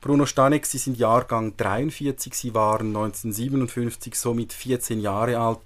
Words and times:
Bruno 0.00 0.24
Stanek, 0.24 0.64
Sie 0.64 0.78
sind 0.78 0.96
Jahrgang 0.96 1.58
43, 1.58 2.32
Sie 2.32 2.54
waren 2.54 2.88
1957 2.88 4.14
somit 4.14 4.54
14 4.54 4.98
Jahre 4.98 5.38
alt. 5.38 5.58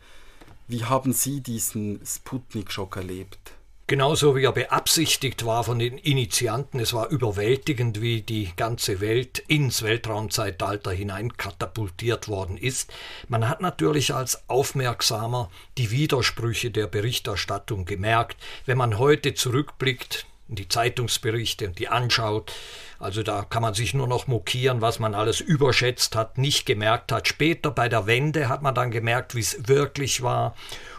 Wie 0.67 0.85
haben 0.85 1.13
Sie 1.13 1.41
diesen 1.41 2.01
Sputnik-Schock 2.05 2.97
erlebt? 2.97 3.53
Genauso 3.87 4.35
wie 4.35 4.45
er 4.45 4.53
beabsichtigt 4.53 5.45
war 5.45 5.63
von 5.63 5.79
den 5.79 5.99
Initianten, 5.99 6.81
es 6.81 6.95
war 6.95 7.11
überwältigend, 7.11 8.01
wie 8.01 8.23
die 8.23 8.51
ganze 8.57 9.01
Welt 9.01 9.45
ins 9.47 9.83
Weltraumzeitalter 9.83 10.91
hinein 10.91 11.37
katapultiert 11.37 12.27
worden 12.27 12.57
ist. 12.57 12.91
Man 13.29 13.49
hat 13.49 13.61
natürlich 13.61 14.15
als 14.15 14.49
Aufmerksamer 14.49 15.49
die 15.79 15.91
Widersprüche 15.91 16.73
der 16.73 16.87
Berichterstattung 16.87 17.85
gemerkt. 17.85 18.39
Wenn 18.65 18.79
man 18.79 18.99
heute 18.99 19.35
zurückblickt, 19.35 20.27
die 20.49 20.69
Zeitungsberichte 20.69 21.69
und 21.69 21.79
die 21.79 21.89
anschaut, 21.89 22.53
also 22.99 23.23
da 23.23 23.43
kann 23.43 23.63
man 23.63 23.75
sich 23.75 23.93
nur 23.93 24.07
noch 24.07 24.27
mokieren, 24.27 24.81
was 24.81 24.99
man 24.99 25.15
alles 25.15 25.41
überschätzt 25.41 26.17
hat, 26.17 26.39
nicht 26.39 26.65
gemerkt 26.65 27.13
hat. 27.13 27.29
Später 27.29 27.71
bei 27.71 27.89
der 27.89 28.07
Wende 28.07 28.49
hat 28.49 28.63
man 28.63 28.75
dann 28.75 28.91
gemerkt, 28.91 29.35
wie 29.35 29.41
es 29.41 29.69
wirklich 29.69 30.23
war. 30.23 30.55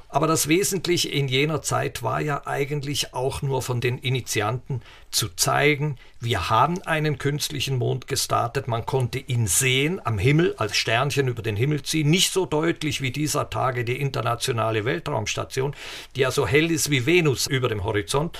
Aber 0.07 0.27
das 0.27 0.47
Wesentliche 0.47 1.09
in 1.09 1.27
jener 1.27 1.61
Zeit 1.61 2.03
war 2.03 2.21
ja 2.21 2.45
eigentlich 2.45 3.13
auch 3.13 3.41
nur 3.41 3.61
von 3.61 3.81
den 3.81 3.97
Initianten 3.97 4.81
zu 5.11 5.29
zeigen, 5.29 5.97
wir 6.21 6.49
haben 6.49 6.81
einen 6.83 7.17
künstlichen 7.17 7.77
Mond 7.77 8.07
gestartet, 8.07 8.67
man 8.67 8.85
konnte 8.85 9.19
ihn 9.19 9.47
sehen 9.47 9.99
am 10.05 10.17
Himmel 10.17 10.55
als 10.57 10.77
Sternchen 10.77 11.27
über 11.27 11.41
den 11.41 11.55
Himmel 11.55 11.83
ziehen, 11.83 12.09
nicht 12.09 12.31
so 12.31 12.45
deutlich 12.45 13.01
wie 13.01 13.11
dieser 13.11 13.49
Tage 13.49 13.83
die 13.83 13.99
internationale 13.99 14.85
Weltraumstation, 14.85 15.75
die 16.15 16.21
ja 16.21 16.31
so 16.31 16.47
hell 16.47 16.71
ist 16.71 16.89
wie 16.89 17.05
Venus 17.05 17.47
über 17.47 17.67
dem 17.67 17.83
Horizont 17.83 18.39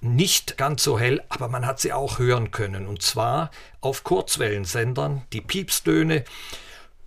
nicht 0.00 0.56
ganz 0.56 0.82
so 0.82 0.98
hell, 0.98 1.22
aber 1.28 1.48
man 1.48 1.66
hat 1.66 1.80
sie 1.80 1.92
auch 1.92 2.18
hören 2.18 2.50
können. 2.50 2.86
Und 2.86 3.02
zwar 3.02 3.50
auf 3.80 4.04
Kurzwellensendern, 4.04 5.22
die 5.32 5.40
Piepstöne 5.40 6.24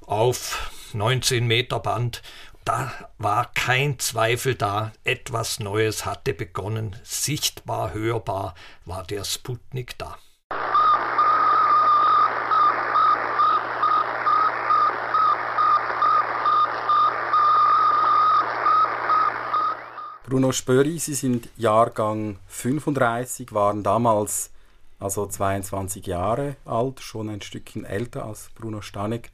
auf 0.01 0.71
19 0.93 1.45
Meter 1.45 1.79
Band. 1.79 2.21
Da 2.65 2.91
war 3.17 3.51
kein 3.53 3.97
Zweifel 3.97 4.55
da, 4.55 4.91
etwas 5.03 5.59
Neues 5.59 6.05
hatte 6.05 6.33
begonnen, 6.33 6.95
sichtbar, 7.03 7.93
hörbar 7.93 8.55
war 8.85 9.03
der 9.03 9.23
Sputnik 9.23 9.97
da. 9.97 10.17
Bruno 20.31 20.53
Spöri, 20.53 20.97
Sie 20.97 21.13
sind 21.13 21.49
Jahrgang 21.57 22.39
35, 22.47 23.51
waren 23.51 23.83
damals 23.83 24.51
also 24.97 25.25
22 25.25 26.07
Jahre 26.07 26.55
alt, 26.63 27.01
schon 27.01 27.27
ein 27.27 27.41
Stückchen 27.41 27.83
älter 27.83 28.23
als 28.23 28.49
Bruno 28.55 28.81
Stanek. 28.81 29.29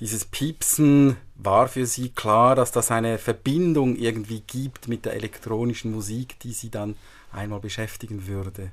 Dieses 0.00 0.24
Piepsen 0.24 1.18
war 1.34 1.68
für 1.68 1.84
Sie 1.84 2.08
klar, 2.08 2.54
dass 2.54 2.72
das 2.72 2.90
eine 2.90 3.18
Verbindung 3.18 3.94
irgendwie 3.94 4.40
gibt 4.40 4.88
mit 4.88 5.04
der 5.04 5.12
elektronischen 5.12 5.92
Musik, 5.92 6.40
die 6.40 6.54
Sie 6.54 6.70
dann 6.70 6.96
einmal 7.30 7.60
beschäftigen 7.60 8.26
würde? 8.26 8.70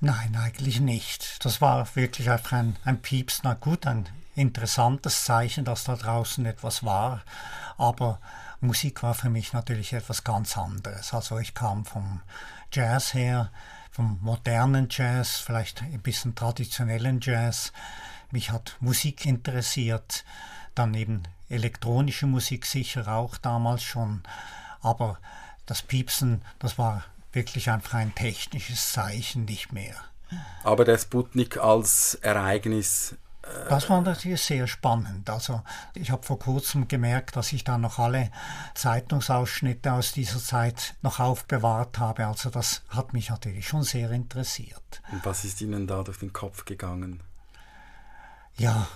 Nein, 0.00 0.36
eigentlich 0.36 0.80
nicht. 0.80 1.44
Das 1.44 1.60
war 1.60 1.94
wirklich 1.94 2.28
einfach 2.28 2.54
ein, 2.54 2.74
ein 2.84 3.00
Pieps. 3.00 3.42
Na 3.44 3.54
gut, 3.54 3.86
ein 3.86 4.08
interessantes 4.34 5.22
Zeichen, 5.22 5.64
dass 5.64 5.84
da 5.84 5.94
draußen 5.94 6.44
etwas 6.44 6.84
war. 6.84 7.22
Aber 7.78 8.18
Musik 8.60 9.02
war 9.02 9.14
für 9.14 9.30
mich 9.30 9.52
natürlich 9.52 9.92
etwas 9.92 10.24
ganz 10.24 10.56
anderes. 10.56 11.12
Also 11.12 11.38
ich 11.38 11.54
kam 11.54 11.84
vom 11.84 12.22
Jazz 12.72 13.14
her, 13.14 13.50
vom 13.90 14.18
modernen 14.20 14.88
Jazz, 14.90 15.36
vielleicht 15.36 15.82
ein 15.82 16.00
bisschen 16.00 16.34
traditionellen 16.34 17.20
Jazz. 17.20 17.72
Mich 18.30 18.50
hat 18.50 18.76
Musik 18.80 19.24
interessiert, 19.26 20.24
dann 20.74 20.94
eben 20.94 21.22
elektronische 21.48 22.26
Musik 22.26 22.66
sicher 22.66 23.08
auch 23.08 23.36
damals 23.36 23.82
schon, 23.82 24.22
aber 24.80 25.18
das 25.64 25.82
Piepsen, 25.82 26.42
das 26.58 26.78
war 26.78 27.04
wirklich 27.32 27.70
einfach 27.70 27.94
ein 27.94 28.14
technisches 28.14 28.92
Zeichen, 28.92 29.44
nicht 29.44 29.72
mehr. 29.72 29.94
Aber 30.64 30.84
der 30.84 30.98
Sputnik 30.98 31.58
als 31.58 32.14
Ereignis 32.16 33.16
das 33.68 33.88
war 33.90 34.00
natürlich 34.00 34.42
sehr 34.42 34.66
spannend. 34.66 35.28
Also 35.30 35.62
ich 35.94 36.10
habe 36.10 36.22
vor 36.22 36.38
kurzem 36.38 36.88
gemerkt, 36.88 37.36
dass 37.36 37.52
ich 37.52 37.64
da 37.64 37.78
noch 37.78 37.98
alle 37.98 38.30
Zeitungsausschnitte 38.74 39.92
aus 39.92 40.12
dieser 40.12 40.38
Zeit 40.38 40.94
noch 41.02 41.20
aufbewahrt 41.20 41.98
habe. 41.98 42.26
Also 42.26 42.50
das 42.50 42.82
hat 42.88 43.12
mich 43.12 43.30
natürlich 43.30 43.66
schon 43.66 43.82
sehr 43.82 44.10
interessiert. 44.10 45.02
Und 45.12 45.24
was 45.24 45.44
ist 45.44 45.60
Ihnen 45.60 45.86
da 45.86 46.02
durch 46.02 46.18
den 46.18 46.32
Kopf 46.32 46.64
gegangen? 46.64 47.22
Ja, 48.56 48.86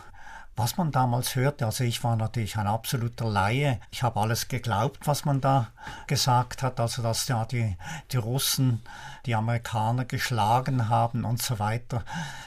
was 0.56 0.76
man 0.76 0.90
damals 0.90 1.36
hörte, 1.36 1.64
also 1.64 1.84
ich 1.84 2.02
war 2.04 2.16
natürlich 2.16 2.56
ein 2.56 2.66
absoluter 2.66 3.28
Laie. 3.28 3.80
Ich 3.90 4.02
habe 4.02 4.20
alles 4.20 4.48
geglaubt, 4.48 5.06
was 5.06 5.24
man 5.24 5.40
da 5.40 5.68
gesagt 6.06 6.62
hat, 6.62 6.80
also 6.80 7.02
dass 7.02 7.28
ja 7.28 7.44
die, 7.44 7.76
die 8.12 8.18
Russen 8.18 8.82
die 9.26 9.34
Amerikaner 9.34 10.04
geschlagen 10.04 10.88
haben 10.88 11.24
und 11.24 11.40
so 11.40 11.58
weiter. 11.58 12.04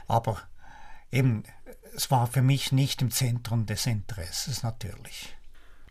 Aber 0.08 0.38
eben 1.12 1.44
es 1.96 2.12
war 2.12 2.28
für 2.28 2.42
mich 2.42 2.72
nicht 2.72 3.02
im 3.02 3.12
Zentrum 3.12 3.66
des 3.66 3.86
Interesses 3.86 4.64
natürlich. 4.64 5.36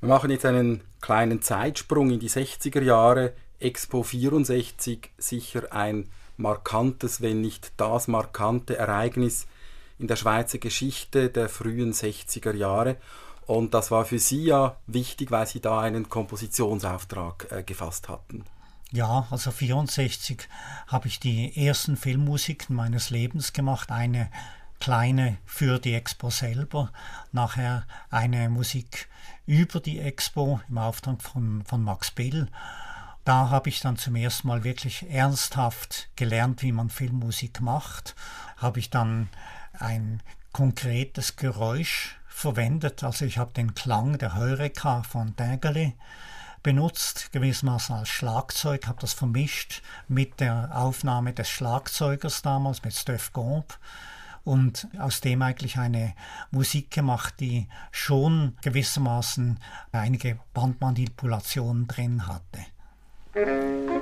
Wir 0.01 0.09
machen 0.09 0.31
jetzt 0.31 0.45
einen 0.45 0.83
kleinen 1.01 1.43
Zeitsprung 1.43 2.11
in 2.11 2.21
die 2.21 2.31
60er 2.31 2.83
Jahre. 2.83 3.33
Expo 3.61 4.03
64, 4.03 5.11
sicher 5.19 5.73
ein 5.73 6.09
markantes, 6.37 7.21
wenn 7.21 7.41
nicht 7.41 7.73
das 7.77 8.09
markante 8.09 8.77
Ereignis 8.77 9.47
in 9.99 10.09
der 10.09 10.17
Schweizer 10.17 10.59
Geschichte 10.59 11.31
der 11.31 11.49
frühen 11.49 11.93
60er 11.93 12.55
Jahre. 12.55 12.97
Und 13.47 13.75
das 13.75 13.91
war 13.91 14.05
für 14.05 14.19
Sie 14.19 14.45
ja 14.45 14.77
wichtig, 14.87 15.31
weil 15.31 15.47
Sie 15.47 15.61
da 15.61 15.81
einen 15.81 16.09
Kompositionsauftrag 16.09 17.47
äh, 17.51 17.63
gefasst 17.63 18.09
hatten. 18.09 18.45
Ja, 18.91 19.27
also 19.31 19.51
64 19.51 20.49
habe 20.87 21.09
ich 21.09 21.19
die 21.19 21.67
ersten 21.67 21.97
Filmmusiken 21.97 22.77
meines 22.77 23.11
Lebens 23.11 23.53
gemacht. 23.53 23.91
Eine 23.91 24.31
kleine 24.83 25.39
für 25.45 25.79
die 25.79 25.95
Expo 25.95 26.31
selber, 26.31 26.91
nachher 27.31 27.87
eine 28.11 28.49
Musik 28.49 29.09
über 29.47 29.79
die 29.79 30.01
Expo 30.01 30.61
im 30.69 30.77
Auftrag 30.77 31.23
von, 31.23 31.65
von 31.65 31.85
Max 31.85 32.11
Bill. 32.11 32.49
Da 33.25 33.51
habe 33.51 33.69
ich 33.69 33.79
dann 33.79 33.97
zum 33.97 34.17
ersten 34.17 34.49
Mal 34.49 34.65
wirklich 34.65 35.09
ernsthaft 35.09 36.09
gelernt, 36.17 36.63
wie 36.63 36.73
man 36.73 36.91
Filmmusik 36.91 37.61
macht. 37.61 38.17
Habe 38.57 38.81
ich 38.81 38.91
dann 38.91 39.29
ein 39.75 40.21
konkretes 40.53 41.37
Geräusch 41.37 42.17
verwendet. 42.27 43.05
Also 43.05 43.25
ich 43.25 43.39
habe 43.39 43.53
den 43.53 43.77
Klang 43.77 44.19
der 44.19 44.35
Heureka 44.35 45.05
von 45.05 45.37
Dagerly 45.37 45.95
benutzt, 46.65 47.31
gewissermaßen 47.31 47.95
als 47.95 48.09
Schlagzeug, 48.09 48.89
habe 48.89 49.01
das 49.01 49.13
vermischt 49.13 49.81
mit 50.09 50.41
der 50.41 50.71
Aufnahme 50.75 51.33
des 51.33 51.49
Schlagzeugers 51.49 52.43
damals, 52.43 52.83
mit 52.83 52.95
Steph 52.95 53.33
Gomb 53.33 53.79
und 54.45 54.89
aus 54.99 55.21
dem 55.21 55.43
eigentlich 55.43 55.79
eine 55.79 56.15
Musik 56.51 56.91
gemacht, 56.91 57.35
die 57.41 57.69
schon 57.91 58.57
gewissermaßen 58.63 59.59
einige 59.93 60.39
Bandmanipulationen 60.53 61.87
drin 61.87 62.27
hatte. 62.27 64.02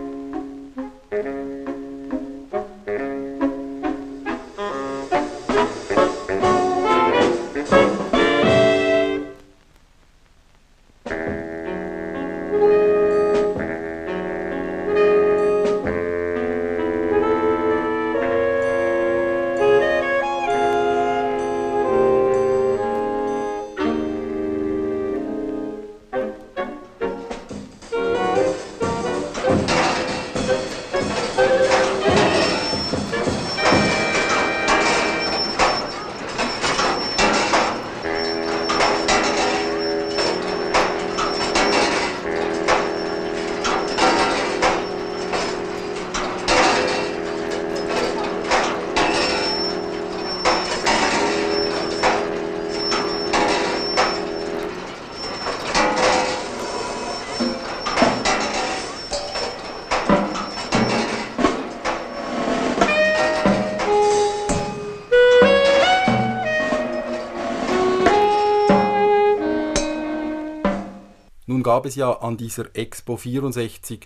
Gab 71.71 71.87
es 71.87 71.95
ja 71.95 72.11
an 72.11 72.37
dieser 72.37 72.75
Expo 72.75 73.17
64 73.17 74.05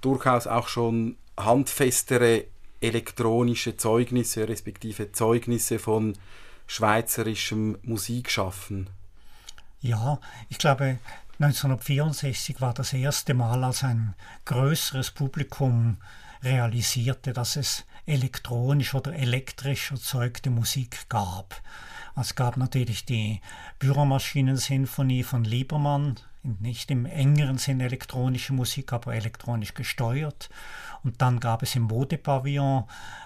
durchaus 0.00 0.46
auch 0.46 0.66
schon 0.66 1.18
handfestere 1.36 2.46
elektronische 2.80 3.76
Zeugnisse, 3.76 4.48
respektive 4.48 5.12
Zeugnisse 5.12 5.78
von 5.78 6.16
schweizerischem 6.66 7.76
Musikschaffen. 7.82 8.88
Ja, 9.82 10.18
ich 10.48 10.56
glaube, 10.56 10.98
1964 11.38 12.62
war 12.62 12.72
das 12.72 12.94
erste 12.94 13.34
Mal, 13.34 13.62
als 13.62 13.84
ein 13.84 14.14
größeres 14.46 15.10
Publikum 15.10 15.98
realisierte, 16.42 17.34
dass 17.34 17.56
es 17.56 17.84
elektronisch 18.06 18.94
oder 18.94 19.12
elektrisch 19.12 19.90
erzeugte 19.90 20.48
Musik 20.48 21.10
gab. 21.10 21.60
Es 22.18 22.36
gab 22.36 22.56
natürlich 22.56 23.04
die 23.04 23.42
Büromaschinensinfonie 23.80 25.24
von 25.24 25.44
Liebermann, 25.44 26.16
nicht 26.60 26.90
im 26.90 27.06
engeren 27.06 27.58
Sinn 27.58 27.80
elektronische 27.80 28.52
Musik, 28.52 28.92
aber 28.92 29.14
elektronisch 29.14 29.74
gesteuert. 29.74 30.48
Und 31.02 31.20
dann 31.20 31.40
gab 31.40 31.62
es 31.62 31.76
im 31.76 31.82
Modepavillon 31.82 32.84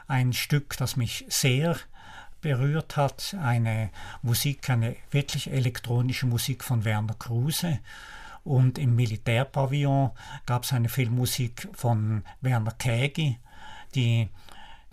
ein 0.08 0.32
Stück, 0.32 0.76
das 0.76 0.96
mich 0.96 1.25
sehr 1.28 1.76
berührt 2.40 2.96
hat, 2.96 3.37
eine 3.40 3.90
Musik, 4.22 4.70
eine 4.70 4.96
wirklich 5.11 5.50
elektronische 5.50 6.26
Musik 6.26 6.64
von 6.64 6.84
Werner 6.84 7.14
Kruse. 7.14 7.81
Und 8.44 8.78
im 8.78 8.96
Militärpavillon 8.96 10.11
gab 10.46 10.64
es 10.64 10.73
eine 10.73 10.88
Filmmusik 10.88 11.69
von 11.73 12.25
Werner 12.40 12.73
Kägi, 12.73 13.38
die 13.94 14.28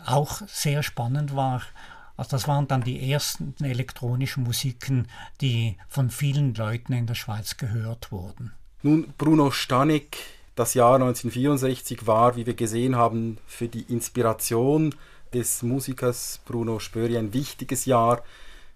auch 0.05 0.41
sehr 0.47 0.83
spannend 0.83 1.35
war. 1.35 1.61
Also 2.17 2.31
das 2.31 2.47
waren 2.47 2.67
dann 2.67 2.81
die 2.81 3.11
ersten 3.11 3.55
elektronischen 3.63 4.43
Musiken, 4.43 5.07
die 5.39 5.77
von 5.87 6.09
vielen 6.09 6.55
Leuten 6.55 6.93
in 6.93 7.05
der 7.05 7.15
Schweiz 7.15 7.57
gehört 7.57 8.11
wurden. 8.11 8.51
Nun, 8.81 9.13
Bruno 9.17 9.51
Stanek, 9.51 10.17
das 10.55 10.73
Jahr 10.73 10.95
1964 10.95 12.07
war, 12.07 12.35
wie 12.35 12.47
wir 12.47 12.55
gesehen 12.55 12.95
haben, 12.95 13.37
für 13.45 13.67
die 13.67 13.83
Inspiration 13.83 14.95
des 15.33 15.61
Musikers 15.61 16.41
Bruno 16.45 16.79
Spöri 16.79 17.17
ein 17.17 17.33
wichtiges 17.33 17.85
Jahr. 17.85 18.23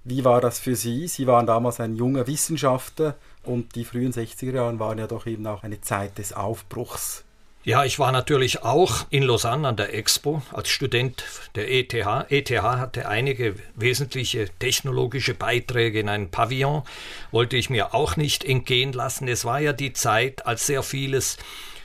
Wie 0.04 0.24
war 0.24 0.42
das 0.42 0.60
für 0.60 0.76
Sie? 0.76 1.08
Sie 1.08 1.28
waren 1.28 1.48
damals 1.48 1.80
ein 1.80 1.96
junger 1.96 2.28
Wissenschaftler 2.28 3.16
und 3.44 3.76
die 3.76 3.86
frühen 3.86 4.12
60er 4.12 4.54
Jahre 4.54 4.80
waren 4.80 4.98
ja 4.98 5.08
doch 5.08 5.26
eben 5.26 5.48
auch 5.48 5.64
eine 5.64 5.82
Zeit 5.82 6.18
des 6.18 6.34
Aufbruchs. 6.34 7.24
Ja, 7.64 7.86
ich 7.86 8.00
war 8.00 8.12
natürlich 8.12 8.64
auch 8.64 9.06
in 9.12 9.22
Lausanne 9.22 9.68
an 9.68 9.76
der 9.76 9.94
Expo 9.94 10.42
als 10.52 10.70
Student 10.70 11.24
der 11.54 11.72
ETH. 11.72 11.94
ETH 11.94 12.50
hatte 12.50 13.08
einige 13.08 13.54
wesentliche 13.76 14.50
technologische 14.58 15.36
Beiträge 15.36 16.00
in 16.00 16.10
einem 16.10 16.32
Pavillon, 16.32 16.82
wollte 17.30 17.58
ich 17.58 17.70
mir 17.70 17.94
auch 17.94 18.16
nicht 18.16 18.44
entgehen 18.44 18.94
lassen. 18.94 19.28
Es 19.28 19.46
war 19.46 19.60
ja 19.60 19.74
die 19.74 19.94
Zeit, 19.94 20.48
als 20.48 20.66
sehr 20.66 20.82
vieles 20.82 21.38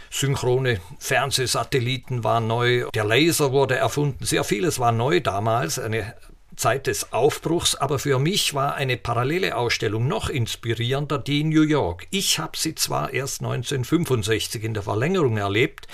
Synchrone 0.09 0.81
Fernsehsatelliten 0.99 2.25
waren 2.25 2.47
neu, 2.47 2.87
der 2.95 3.05
Laser 3.05 3.53
wurde 3.53 3.77
erfunden, 3.77 4.25
sehr 4.25 4.45
vieles 4.45 4.79
war 4.79 4.93
neu 4.93 5.21
damals, 5.21 5.79
eine 5.79 6.15
Zeit 6.57 6.87
des 6.87 7.13
Aufbruchs, 7.13 7.75
aber 7.75 7.99
für 7.99 8.19
mich 8.19 8.55
war 8.55 8.75
eine 8.75 8.97
parallele 8.97 9.57
Ausstellung 9.57 10.09
noch 10.09 10.29
inspirierender, 10.29 11.19
die 11.19 11.43
in 11.43 11.51
New 11.51 11.63
York. 11.63 12.07
Ich 12.11 12.39
habe 12.39 12.57
sie 12.57 12.75
zwar 12.75 13.13
erst 13.13 13.41
1965 13.41 14.65
in 14.65 14.75
der 14.75 14.83
Verlängerung 14.83 15.37
erlebt, 15.37 15.87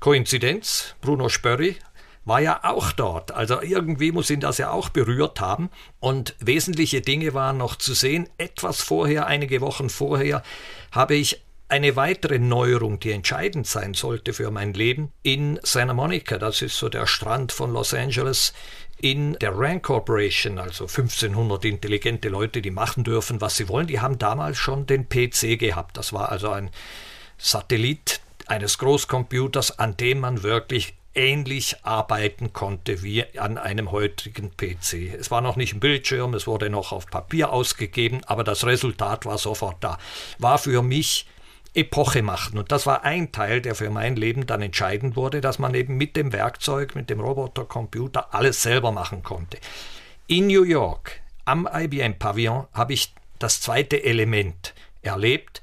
Koinzidenz, 0.00 0.96
Bruno 1.00 1.28
Spörri 1.28 1.76
war 2.24 2.40
ja 2.40 2.60
auch 2.62 2.92
dort. 2.92 3.32
Also 3.32 3.62
irgendwie 3.62 4.12
muss 4.12 4.30
ihn 4.30 4.40
das 4.40 4.58
ja 4.58 4.70
auch 4.70 4.88
berührt 4.88 5.40
haben. 5.40 5.70
Und 6.00 6.34
wesentliche 6.40 7.00
Dinge 7.00 7.34
waren 7.34 7.58
noch 7.58 7.76
zu 7.76 7.94
sehen. 7.94 8.28
Etwas 8.38 8.80
vorher, 8.80 9.26
einige 9.26 9.60
Wochen 9.60 9.90
vorher, 9.90 10.42
habe 10.92 11.14
ich 11.14 11.42
eine 11.68 11.96
weitere 11.96 12.38
Neuerung, 12.38 13.00
die 13.00 13.12
entscheidend 13.12 13.66
sein 13.66 13.94
sollte 13.94 14.34
für 14.34 14.50
mein 14.50 14.74
Leben, 14.74 15.10
in 15.22 15.58
Santa 15.62 15.94
Monica, 15.94 16.36
das 16.36 16.60
ist 16.60 16.76
so 16.76 16.90
der 16.90 17.06
Strand 17.06 17.50
von 17.50 17.72
Los 17.72 17.94
Angeles, 17.94 18.52
in 19.02 19.34
der 19.34 19.58
Rand 19.58 19.82
Corporation, 19.82 20.58
also 20.58 20.84
1500 20.84 21.64
intelligente 21.64 22.28
Leute, 22.28 22.62
die 22.62 22.70
machen 22.70 23.02
dürfen, 23.04 23.40
was 23.40 23.56
sie 23.56 23.68
wollen, 23.68 23.88
die 23.88 24.00
haben 24.00 24.18
damals 24.18 24.58
schon 24.58 24.86
den 24.86 25.08
PC 25.08 25.58
gehabt. 25.58 25.96
Das 25.96 26.12
war 26.12 26.30
also 26.30 26.50
ein 26.50 26.70
Satellit 27.36 28.20
eines 28.46 28.78
Großcomputers, 28.78 29.78
an 29.80 29.96
dem 29.96 30.20
man 30.20 30.44
wirklich 30.44 30.94
ähnlich 31.14 31.76
arbeiten 31.82 32.52
konnte 32.52 33.02
wie 33.02 33.24
an 33.36 33.58
einem 33.58 33.90
heutigen 33.90 34.56
PC. 34.56 35.14
Es 35.18 35.30
war 35.32 35.40
noch 35.40 35.56
nicht 35.56 35.74
ein 35.74 35.80
Bildschirm, 35.80 36.32
es 36.34 36.46
wurde 36.46 36.70
noch 36.70 36.92
auf 36.92 37.06
Papier 37.06 37.52
ausgegeben, 37.52 38.22
aber 38.24 38.44
das 38.44 38.64
Resultat 38.64 39.26
war 39.26 39.36
sofort 39.36 39.76
da. 39.80 39.98
War 40.38 40.58
für 40.58 40.80
mich 40.80 41.26
Epoche 41.74 42.22
machen. 42.22 42.58
Und 42.58 42.72
das 42.72 42.86
war 42.86 43.04
ein 43.04 43.32
Teil, 43.32 43.60
der 43.60 43.74
für 43.74 43.90
mein 43.90 44.16
Leben 44.16 44.46
dann 44.46 44.62
entscheidend 44.62 45.16
wurde, 45.16 45.40
dass 45.40 45.58
man 45.58 45.74
eben 45.74 45.96
mit 45.96 46.16
dem 46.16 46.32
Werkzeug, 46.32 46.94
mit 46.94 47.10
dem 47.10 47.20
Robotercomputer 47.20 48.34
alles 48.34 48.62
selber 48.62 48.92
machen 48.92 49.22
konnte. 49.22 49.58
In 50.26 50.46
New 50.46 50.64
York, 50.64 51.20
am 51.44 51.68
IBM 51.72 52.18
Pavillon, 52.18 52.66
habe 52.72 52.92
ich 52.92 53.14
das 53.38 53.60
zweite 53.60 54.02
Element 54.04 54.74
erlebt. 55.02 55.62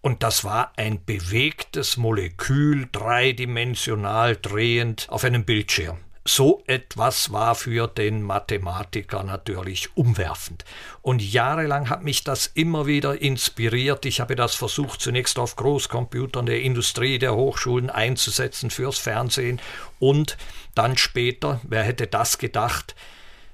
Und 0.00 0.22
das 0.22 0.44
war 0.44 0.72
ein 0.76 1.04
bewegtes 1.04 1.96
Molekül, 1.96 2.88
dreidimensional 2.92 4.36
drehend 4.36 5.06
auf 5.08 5.24
einem 5.24 5.44
Bildschirm 5.44 6.03
so 6.26 6.62
etwas 6.66 7.32
war 7.32 7.54
für 7.54 7.86
den 7.86 8.22
Mathematiker 8.22 9.22
natürlich 9.22 9.94
umwerfend. 9.94 10.64
Und 11.02 11.20
jahrelang 11.20 11.90
hat 11.90 12.02
mich 12.02 12.24
das 12.24 12.46
immer 12.46 12.86
wieder 12.86 13.20
inspiriert. 13.20 14.06
Ich 14.06 14.20
habe 14.20 14.34
das 14.34 14.54
versucht, 14.54 15.02
zunächst 15.02 15.38
auf 15.38 15.56
Großcomputern 15.56 16.46
der 16.46 16.62
Industrie, 16.62 17.18
der 17.18 17.34
Hochschulen 17.34 17.90
einzusetzen 17.90 18.70
fürs 18.70 18.98
Fernsehen 18.98 19.60
und 19.98 20.38
dann 20.74 20.96
später, 20.96 21.60
wer 21.62 21.82
hätte 21.82 22.06
das 22.06 22.38
gedacht, 22.38 22.94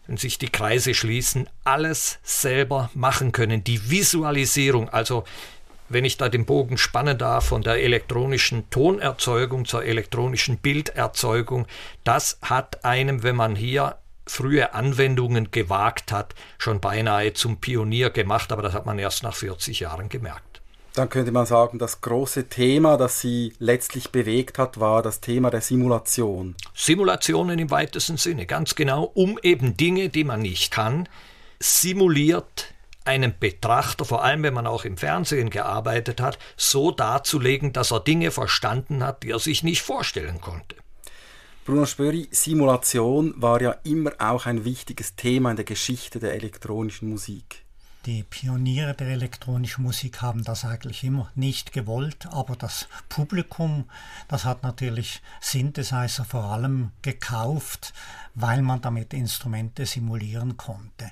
wenn 0.06 0.16
sich 0.16 0.38
die 0.38 0.48
Kreise 0.48 0.94
schließen, 0.94 1.48
alles 1.64 2.18
selber 2.22 2.90
machen 2.94 3.32
können. 3.32 3.64
Die 3.64 3.90
Visualisierung, 3.90 4.88
also 4.88 5.24
wenn 5.90 6.04
ich 6.04 6.16
da 6.16 6.28
den 6.28 6.46
Bogen 6.46 6.78
spannen 6.78 7.18
darf, 7.18 7.46
von 7.46 7.62
der 7.62 7.82
elektronischen 7.82 8.70
Tonerzeugung 8.70 9.66
zur 9.66 9.84
elektronischen 9.84 10.56
Bilderzeugung, 10.58 11.66
das 12.04 12.38
hat 12.40 12.84
einem, 12.84 13.22
wenn 13.22 13.36
man 13.36 13.56
hier 13.56 13.96
frühe 14.26 14.72
Anwendungen 14.72 15.50
gewagt 15.50 16.12
hat, 16.12 16.34
schon 16.58 16.80
beinahe 16.80 17.32
zum 17.34 17.58
Pionier 17.58 18.10
gemacht, 18.10 18.52
aber 18.52 18.62
das 18.62 18.72
hat 18.72 18.86
man 18.86 18.98
erst 18.98 19.24
nach 19.24 19.34
40 19.34 19.80
Jahren 19.80 20.08
gemerkt. 20.08 20.62
Dann 20.94 21.08
könnte 21.08 21.32
man 21.32 21.46
sagen, 21.46 21.78
das 21.78 22.00
große 22.00 22.48
Thema, 22.48 22.96
das 22.96 23.20
Sie 23.20 23.52
letztlich 23.58 24.10
bewegt 24.10 24.58
hat, 24.58 24.80
war 24.80 25.02
das 25.02 25.20
Thema 25.20 25.50
der 25.50 25.60
Simulation. 25.60 26.56
Simulationen 26.74 27.58
im 27.58 27.70
weitesten 27.70 28.16
Sinne, 28.16 28.46
ganz 28.46 28.74
genau, 28.74 29.04
um 29.04 29.38
eben 29.42 29.76
Dinge, 29.76 30.08
die 30.08 30.24
man 30.24 30.40
nicht 30.40 30.72
kann, 30.72 31.08
simuliert 31.60 32.74
einem 33.04 33.32
Betrachter, 33.38 34.04
vor 34.04 34.24
allem 34.24 34.42
wenn 34.42 34.54
man 34.54 34.66
auch 34.66 34.84
im 34.84 34.96
Fernsehen 34.96 35.50
gearbeitet 35.50 36.20
hat, 36.20 36.38
so 36.56 36.90
darzulegen, 36.90 37.72
dass 37.72 37.92
er 37.92 38.00
Dinge 38.00 38.30
verstanden 38.30 39.02
hat, 39.02 39.22
die 39.22 39.30
er 39.30 39.38
sich 39.38 39.62
nicht 39.62 39.82
vorstellen 39.82 40.40
konnte. 40.40 40.76
Bruno 41.64 41.86
Spöri, 41.86 42.28
Simulation 42.30 43.34
war 43.36 43.60
ja 43.60 43.72
immer 43.84 44.12
auch 44.18 44.46
ein 44.46 44.64
wichtiges 44.64 45.14
Thema 45.14 45.50
in 45.50 45.56
der 45.56 45.64
Geschichte 45.64 46.18
der 46.18 46.34
elektronischen 46.34 47.10
Musik. 47.10 47.64
Die 48.06 48.22
Pioniere 48.22 48.94
der 48.94 49.08
elektronischen 49.08 49.84
Musik 49.84 50.22
haben 50.22 50.42
das 50.42 50.64
eigentlich 50.64 51.04
immer 51.04 51.30
nicht 51.34 51.74
gewollt, 51.74 52.26
aber 52.30 52.56
das 52.56 52.88
Publikum, 53.10 53.90
das 54.26 54.46
hat 54.46 54.62
natürlich 54.62 55.20
Synthesizer 55.42 56.24
vor 56.24 56.44
allem 56.44 56.92
gekauft, 57.02 57.92
weil 58.34 58.62
man 58.62 58.80
damit 58.80 59.12
Instrumente 59.12 59.84
simulieren 59.84 60.56
konnte. 60.56 61.10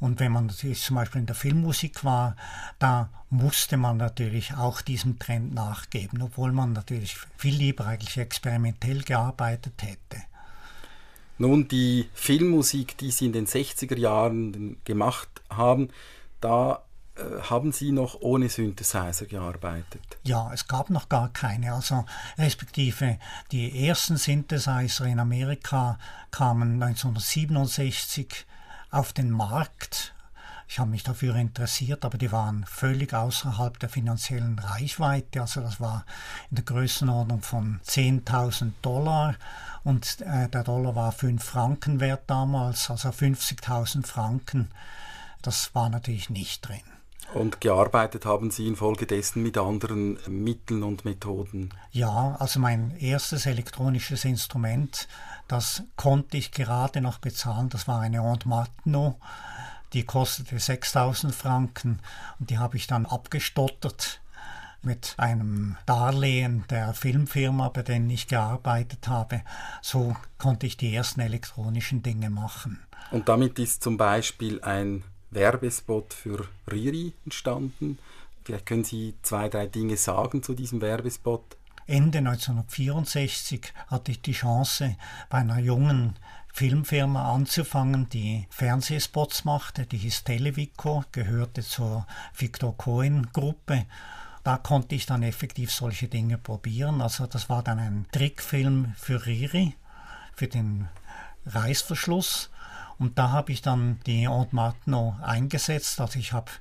Und 0.00 0.18
wenn 0.18 0.32
man 0.32 0.46
natürlich 0.46 0.82
zum 0.82 0.96
Beispiel 0.96 1.20
in 1.20 1.26
der 1.26 1.36
Filmmusik 1.36 2.04
war, 2.04 2.34
da 2.78 3.10
musste 3.28 3.76
man 3.76 3.98
natürlich 3.98 4.54
auch 4.54 4.80
diesem 4.80 5.18
Trend 5.18 5.54
nachgeben, 5.54 6.22
obwohl 6.22 6.52
man 6.52 6.72
natürlich 6.72 7.16
viel 7.36 7.54
lieber 7.54 7.86
eigentlich 7.86 8.16
experimentell 8.16 9.02
gearbeitet 9.02 9.74
hätte. 9.82 10.22
Nun, 11.38 11.68
die 11.68 12.08
Filmmusik, 12.14 12.98
die 12.98 13.10
Sie 13.10 13.26
in 13.26 13.32
den 13.32 13.46
60er 13.46 13.96
Jahren 13.96 14.76
gemacht 14.84 15.28
haben, 15.48 15.88
da 16.40 16.82
äh, 17.16 17.40
haben 17.42 17.72
Sie 17.72 17.92
noch 17.92 18.20
ohne 18.20 18.48
Synthesizer 18.48 19.26
gearbeitet? 19.26 20.02
Ja, 20.22 20.50
es 20.52 20.66
gab 20.66 20.90
noch 20.90 21.08
gar 21.08 21.32
keine. 21.32 21.74
Also 21.74 22.04
respektive 22.38 23.18
die 23.52 23.86
ersten 23.86 24.16
Synthesizer 24.16 25.06
in 25.06 25.18
Amerika 25.18 25.98
kamen 26.30 26.82
1967 26.82 28.46
auf 28.90 29.12
den 29.12 29.30
Markt. 29.30 30.14
Ich 30.68 30.78
habe 30.78 30.90
mich 30.90 31.02
dafür 31.02 31.34
interessiert, 31.34 32.04
aber 32.04 32.16
die 32.16 32.30
waren 32.30 32.64
völlig 32.64 33.12
außerhalb 33.12 33.78
der 33.80 33.88
finanziellen 33.88 34.56
Reichweite. 34.58 35.40
Also 35.40 35.60
das 35.62 35.80
war 35.80 36.04
in 36.50 36.56
der 36.56 36.64
Größenordnung 36.64 37.42
von 37.42 37.80
10.000 37.84 38.72
Dollar 38.80 39.34
und 39.82 40.20
äh, 40.20 40.48
der 40.48 40.62
Dollar 40.62 40.94
war 40.94 41.10
5 41.10 41.42
Franken 41.42 41.98
wert 41.98 42.22
damals, 42.28 42.88
also 42.88 43.08
50.000 43.08 44.06
Franken. 44.06 44.70
Das 45.42 45.74
war 45.74 45.88
natürlich 45.88 46.30
nicht 46.30 46.68
drin. 46.68 46.82
Und 47.32 47.60
gearbeitet 47.60 48.26
haben 48.26 48.50
Sie 48.50 48.66
infolgedessen 48.66 49.42
mit 49.42 49.56
anderen 49.56 50.18
Mitteln 50.28 50.82
und 50.82 51.04
Methoden? 51.04 51.70
Ja, 51.92 52.36
also 52.38 52.58
mein 52.58 52.96
erstes 52.98 53.46
elektronisches 53.46 54.24
Instrument, 54.24 55.06
das 55.50 55.82
konnte 55.96 56.36
ich 56.36 56.52
gerade 56.52 57.00
noch 57.00 57.18
bezahlen. 57.18 57.70
Das 57.70 57.88
war 57.88 58.00
eine 58.00 58.20
Aunt 58.20 58.46
Martineau. 58.46 59.18
Die 59.92 60.04
kostete 60.04 60.58
6000 60.58 61.34
Franken 61.34 61.98
und 62.38 62.50
die 62.50 62.58
habe 62.58 62.76
ich 62.76 62.86
dann 62.86 63.04
abgestottert 63.04 64.20
mit 64.82 65.14
einem 65.18 65.76
Darlehen 65.86 66.64
der 66.70 66.94
Filmfirma, 66.94 67.68
bei 67.68 67.82
denen 67.82 68.08
ich 68.10 68.28
gearbeitet 68.28 69.08
habe. 69.08 69.42
So 69.82 70.16
konnte 70.38 70.66
ich 70.66 70.76
die 70.76 70.94
ersten 70.94 71.20
elektronischen 71.20 72.04
Dinge 72.04 72.30
machen. 72.30 72.78
Und 73.10 73.28
damit 73.28 73.58
ist 73.58 73.82
zum 73.82 73.96
Beispiel 73.96 74.62
ein 74.62 75.02
Werbespot 75.32 76.14
für 76.14 76.46
Riri 76.70 77.12
entstanden. 77.24 77.98
Vielleicht 78.44 78.66
können 78.66 78.84
Sie 78.84 79.14
zwei, 79.22 79.48
drei 79.48 79.66
Dinge 79.66 79.96
sagen 79.96 80.44
zu 80.44 80.54
diesem 80.54 80.80
Werbespot. 80.80 81.56
Ende 81.90 82.18
1964 82.18 83.72
hatte 83.88 84.12
ich 84.12 84.22
die 84.22 84.32
Chance, 84.32 84.96
bei 85.28 85.38
einer 85.38 85.58
jungen 85.58 86.14
Filmfirma 86.52 87.34
anzufangen, 87.34 88.08
die 88.08 88.46
Fernsehspots 88.50 89.44
machte. 89.44 89.86
Die 89.86 89.98
hieß 89.98 90.22
Televico, 90.22 91.04
gehörte 91.10 91.62
zur 91.62 92.06
Victor 92.32 92.76
Cohen 92.76 93.32
Gruppe. 93.32 93.86
Da 94.44 94.56
konnte 94.56 94.94
ich 94.94 95.06
dann 95.06 95.24
effektiv 95.24 95.72
solche 95.72 96.06
Dinge 96.06 96.38
probieren. 96.38 97.00
Also 97.00 97.26
das 97.26 97.48
war 97.48 97.64
dann 97.64 97.80
ein 97.80 98.06
Trickfilm 98.12 98.94
für 98.96 99.26
Riri, 99.26 99.74
für 100.34 100.46
den 100.46 100.88
Reißverschluss. 101.46 102.50
Und 102.98 103.18
da 103.18 103.30
habe 103.30 103.50
ich 103.50 103.62
dann 103.62 103.98
die 104.06 104.28
Aunt 104.28 104.52
Martineau 104.52 105.16
eingesetzt. 105.22 106.00
Also 106.00 106.20
ich 106.20 106.32
habe 106.32 106.52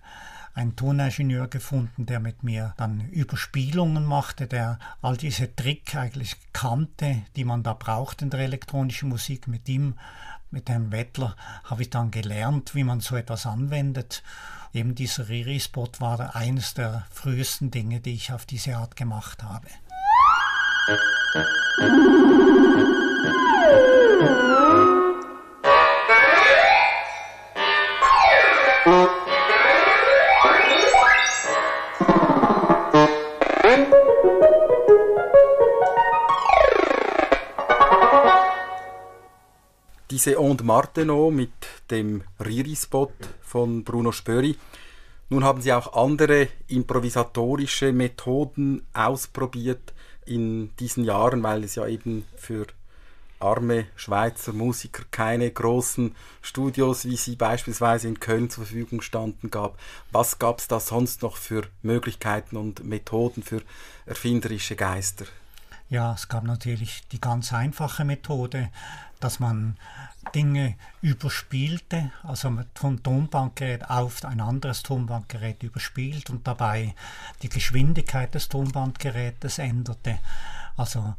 einen 0.60 0.76
Toningenieur 0.76 1.48
gefunden, 1.48 2.06
der 2.06 2.20
mit 2.20 2.44
mir 2.44 2.74
dann 2.76 3.10
Überspielungen 3.12 4.04
machte, 4.04 4.46
der 4.46 4.78
all 5.02 5.16
diese 5.16 5.56
Trick 5.56 5.96
eigentlich 5.96 6.36
kannte, 6.52 7.22
die 7.38 7.46
man 7.46 7.64
da 7.64 7.74
braucht 7.74 8.22
in 8.22 8.30
der 8.30 8.42
elektronischen 8.42 9.08
Musik. 9.08 9.48
Mit 9.48 9.70
ihm, 9.70 9.94
mit 10.52 10.70
Herrn 10.70 10.92
Wettler, 10.92 11.38
habe 11.64 11.84
ich 11.84 11.90
dann 11.90 12.12
gelernt, 12.12 12.76
wie 12.76 12.84
man 12.84 13.00
so 13.00 13.16
etwas 13.16 13.46
anwendet. 13.46 14.22
Eben 14.74 14.96
dieser 14.96 15.30
Riri-Spot 15.30 15.92
war 16.00 16.36
eines 16.36 16.74
der 16.74 17.06
frühesten 17.10 17.72
Dinge, 17.72 18.02
die 18.02 18.14
ich 18.14 18.34
auf 18.34 18.46
diese 18.46 18.76
Art 18.76 18.98
gemacht 18.98 19.42
habe. 19.42 19.68
Diese 40.20 40.38
Aunt 40.38 40.66
Martenot 40.66 41.34
mit 41.34 41.54
dem 41.92 42.24
Riri-Spot 42.44 43.14
von 43.42 43.86
Bruno 43.86 44.12
Spöri. 44.12 44.58
Nun 45.30 45.46
haben 45.46 45.62
Sie 45.62 45.72
auch 45.72 45.94
andere 45.94 46.50
improvisatorische 46.68 47.94
Methoden 47.94 48.86
ausprobiert 48.92 49.94
in 50.26 50.76
diesen 50.76 51.06
Jahren, 51.06 51.42
weil 51.42 51.64
es 51.64 51.76
ja 51.76 51.88
eben 51.88 52.26
für 52.36 52.68
arme 53.40 53.86
Schweizer 53.96 54.52
Musiker 54.52 55.04
keine 55.10 55.50
großen 55.50 56.14
Studios, 56.42 57.06
wie 57.06 57.16
sie 57.16 57.38
beispielsweise 57.38 58.10
in 58.10 58.20
Köln 58.20 58.50
zur 58.50 58.66
Verfügung 58.66 59.00
standen, 59.00 59.50
gab. 59.50 59.80
Was 60.12 60.38
gab 60.38 60.60
es 60.60 60.68
da 60.68 60.82
sonst 60.82 61.22
noch 61.22 61.38
für 61.38 61.64
Möglichkeiten 61.82 62.58
und 62.58 62.84
Methoden 62.84 63.42
für 63.42 63.62
erfinderische 64.06 64.76
Geister? 64.76 65.24
Ja, 65.90 66.14
es 66.14 66.28
gab 66.28 66.44
natürlich 66.44 67.02
die 67.12 67.20
ganz 67.20 67.52
einfache 67.52 68.06
Methode, 68.06 68.70
dass 69.20 69.40
man 69.40 69.76
Dinge 70.36 70.76
überspielte, 71.02 72.12
also 72.22 72.60
vom 72.76 73.02
Tonbandgerät 73.02 73.90
auf 73.90 74.24
ein 74.24 74.40
anderes 74.40 74.84
Tonbandgerät 74.84 75.64
überspielt 75.64 76.30
und 76.30 76.46
dabei 76.46 76.94
die 77.42 77.50
Geschwindigkeit 77.50 78.36
des 78.36 78.50
Tonbandgerätes 78.50 79.58
änderte. 79.58 80.20
Also 80.78 81.16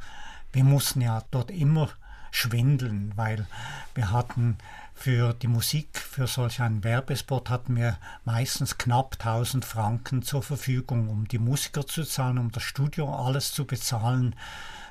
wir 0.53 0.65
mussten 0.65 1.00
ja 1.00 1.25
dort 1.33 1.50
immer 1.50 1.89
schwindeln, 2.31 3.12
weil 3.17 3.47
wir 3.95 4.12
hatten 4.12 4.57
für 5.00 5.33
die 5.33 5.49
Musik, 5.49 5.99
für 5.99 6.26
solch 6.26 6.61
einen 6.61 6.85
Werbespot 6.85 7.49
hatten 7.49 7.75
wir 7.75 7.97
meistens 8.26 8.76
knapp 8.76 9.16
1000 9.19 9.64
Franken 9.64 10.21
zur 10.21 10.42
Verfügung, 10.42 11.09
um 11.09 11.26
die 11.26 11.38
Musiker 11.38 11.87
zu 11.87 12.04
zahlen, 12.04 12.37
um 12.37 12.52
das 12.52 12.64
Studio 12.64 13.11
alles 13.11 13.54
zu 13.54 13.66
bezahlen. 13.66 14.37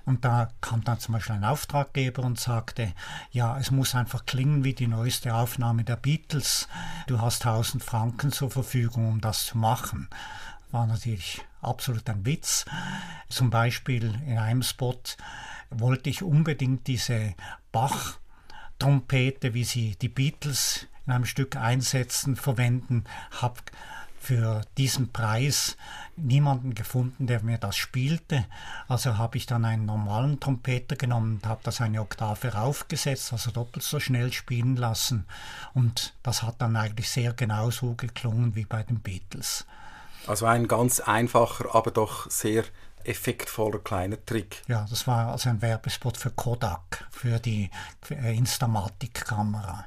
Und 0.06 0.26
da 0.26 0.50
kam 0.62 0.84
dann 0.84 1.00
zum 1.00 1.14
Beispiel 1.14 1.36
ein 1.36 1.44
Auftraggeber 1.44 2.24
und 2.24 2.40
sagte, 2.40 2.92
ja, 3.30 3.60
es 3.60 3.70
muss 3.70 3.94
einfach 3.94 4.26
klingen 4.26 4.64
wie 4.64 4.74
die 4.74 4.88
neueste 4.88 5.36
Aufnahme 5.36 5.84
der 5.84 5.98
Beatles. 5.98 6.68
Du 7.06 7.22
hast 7.22 7.46
1000 7.46 7.84
Franken 7.84 8.32
zur 8.32 8.50
Verfügung, 8.50 9.10
um 9.10 9.22
das 9.22 9.46
zu 9.46 9.60
machen. 9.60 10.10
War 10.72 10.88
natürlich 10.88 11.46
absolut 11.62 12.10
ein 12.10 12.26
Witz. 12.26 12.66
Zum 13.30 13.52
Beispiel 13.52 14.20
in 14.26 14.40
einem 14.40 14.64
Spot 14.64 15.00
wollte 15.70 16.10
ich 16.10 16.24
unbedingt 16.24 16.88
diese 16.88 17.36
Bach 17.72 18.18
Trompete, 18.80 19.54
wie 19.54 19.64
sie 19.64 19.96
die 20.02 20.10
Beatles 20.10 20.88
in 21.06 21.14
einem 21.14 21.26
Stück 21.26 21.56
einsetzen, 21.56 22.36
verwenden, 22.36 23.04
habe 23.42 23.62
für 24.20 24.62
diesen 24.78 25.12
Preis 25.12 25.78
niemanden 26.16 26.76
gefunden, 26.76 27.26
der 27.26 27.42
mir 27.42 27.58
das 27.58 27.78
spielte. 27.78 28.46
Also 28.88 29.18
habe 29.18 29.38
ich 29.38 29.46
dann 29.46 29.66
einen 29.66 29.86
normalen 29.86 30.40
Trompeter 30.40 30.96
genommen 30.96 31.36
und 31.36 31.48
habe 31.48 31.62
das 31.64 31.82
eine 31.82 32.02
Oktave 32.02 32.54
raufgesetzt, 32.54 33.32
also 33.34 33.52
doppelt 33.52 33.84
so 33.84 34.00
schnell 34.00 34.32
spielen 34.34 34.76
lassen. 34.76 35.26
Und 35.74 36.14
das 36.22 36.44
hat 36.44 36.62
dann 36.62 36.76
eigentlich 36.76 37.10
sehr 37.10 37.34
genau 37.34 37.72
so 37.72 37.94
geklungen 37.94 38.56
wie 38.56 38.66
bei 38.66 38.84
den 38.84 39.00
Beatles. 39.00 39.66
Also 40.28 40.46
ein 40.46 40.68
ganz 40.68 41.00
einfacher, 41.00 41.74
aber 41.74 41.92
doch 41.92 42.30
sehr 42.30 42.66
effektvoller 43.04 43.80
kleiner 43.80 44.24
Trick. 44.26 44.64
Ja, 44.68 44.86
das 44.90 45.08
war 45.08 45.32
also 45.32 45.50
ein 45.50 45.62
Werbespot 45.62 46.18
für 46.18 46.32
Kodak, 46.32 47.08
für 47.12 47.40
die 47.40 47.70
Instamatic-Kamera. 48.10 49.86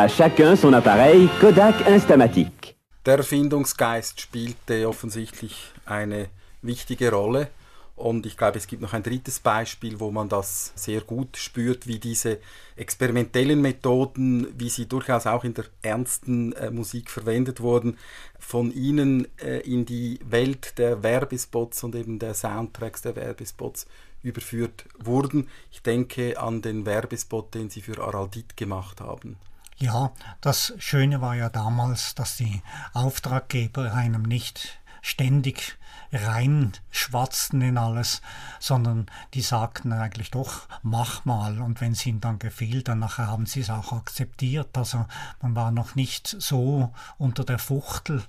À 0.00 0.08
chacun 0.08 0.56
son 0.56 0.72
appareil 0.72 1.28
Kodak 1.40 1.86
Instamatic. 1.86 2.74
Der 3.04 3.18
Erfindungsgeist 3.18 4.18
spielte 4.18 4.88
offensichtlich 4.88 5.74
eine 5.84 6.30
wichtige 6.62 7.10
Rolle. 7.10 7.48
Und 7.96 8.24
ich 8.24 8.38
glaube, 8.38 8.56
es 8.56 8.66
gibt 8.66 8.80
noch 8.80 8.94
ein 8.94 9.02
drittes 9.02 9.40
Beispiel, 9.40 10.00
wo 10.00 10.10
man 10.10 10.30
das 10.30 10.72
sehr 10.74 11.02
gut 11.02 11.36
spürt, 11.36 11.86
wie 11.86 11.98
diese 11.98 12.38
experimentellen 12.76 13.60
Methoden, 13.60 14.46
wie 14.56 14.70
sie 14.70 14.86
durchaus 14.86 15.26
auch 15.26 15.44
in 15.44 15.52
der 15.52 15.66
ernsten 15.82 16.54
äh, 16.54 16.70
Musik 16.70 17.10
verwendet 17.10 17.60
wurden, 17.60 17.98
von 18.38 18.72
ihnen 18.72 19.28
äh, 19.36 19.58
in 19.58 19.84
die 19.84 20.18
Welt 20.24 20.78
der 20.78 21.02
Werbespots 21.02 21.84
und 21.84 21.94
eben 21.94 22.18
der 22.18 22.32
Soundtracks 22.32 23.02
der 23.02 23.16
Werbespots 23.16 23.86
überführt 24.22 24.86
wurden. 24.98 25.48
Ich 25.70 25.82
denke 25.82 26.40
an 26.40 26.62
den 26.62 26.86
Werbespot, 26.86 27.54
den 27.54 27.68
sie 27.68 27.82
für 27.82 28.02
Araldit 28.02 28.56
gemacht 28.56 29.02
haben. 29.02 29.36
Ja, 29.80 30.12
das 30.42 30.74
Schöne 30.76 31.22
war 31.22 31.34
ja 31.34 31.48
damals, 31.48 32.14
dass 32.14 32.36
die 32.36 32.62
Auftraggeber 32.92 33.94
einem 33.94 34.22
nicht 34.22 34.78
ständig 35.00 35.78
reinschwatzten 36.12 37.62
in 37.62 37.78
alles, 37.78 38.20
sondern 38.58 39.06
die 39.32 39.40
sagten 39.40 39.94
eigentlich 39.94 40.30
doch, 40.30 40.68
mach 40.82 41.24
mal. 41.24 41.62
Und 41.62 41.80
wenn 41.80 41.92
es 41.92 42.04
ihnen 42.04 42.20
dann 42.20 42.38
gefiel, 42.38 42.82
dann 42.82 42.98
nachher 42.98 43.28
haben 43.28 43.46
sie 43.46 43.60
es 43.60 43.70
auch 43.70 43.94
akzeptiert. 43.94 44.76
Also 44.76 45.06
man 45.40 45.56
war 45.56 45.70
noch 45.70 45.94
nicht 45.94 46.28
so 46.28 46.92
unter 47.16 47.44
der 47.44 47.58
Fuchtel 47.58 48.22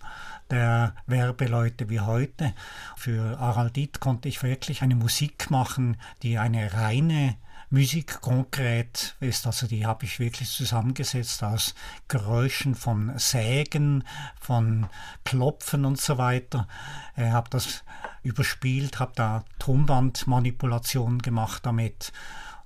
der 0.51 0.95
Werbeleute 1.05 1.89
wie 1.89 1.99
heute. 1.99 2.53
Für 2.95 3.39
Araldit 3.39 3.99
konnte 3.99 4.29
ich 4.29 4.41
wirklich 4.41 4.83
eine 4.83 4.95
Musik 4.95 5.51
machen, 5.51 5.97
die 6.23 6.37
eine 6.37 6.73
reine 6.73 7.35
Musik 7.73 8.19
konkret 8.19 9.15
ist, 9.21 9.47
also 9.47 9.65
die 9.65 9.85
habe 9.85 10.03
ich 10.03 10.19
wirklich 10.19 10.51
zusammengesetzt 10.51 11.41
aus 11.41 11.73
Geräuschen 12.09 12.75
von 12.75 13.13
Sägen, 13.17 14.03
von 14.41 14.87
Klopfen 15.23 15.85
und 15.85 15.97
so 15.97 16.17
weiter. 16.17 16.67
Ich 17.15 17.23
habe 17.23 17.49
das 17.49 17.85
überspielt, 18.23 18.99
habe 18.99 19.13
da 19.15 19.45
Tonbandmanipulationen 19.59 21.21
gemacht 21.21 21.65
damit 21.65 22.11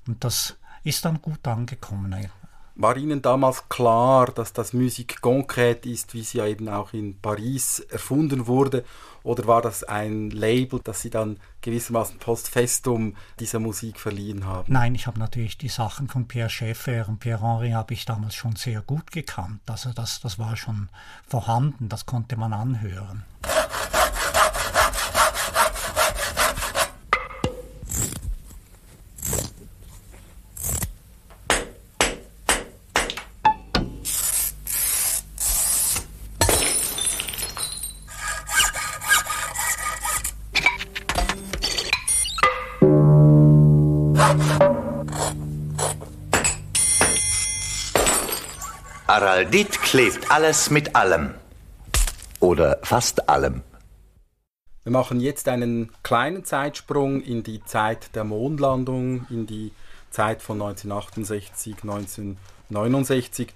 und 0.07 0.23
das 0.23 0.57
ist 0.83 1.05
dann 1.05 1.21
gut 1.21 1.47
angekommen. 1.47 2.27
War 2.73 2.97
Ihnen 2.97 3.21
damals 3.21 3.69
klar, 3.69 4.31
dass 4.31 4.53
das 4.53 4.73
Musik 4.73 5.19
concrète 5.21 5.87
ist, 5.87 6.15
wie 6.15 6.23
sie 6.23 6.39
ja 6.39 6.47
eben 6.47 6.67
auch 6.67 6.93
in 6.93 7.21
Paris 7.21 7.79
erfunden 7.79 8.47
wurde? 8.47 8.83
Oder 9.25 9.47
war 9.47 9.63
das 9.63 9.83
ein 9.83 10.29
Label, 10.29 10.79
das 10.83 11.01
Sie 11.01 11.09
dann 11.09 11.39
gewissermaßen 11.61 12.19
post 12.19 12.47
festum 12.47 13.15
dieser 13.39 13.59
Musik 13.59 13.99
verliehen 13.99 14.45
haben? 14.45 14.71
Nein, 14.71 14.93
ich 14.93 15.07
habe 15.07 15.17
natürlich 15.17 15.57
die 15.57 15.67
Sachen 15.67 16.07
von 16.07 16.27
Pierre 16.27 16.51
Schaeffer 16.51 17.09
und 17.09 17.19
Pierre 17.19 17.41
Henry 17.41 17.71
habe 17.71 17.95
ich 17.95 18.05
damals 18.05 18.35
schon 18.35 18.55
sehr 18.55 18.81
gut 18.81 19.11
gekannt. 19.11 19.61
Also 19.65 19.93
das, 19.93 20.19
das 20.19 20.37
war 20.37 20.55
schon 20.55 20.89
vorhanden, 21.27 21.89
das 21.89 22.05
konnte 22.05 22.37
man 22.37 22.53
anhören. 22.53 23.23
Araldit 49.15 49.81
klebt 49.81 50.29
alles 50.29 50.69
mit 50.69 50.93
allem. 50.93 51.35
Oder 52.41 52.79
fast 52.83 53.29
allem. 53.29 53.61
Wir 54.83 54.91
machen 54.91 55.21
jetzt 55.21 55.47
einen 55.47 55.89
kleinen 56.03 56.43
Zeitsprung 56.43 57.21
in 57.21 57.41
die 57.41 57.63
Zeit 57.63 58.13
der 58.13 58.25
Mondlandung, 58.25 59.25
in 59.29 59.47
die 59.47 59.71
Zeit 60.09 60.41
von 60.41 60.61
1968, 60.61 61.75
1969. 61.83 63.53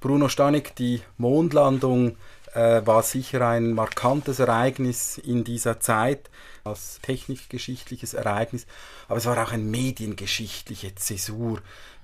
Bruno 0.00 0.30
Stanek, 0.30 0.74
die 0.76 1.02
Mondlandung 1.18 2.16
äh, 2.54 2.80
war 2.86 3.02
sicher 3.02 3.46
ein 3.46 3.74
markantes 3.74 4.38
Ereignis 4.38 5.18
in 5.18 5.44
dieser 5.44 5.78
Zeit, 5.78 6.30
als 6.64 7.00
technikgeschichtliches 7.02 8.14
Ereignis, 8.14 8.66
aber 9.08 9.18
es 9.18 9.26
war 9.26 9.36
auch 9.42 9.52
eine 9.52 9.62
mediengeschichtliche 9.62 10.94
Zäsur 10.94 11.60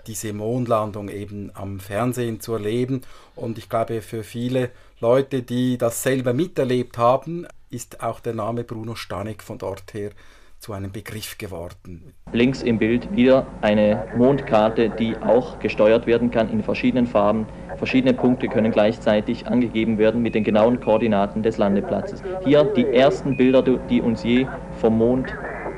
diese 0.09 0.33
Mondlandung 0.33 1.09
eben 1.09 1.53
am 1.55 1.79
Fernsehen 1.79 2.41
zu 2.41 2.55
erleben. 2.55 3.03
Und 3.37 3.59
ich 3.59 3.69
glaube, 3.69 4.01
für 4.01 4.25
viele 4.25 4.71
Leute, 5.01 5.43
die 5.43 5.79
das 5.79 6.03
selber 6.03 6.33
miterlebt 6.33 6.99
haben, 6.99 7.47
ist 7.71 8.03
auch 8.03 8.19
der 8.19 8.35
Name 8.35 8.65
Bruno 8.65 8.95
Stanek 8.95 9.43
von 9.43 9.59
dort 9.59 9.95
her 9.95 10.11
zu 10.59 10.73
einem 10.73 10.91
Begriff 10.91 11.39
geworden. 11.39 12.13
Links 12.33 12.63
im 12.63 12.79
Bild 12.79 13.15
wieder 13.15 13.47
eine 13.61 14.09
Mondkarte, 14.17 14.91
die 14.91 15.17
auch 15.17 15.61
gesteuert 15.61 16.07
werden 16.07 16.33
kann 16.33 16.51
in 16.51 16.65
verschiedenen 16.65 17.07
Farben. 17.07 17.47
Verschiedene 17.77 18.13
Punkte 18.13 18.49
können 18.49 18.73
gleichzeitig 18.73 19.47
angegeben 19.47 19.99
werden 19.99 20.21
mit 20.21 20.35
den 20.35 20.43
genauen 20.43 20.81
Koordinaten 20.81 21.45
des 21.45 21.59
Landeplatzes. 21.59 22.23
Hier 22.45 22.65
die 22.65 22.87
ersten 22.87 23.37
Bilder, 23.37 23.63
die 23.63 24.01
uns 24.01 24.25
je 24.25 24.47
vom 24.81 24.99
Mond 24.99 25.33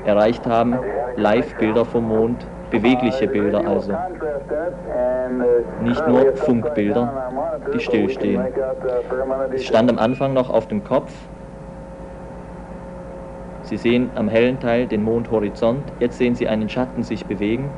erreicht 0.05 0.47
haben, 0.47 0.79
Live-Bilder 1.15 1.85
vom 1.85 2.07
Mond 2.07 2.47
bewegliche 2.71 3.27
Bilder 3.27 3.67
also. 3.67 3.93
Nicht 5.83 6.07
nur 6.07 6.35
Funkbilder, 6.35 7.31
die 7.73 7.79
stillstehen. 7.79 8.43
Es 9.53 9.65
stand 9.65 9.89
am 9.91 9.99
Anfang 9.99 10.33
noch 10.33 10.49
auf 10.49 10.67
dem 10.67 10.83
Kopf. 10.83 11.13
Sie 13.63 13.77
sehen 13.77 14.09
am 14.15 14.27
hellen 14.27 14.59
Teil 14.59 14.87
den 14.87 15.03
Mondhorizont, 15.03 15.83
jetzt 15.99 16.17
sehen 16.17 16.35
Sie 16.35 16.47
einen 16.47 16.67
Schatten 16.67 17.03
sich 17.03 17.25
bewegen. 17.25 17.69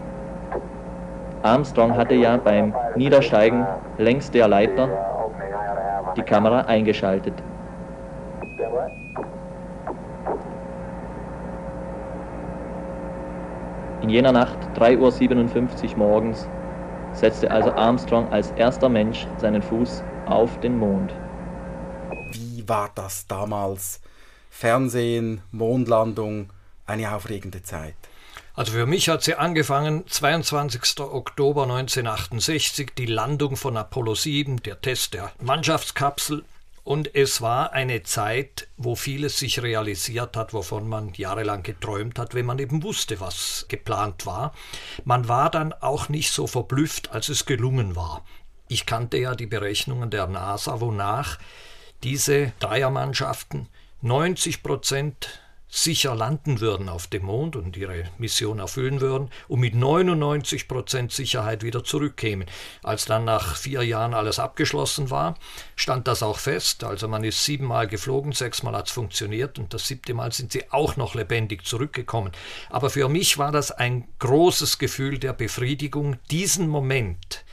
Armstrong 1.42 1.98
hatte 1.98 2.16
ja 2.16 2.38
beim 2.38 2.74
Niedersteigen 2.96 3.68
längs 3.98 4.32
der 4.32 4.48
Leiter 4.48 4.88
die 6.16 6.22
Kamera 6.22 6.62
eingeschaltet. 6.62 7.34
In 14.04 14.10
jener 14.10 14.34
Nacht, 14.34 14.58
3.57 14.76 15.92
Uhr 15.92 15.98
morgens, 15.98 16.46
setzte 17.14 17.50
also 17.50 17.72
Armstrong 17.72 18.28
als 18.34 18.52
erster 18.52 18.90
Mensch 18.90 19.26
seinen 19.38 19.62
Fuß 19.62 20.04
auf 20.26 20.60
den 20.60 20.78
Mond. 20.78 21.14
Wie 22.34 22.68
war 22.68 22.92
das 22.96 23.28
damals? 23.28 24.02
Fernsehen, 24.50 25.42
Mondlandung, 25.54 26.50
eine 26.86 27.16
aufregende 27.16 27.64
Zeit. 27.64 27.96
Also 28.56 28.74
für 28.74 28.86
mich 28.86 29.08
hat 29.08 29.24
sie 29.24 29.36
angefangen 29.36 30.06
22. 30.06 31.00
Oktober 31.00 31.64
1968, 31.64 32.92
die 32.98 33.06
Landung 33.06 33.56
von 33.56 33.78
Apollo 33.78 34.16
7, 34.16 34.62
der 34.64 34.82
Test 34.82 35.14
der 35.14 35.32
Mannschaftskapsel 35.42 36.44
und 36.84 37.16
es 37.16 37.42
war 37.42 37.72
eine 37.72 38.04
Zeit, 38.04 38.68
wo 38.76 38.96
vieles 38.96 39.40
sich 39.40 39.62
realisiert 39.62 40.36
hat, 40.36 40.54
wovon 40.54 40.88
man 40.88 41.14
jahrelang 41.14 41.64
geträumt 41.64 42.20
hat, 42.20 42.34
wenn 42.34 42.46
man 42.46 42.60
eben 42.60 42.84
wusste, 42.84 43.22
was 43.22 43.66
geplant 43.70 44.26
war. 44.26 44.54
Man 45.06 45.28
war 45.30 45.50
dann 45.50 45.72
auch 45.72 46.10
nicht 46.10 46.32
so 46.32 46.46
verblüfft, 46.46 47.12
als 47.12 47.30
es 47.30 47.46
gelungen 47.46 47.96
war. 47.96 48.26
Ich 48.68 48.86
kannte 48.86 49.18
ja 49.18 49.36
die 49.36 49.46
Berechnungen 49.46 50.10
der 50.10 50.28
NASA, 50.28 50.82
wonach 50.82 51.40
diese 52.04 52.52
Dreiermannschaften 52.60 53.70
90 54.02 54.62
Prozent 54.64 55.43
sicher 55.76 56.14
landen 56.14 56.62
würden 56.62 56.88
auf 56.88 57.08
dem 57.08 57.26
Mond 57.26 57.56
und 57.56 57.76
ihre 57.76 58.04
Mission 58.20 58.60
erfüllen 58.60 59.02
würden 59.02 59.32
und 59.48 59.60
mit 59.60 59.74
99 59.74 60.68
Prozent 60.68 61.12
Sicherheit 61.12 61.64
wieder 61.64 61.84
zurückkämen. 61.84 62.48
Als 62.84 63.06
dann 63.06 63.26
nach 63.26 63.56
vier 63.56 63.82
Jahren 63.82 64.14
alles 64.14 64.38
abgeschlossen 64.38 65.10
war, 65.10 65.36
stand 65.76 66.08
das 66.08 66.22
auch 66.22 66.38
fest. 66.38 66.84
Also 66.84 67.08
man 67.08 67.24
ist 67.24 67.44
siebenmal 67.44 67.88
geflogen, 67.88 68.34
sechsmal 68.34 68.76
hat 68.76 68.86
es 68.86 68.94
funktioniert 68.94 69.58
und 69.58 69.74
das 69.74 69.88
siebte 69.88 70.14
Mal 70.14 70.32
sind 70.32 70.52
sie 70.52 70.72
auch 70.72 70.96
noch 70.96 71.16
lebendig 71.16 71.66
zurückgekommen. 71.66 72.32
Aber 72.70 72.92
für 72.92 73.10
mich 73.10 73.40
war 73.40 73.52
das 73.52 73.72
ein 73.72 74.08
großes 74.20 74.78
Gefühl 74.78 75.18
der 75.18 75.34
Befriedigung, 75.34 76.18
diesen 76.30 76.68
Moment 76.68 77.44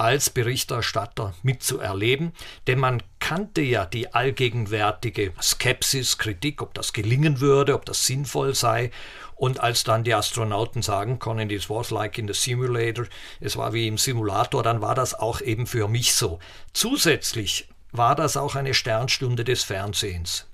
als 0.00 0.30
Berichterstatter 0.30 1.34
mitzuerleben, 1.42 2.32
denn 2.66 2.78
man 2.78 3.02
kannte 3.18 3.60
ja 3.60 3.84
die 3.84 4.14
allgegenwärtige 4.14 5.34
Skepsis, 5.42 6.16
Kritik, 6.16 6.62
ob 6.62 6.72
das 6.72 6.94
gelingen 6.94 7.40
würde, 7.40 7.74
ob 7.74 7.84
das 7.84 8.06
sinnvoll 8.06 8.54
sei. 8.54 8.92
Und 9.36 9.60
als 9.60 9.84
dann 9.84 10.02
die 10.02 10.14
Astronauten 10.14 10.80
sagen 10.80 11.18
konnten, 11.18 11.50
it 11.50 11.68
was 11.68 11.90
like 11.90 12.16
in 12.16 12.26
the 12.26 12.32
simulator, 12.32 13.04
es 13.40 13.58
war 13.58 13.74
wie 13.74 13.86
im 13.88 13.98
Simulator, 13.98 14.62
dann 14.62 14.80
war 14.80 14.94
das 14.94 15.12
auch 15.12 15.42
eben 15.42 15.66
für 15.66 15.86
mich 15.86 16.14
so. 16.14 16.38
Zusätzlich 16.72 17.68
war 17.92 18.14
das 18.14 18.38
auch 18.38 18.54
eine 18.54 18.72
Sternstunde 18.72 19.44
des 19.44 19.64
Fernsehens. 19.64 20.46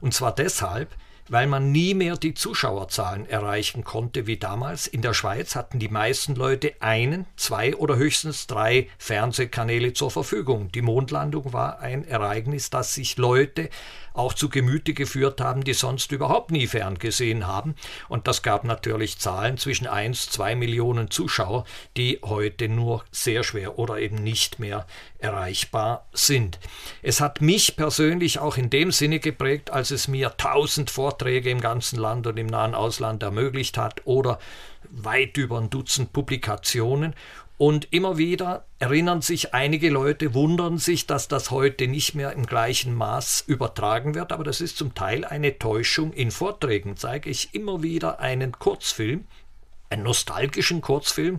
Und 0.00 0.14
zwar 0.14 0.34
deshalb, 0.34 0.96
weil 1.30 1.46
man 1.46 1.70
nie 1.70 1.94
mehr 1.94 2.16
die 2.16 2.34
Zuschauerzahlen 2.34 3.26
erreichen 3.28 3.84
konnte 3.84 4.26
wie 4.26 4.36
damals. 4.36 4.88
In 4.88 5.00
der 5.00 5.14
Schweiz 5.14 5.54
hatten 5.54 5.78
die 5.78 5.88
meisten 5.88 6.34
Leute 6.34 6.74
einen, 6.80 7.24
zwei 7.36 7.74
oder 7.76 7.96
höchstens 7.96 8.48
drei 8.48 8.88
Fernsehkanäle 8.98 9.92
zur 9.92 10.10
Verfügung. 10.10 10.72
Die 10.72 10.82
Mondlandung 10.82 11.52
war 11.52 11.78
ein 11.78 12.06
Ereignis, 12.06 12.68
das 12.68 12.94
sich 12.94 13.16
Leute 13.16 13.70
auch 14.12 14.34
zu 14.34 14.48
Gemüte 14.48 14.94
geführt 14.94 15.40
haben, 15.40 15.64
die 15.64 15.74
sonst 15.74 16.12
überhaupt 16.12 16.50
nie 16.50 16.66
ferngesehen 16.66 17.46
haben. 17.46 17.74
Und 18.08 18.26
das 18.26 18.42
gab 18.42 18.64
natürlich 18.64 19.18
Zahlen 19.18 19.58
zwischen 19.58 19.86
1, 19.86 20.30
2 20.30 20.56
Millionen 20.56 21.10
Zuschauer, 21.10 21.64
die 21.96 22.20
heute 22.24 22.68
nur 22.68 23.04
sehr 23.10 23.44
schwer 23.44 23.78
oder 23.78 23.98
eben 23.98 24.16
nicht 24.16 24.58
mehr 24.58 24.86
erreichbar 25.18 26.06
sind. 26.12 26.58
Es 27.02 27.20
hat 27.20 27.40
mich 27.40 27.76
persönlich 27.76 28.38
auch 28.38 28.56
in 28.56 28.70
dem 28.70 28.92
Sinne 28.92 29.20
geprägt, 29.20 29.70
als 29.70 29.90
es 29.90 30.08
mir 30.08 30.36
tausend 30.36 30.90
Vorträge 30.90 31.50
im 31.50 31.60
ganzen 31.60 31.98
Land 31.98 32.26
und 32.26 32.38
im 32.38 32.46
nahen 32.46 32.74
Ausland 32.74 33.22
ermöglicht 33.22 33.76
hat 33.76 34.02
oder 34.06 34.38
weit 34.90 35.36
über 35.36 35.58
ein 35.58 35.70
Dutzend 35.70 36.12
Publikationen 36.12 37.14
und 37.60 37.88
immer 37.90 38.16
wieder 38.16 38.64
erinnern 38.78 39.20
sich 39.20 39.52
einige 39.52 39.90
Leute, 39.90 40.32
wundern 40.32 40.78
sich, 40.78 41.06
dass 41.06 41.28
das 41.28 41.50
heute 41.50 41.88
nicht 41.88 42.14
mehr 42.14 42.32
im 42.32 42.46
gleichen 42.46 42.94
Maß 42.94 43.44
übertragen 43.46 44.14
wird, 44.14 44.32
aber 44.32 44.44
das 44.44 44.62
ist 44.62 44.78
zum 44.78 44.94
Teil 44.94 45.26
eine 45.26 45.58
Täuschung. 45.58 46.14
In 46.14 46.30
Vorträgen 46.30 46.96
zeige 46.96 47.28
ich 47.28 47.54
immer 47.54 47.82
wieder 47.82 48.18
einen 48.18 48.52
Kurzfilm, 48.52 49.26
einen 49.90 50.04
nostalgischen 50.04 50.80
Kurzfilm, 50.80 51.38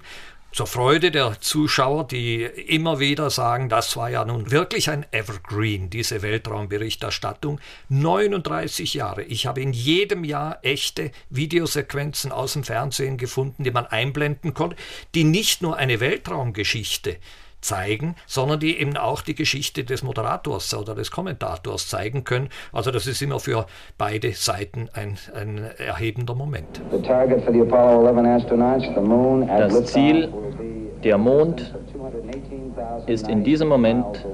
zur 0.52 0.68
Freude 0.68 1.12
der 1.12 1.40
Zuschauer, 1.40 2.08
die 2.08 2.44
immer 2.44 3.00
wieder 3.00 3.30
sagen, 3.30 3.70
das 3.70 3.96
war 3.96 4.10
ja 4.10 4.26
nun 4.26 4.52
wirklich 4.52 4.90
ein 4.90 5.06
Evergreen, 5.12 5.90
diese 5.90 6.22
Weltraumberichterstattung. 6.22 7.60
39 7.88 8.94
Jahre. 8.94 9.24
Ich 9.24 9.46
habe 9.46 9.62
in 9.62 9.72
jedem 9.72 10.26
Jahr 10.26 10.60
echte 10.62 11.12
Videosequenzen 11.30 12.34
aus 12.34 12.54
dem 12.54 12.66
Fernsehen 12.66 13.18
gefunden, 13.18 13.64
die 13.64 13.72
man 13.72 13.86
einblenden 13.86 14.54
konnte, 14.54 14.76
die 15.16 15.24
nicht 15.24 15.62
nur 15.62 15.78
eine 15.78 16.02
Weltraumgeschichte 16.02 17.18
zeigen, 17.62 18.15
sondern 18.28 18.60
die 18.60 18.80
eben 18.80 18.97
auch 18.97 19.21
die 19.21 19.36
Geschichte 19.36 19.84
des 19.84 20.04
Moderators 20.04 20.74
oder 20.74 20.95
des 20.95 21.12
Kommentators 21.12 21.88
zeigen 21.88 22.24
können. 22.24 22.50
Also 22.74 22.91
das 22.91 23.08
ist 23.08 23.21
immer 23.21 23.39
für 23.39 23.65
beide 23.97 24.34
Seiten 24.34 24.89
ein, 24.93 25.17
ein 25.34 25.69
erhebender 25.78 26.36
Moment. 26.36 26.82
Das 29.47 29.86
Ziel, 29.86 30.30
der 31.04 31.17
Mond, 31.17 31.74
ist 33.08 33.28
in 33.28 33.43
diesem 33.43 33.67
Moment 33.67 34.26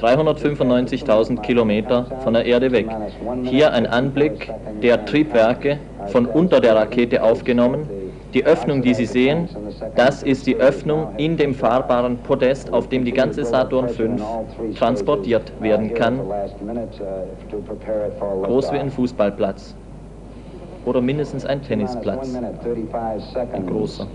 395.000 0.00 1.40
Kilometer 1.40 2.06
von 2.22 2.34
der 2.34 2.44
Erde 2.44 2.72
weg. 2.72 2.88
Hier 3.44 3.72
ein 3.72 3.86
Anblick 3.86 4.52
der 4.82 5.04
Triebwerke 5.04 5.78
von 6.06 6.26
unter 6.26 6.60
der 6.60 6.76
Rakete 6.76 7.22
aufgenommen 7.22 7.88
die 8.34 8.44
Öffnung, 8.44 8.82
die 8.82 8.94
Sie 8.94 9.06
sehen, 9.06 9.48
das 9.94 10.22
ist 10.22 10.46
die 10.46 10.56
Öffnung 10.56 11.16
in 11.16 11.36
dem 11.36 11.54
fahrbaren 11.54 12.18
Podest, 12.18 12.72
auf 12.72 12.88
dem 12.88 13.04
die 13.04 13.12
ganze 13.12 13.44
Saturn 13.44 13.88
V 13.88 14.02
transportiert 14.76 15.52
werden 15.60 15.94
kann. 15.94 16.20
Groß 18.42 18.72
wie 18.72 18.78
ein 18.78 18.90
Fußballplatz. 18.90 19.74
Oder 20.84 21.00
mindestens 21.00 21.46
ein 21.46 21.62
Tennisplatz. 21.62 22.34
Ein 23.52 23.66
großer. 23.66 24.06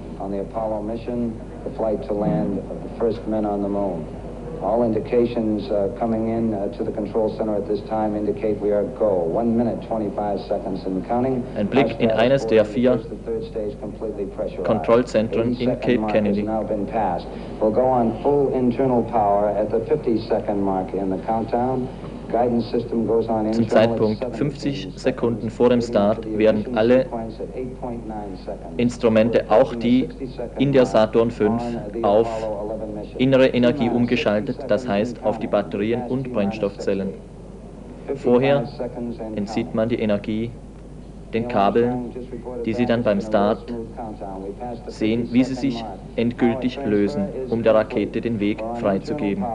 All 4.62 4.84
indications 4.84 5.70
uh, 5.72 5.96
coming 5.98 6.30
in 6.30 6.54
uh, 6.54 6.68
to 6.78 6.84
the 6.84 6.92
control 6.92 7.34
center 7.38 7.56
at 7.56 7.68
this 7.68 7.80
time 7.88 8.16
indicate 8.16 8.60
we 8.60 8.72
are 8.72 8.84
go. 9.00 9.24
One 9.24 9.56
minute, 9.58 9.88
25 9.88 10.42
seconds 10.48 10.84
and 10.86 11.06
counting. 11.08 11.46
Ein 11.56 11.68
Blick 11.68 11.98
in 12.00 12.12
eines 12.12 12.46
der 12.46 12.66
vier 12.66 13.00
Kontrollzentren 14.64 15.58
in 15.60 15.80
Cape 15.80 16.08
Kennedy. 16.08 16.44
We'll 16.44 17.72
go 17.72 17.86
on 17.86 18.22
full 18.22 18.54
internal 18.54 19.04
power 19.04 19.50
at 19.50 19.72
the 19.72 19.80
50 19.86 20.28
second 20.28 20.62
mark 20.62 20.94
in 20.94 21.10
the 21.10 21.18
countdown. 21.26 21.88
Zum 23.52 23.68
Zeitpunkt 23.68 24.24
50 24.36 24.90
Sekunden 24.96 25.50
vor 25.50 25.70
dem 25.70 25.82
Start 25.82 26.26
werden 26.38 26.66
alle 26.76 27.08
Instrumente, 28.78 29.50
auch 29.50 29.74
die 29.76 30.10
in 30.58 30.72
der 30.72 30.86
Saturn 30.86 31.32
V, 31.32 31.58
auf 32.04 32.50
innere 33.18 33.48
Energie 33.48 33.90
umgeschaltet, 33.90 34.66
das 34.68 34.88
heißt 34.88 35.24
auf 35.24 35.40
die 35.40 35.48
Batterien 35.48 36.04
und 36.04 36.32
Brennstoffzellen. 36.32 37.14
Vorher 38.16 38.68
entzieht 39.36 39.74
man 39.74 39.90
die 39.90 40.00
Energie 40.00 40.52
den 41.34 41.48
Kabeln, 41.48 42.12
die 42.66 42.74
Sie 42.74 42.86
dann 42.86 43.04
beim 43.04 43.22
Start 43.22 43.74
sehen, 44.88 45.30
wie 45.32 45.44
sie 45.44 45.56
sich 45.56 45.84
endgültig 46.16 46.80
lösen, 46.86 47.26
um 47.50 47.64
der 47.64 47.76
Rakete 47.76 48.22
den 48.22 48.40
Weg 48.40 48.64
freizugeben. 48.76 49.46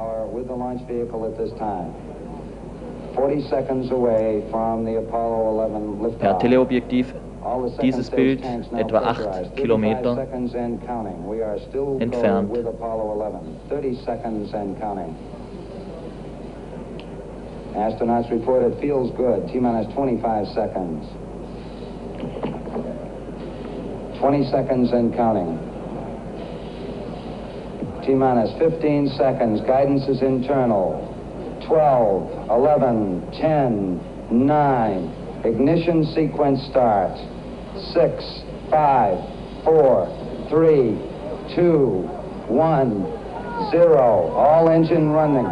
Per 6.18 6.38
Teleobjektiv 6.38 7.14
dieses 7.81 8.11
Bild 8.11 8.40
etwa 8.77 8.98
8 8.98 9.57
Kilometer 9.57 10.27
entfernt. 11.98 12.50
Astronauts 17.77 18.31
report 18.31 18.62
it 18.62 18.79
feels 18.81 19.11
good. 19.16 19.48
T-minus 19.48 19.92
25 19.94 20.46
seconds. 20.48 21.07
20 24.20 24.44
seconds 24.44 24.92
and 24.92 25.12
counting. 25.14 25.59
T-minus 28.07 28.53
15 28.59 29.09
seconds. 29.09 29.61
Guidance 29.62 30.09
is 30.09 30.22
internal. 30.22 31.13
12, 31.66 32.48
11, 32.50 33.22
10, 33.40 34.00
9. 34.31 35.44
Ignition 35.44 36.05
sequence 36.14 36.61
starts. 36.70 37.20
6, 37.92 38.44
5, 38.70 39.18
4, 39.64 40.07
3, 40.50 40.96
2, 41.55 42.09
1, 42.48 43.24
0. 43.70 44.37
All 44.37 44.68
engine 44.68 45.11
running. 45.11 45.46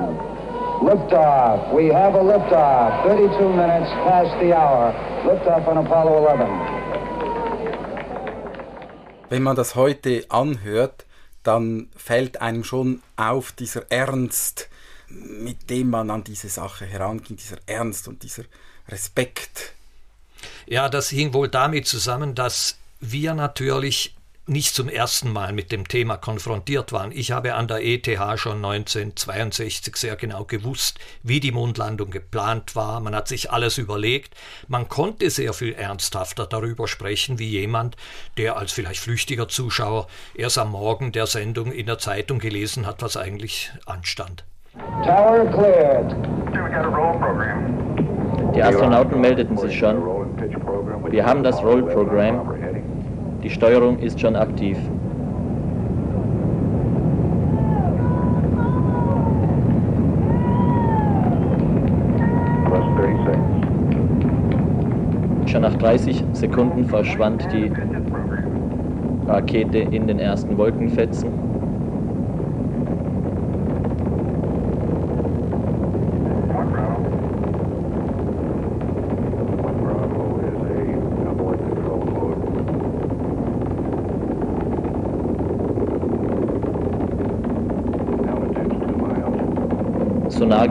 Liftoff. 0.83 1.73
We 1.75 1.87
have 1.89 2.15
a 2.15 2.23
liftoff. 2.23 3.05
32 3.05 3.49
minutes 3.49 3.91
past 4.05 4.35
the 4.41 4.53
hour. 4.53 4.93
Liftoff 5.25 5.67
on 5.69 5.79
Apollo 5.79 6.27
11. 6.27 6.49
Wenn 9.31 9.43
man 9.43 9.57
das 9.57 9.77
heute 9.77 10.25
anhört, 10.29 11.07
dann 11.43 11.89
fällt 11.97 12.43
einem 12.43 12.65
schon 12.65 13.01
auf 13.17 13.53
dieser 13.53 13.91
Ernst, 13.91 14.69
mit 15.13 15.71
dem 15.71 15.91
man 15.91 16.11
an 16.11 16.25
diese 16.25 16.49
Sache 16.49 16.87
herangeht, 16.87 17.41
dieser 17.41 17.59
Ernst 17.67 18.09
und 18.09 18.23
dieser 18.23 18.45
Respekt. 18.89 19.75
Ja, 20.67 20.89
das 20.89 21.09
hing 21.09 21.33
wohl 21.35 21.49
damit 21.49 21.87
zusammen, 21.87 22.35
dass 22.35 22.79
wir 23.01 23.35
natürlich 23.35 24.15
nicht 24.47 24.75
zum 24.75 24.89
ersten 24.89 25.33
Mal 25.33 25.53
mit 25.53 25.71
dem 25.71 25.87
Thema 25.87 26.17
konfrontiert 26.17 26.91
waren. 26.91 27.13
Ich 27.13 27.31
habe 27.31 27.55
an 27.55 27.69
der 27.69 27.85
ETH 27.85 28.07
schon 28.39 28.57
1962 28.57 29.97
sehr 29.97 30.17
genau 30.17 30.45
gewusst, 30.45 30.99
wie 31.23 31.39
die 31.39 31.53
Mondlandung 31.53 32.11
geplant 32.11 32.75
war. 32.75 32.99
Man 33.01 33.15
hat 33.15 33.29
sich 33.29 33.53
alles 33.53 33.79
überlegt. 33.79 34.35
Man 34.67 34.89
konnte 34.89 35.31
sehr 35.31 35.53
viel 35.53 35.75
ernsthafter 35.75 36.47
darüber 36.47 36.89
sprechen, 36.89 37.39
wie 37.39 37.51
jemand, 37.51 37.97
der 38.37 38.57
als 38.57 38.73
vielleicht 38.73 39.01
flüchtiger 39.01 39.47
Zuschauer 39.47 40.09
erst 40.35 40.59
am 40.59 40.73
Morgen 40.73 41.13
der 41.13 41.29
Sendung 41.29 41.71
in 41.71 41.87
der 41.87 41.99
Zeitung 41.99 42.41
gelesen 42.41 42.85
hat, 42.85 43.01
was 43.01 43.17
eigentlich 43.17 43.71
anstand. 43.87 44.45
Tower 45.05 45.45
cleared. 45.53 46.15
Die 48.55 48.63
Astronauten 48.63 49.21
meldeten 49.21 49.59
sich 49.59 49.77
schon. 49.77 49.97
Wir 51.11 51.27
haben 51.27 51.43
das 51.43 51.63
Roll-Programm. 51.63 52.55
Die 53.43 53.51
Steuerung 53.51 53.99
ist 53.99 54.19
schon 54.19 54.35
aktiv. 54.35 54.79
Schon 65.47 65.63
nach 65.63 65.75
30 65.75 66.25
Sekunden 66.33 66.87
verschwand 66.87 67.47
die 67.53 67.71
Rakete 69.27 69.79
in 69.79 70.07
den 70.07 70.19
ersten 70.19 70.57
Wolkenfetzen. 70.57 71.52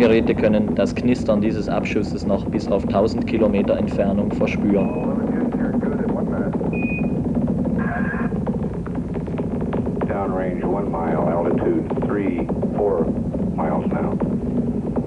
Sonargeräte 0.02 0.34
können 0.34 0.74
das 0.74 0.96
Knistern 0.96 1.42
dieses 1.42 1.70
Abschusses 1.70 2.26
noch 2.26 2.44
bis 2.46 2.68
auf 2.68 2.84
1000 2.88 3.28
Kilometer 3.28 3.78
Entfernung 3.78 4.32
verspüren. 4.32 4.90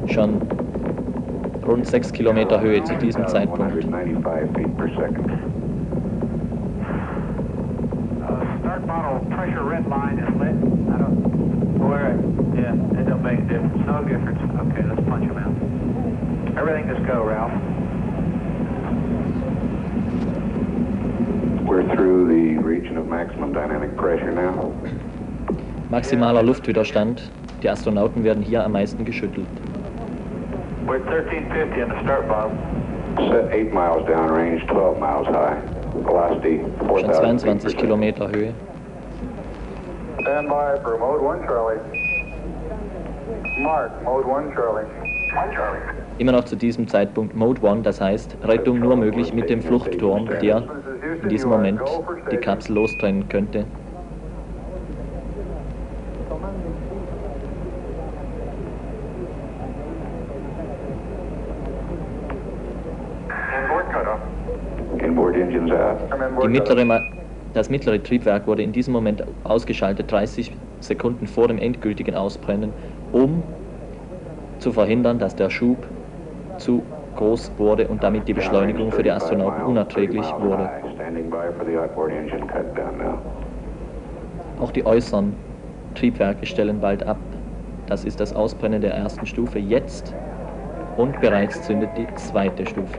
Schon 0.07 0.41
rund 1.67 1.87
6 1.87 2.13
Kilometer 2.13 2.61
Höhe 2.61 2.85
zu 2.85 2.95
diesem 2.95 3.27
Zeitpunkt. 3.27 3.83
Start 8.63 8.87
bottle 8.87 9.21
pressure 9.35 9.65
red 9.65 9.89
line 9.89 10.19
is 10.21 10.29
lit. 10.39 10.55
I 10.89 10.99
don't, 10.99 11.79
where, 11.79 12.17
yeah, 12.55 12.73
it 12.99 13.07
don't 13.07 13.23
make 13.23 13.39
a 13.39 13.43
difference. 13.43 13.87
No 13.87 14.03
difference. 14.03 14.41
Okay, 14.73 14.84
punch 15.15 15.31
him 15.31 15.39
out. 15.39 16.59
Everything 16.59 16.89
just 16.89 17.07
go, 17.07 17.23
Ralph. 17.23 17.53
We're 21.69 21.87
through 21.95 22.29
the 22.29 22.59
region 22.63 22.97
of 22.97 23.07
maximum 23.07 23.53
dynamic 23.53 23.97
pressure 23.97 24.33
now. 24.33 24.73
Maximaler 25.91 26.43
Luftwiderstand. 26.43 27.31
Die 27.63 27.69
Astronauten 27.71 28.25
werden 28.25 28.43
hier 28.43 28.65
am 28.65 28.73
meisten 28.73 29.05
geschüttelt. 29.05 29.47
We're 30.87 30.97
at 30.97 31.07
1350 31.07 31.81
in 31.81 31.89
the 31.89 32.03
start 32.03 32.29
bomb. 32.29 32.53
Set 33.31 33.53
8 33.53 33.73
miles 33.73 34.07
downrange, 34.07 34.67
12 34.67 34.99
miles 34.99 35.27
high. 35.29 35.57
Velocity 36.03 36.61
4000 36.89 37.15
Schon 37.15 37.39
22 37.39 37.77
Kilometer 37.77 38.29
Höhe. 38.29 38.53
Stand 40.23 40.49
by 40.49 40.77
for 40.83 40.99
Mode 40.99 41.23
1 41.23 41.47
Charlie. 41.47 41.81
Mark, 43.59 44.03
Mode 44.03 44.27
1 44.27 44.53
Charlie. 44.53 45.04
1 45.37 45.55
Charlie. 45.55 45.81
Immer 46.19 46.33
noch 46.33 46.45
zu 46.45 46.57
diesem 46.57 46.87
Zeitpunkt 46.87 47.35
Mode 47.35 47.69
1, 47.69 47.83
das 47.83 48.01
heißt 48.01 48.39
Rettung 48.45 48.79
nur 48.79 48.97
möglich 48.97 49.33
mit 49.33 49.51
dem 49.51 49.63
Fluchtturm, 49.63 50.29
der 50.41 50.63
in 51.23 51.29
diesem 51.29 51.51
Moment 51.51 51.81
die 52.31 52.37
Kapsel 52.37 52.75
lostrennen 52.77 53.29
könnte. 53.29 53.67
Mittlere, 66.47 67.03
das 67.53 67.71
mittlere 67.71 68.03
Triebwerk 68.03 68.47
wurde 68.47 68.63
in 68.63 68.73
diesem 68.73 68.93
Moment 68.93 69.25
ausgeschaltet, 69.43 70.13
30 70.13 70.53
Sekunden 70.81 71.27
vor 71.27 71.49
dem 71.49 71.59
endgültigen 71.59 72.15
Ausbrennen, 72.15 72.73
um 73.11 73.43
zu 74.65 74.73
verhindern, 74.73 75.19
dass 75.19 75.37
der 75.37 75.51
Schub 75.51 75.87
zu 76.57 76.83
groß 77.17 77.53
wurde 77.59 77.87
und 77.87 78.03
damit 78.03 78.27
die 78.27 78.33
Beschleunigung 78.33 78.91
für 78.91 79.03
die 79.03 79.11
Astronauten 79.11 79.63
unerträglich 79.63 80.27
wurde. 80.41 80.71
Auch 84.59 84.73
die 84.73 84.87
äußeren 84.87 85.35
Triebwerke 85.95 86.47
stellen 86.47 86.81
bald 86.81 87.07
ab. 87.07 87.19
Das 87.87 88.07
ist 88.07 88.19
das 88.21 88.35
Ausbrennen 88.35 88.81
der 88.81 88.95
ersten 88.95 89.27
Stufe 89.27 89.59
jetzt 89.59 90.15
und 90.97 91.21
bereits 91.21 91.63
zündet 91.63 91.91
die 91.99 92.07
zweite 92.15 92.65
Stufe. 92.65 92.99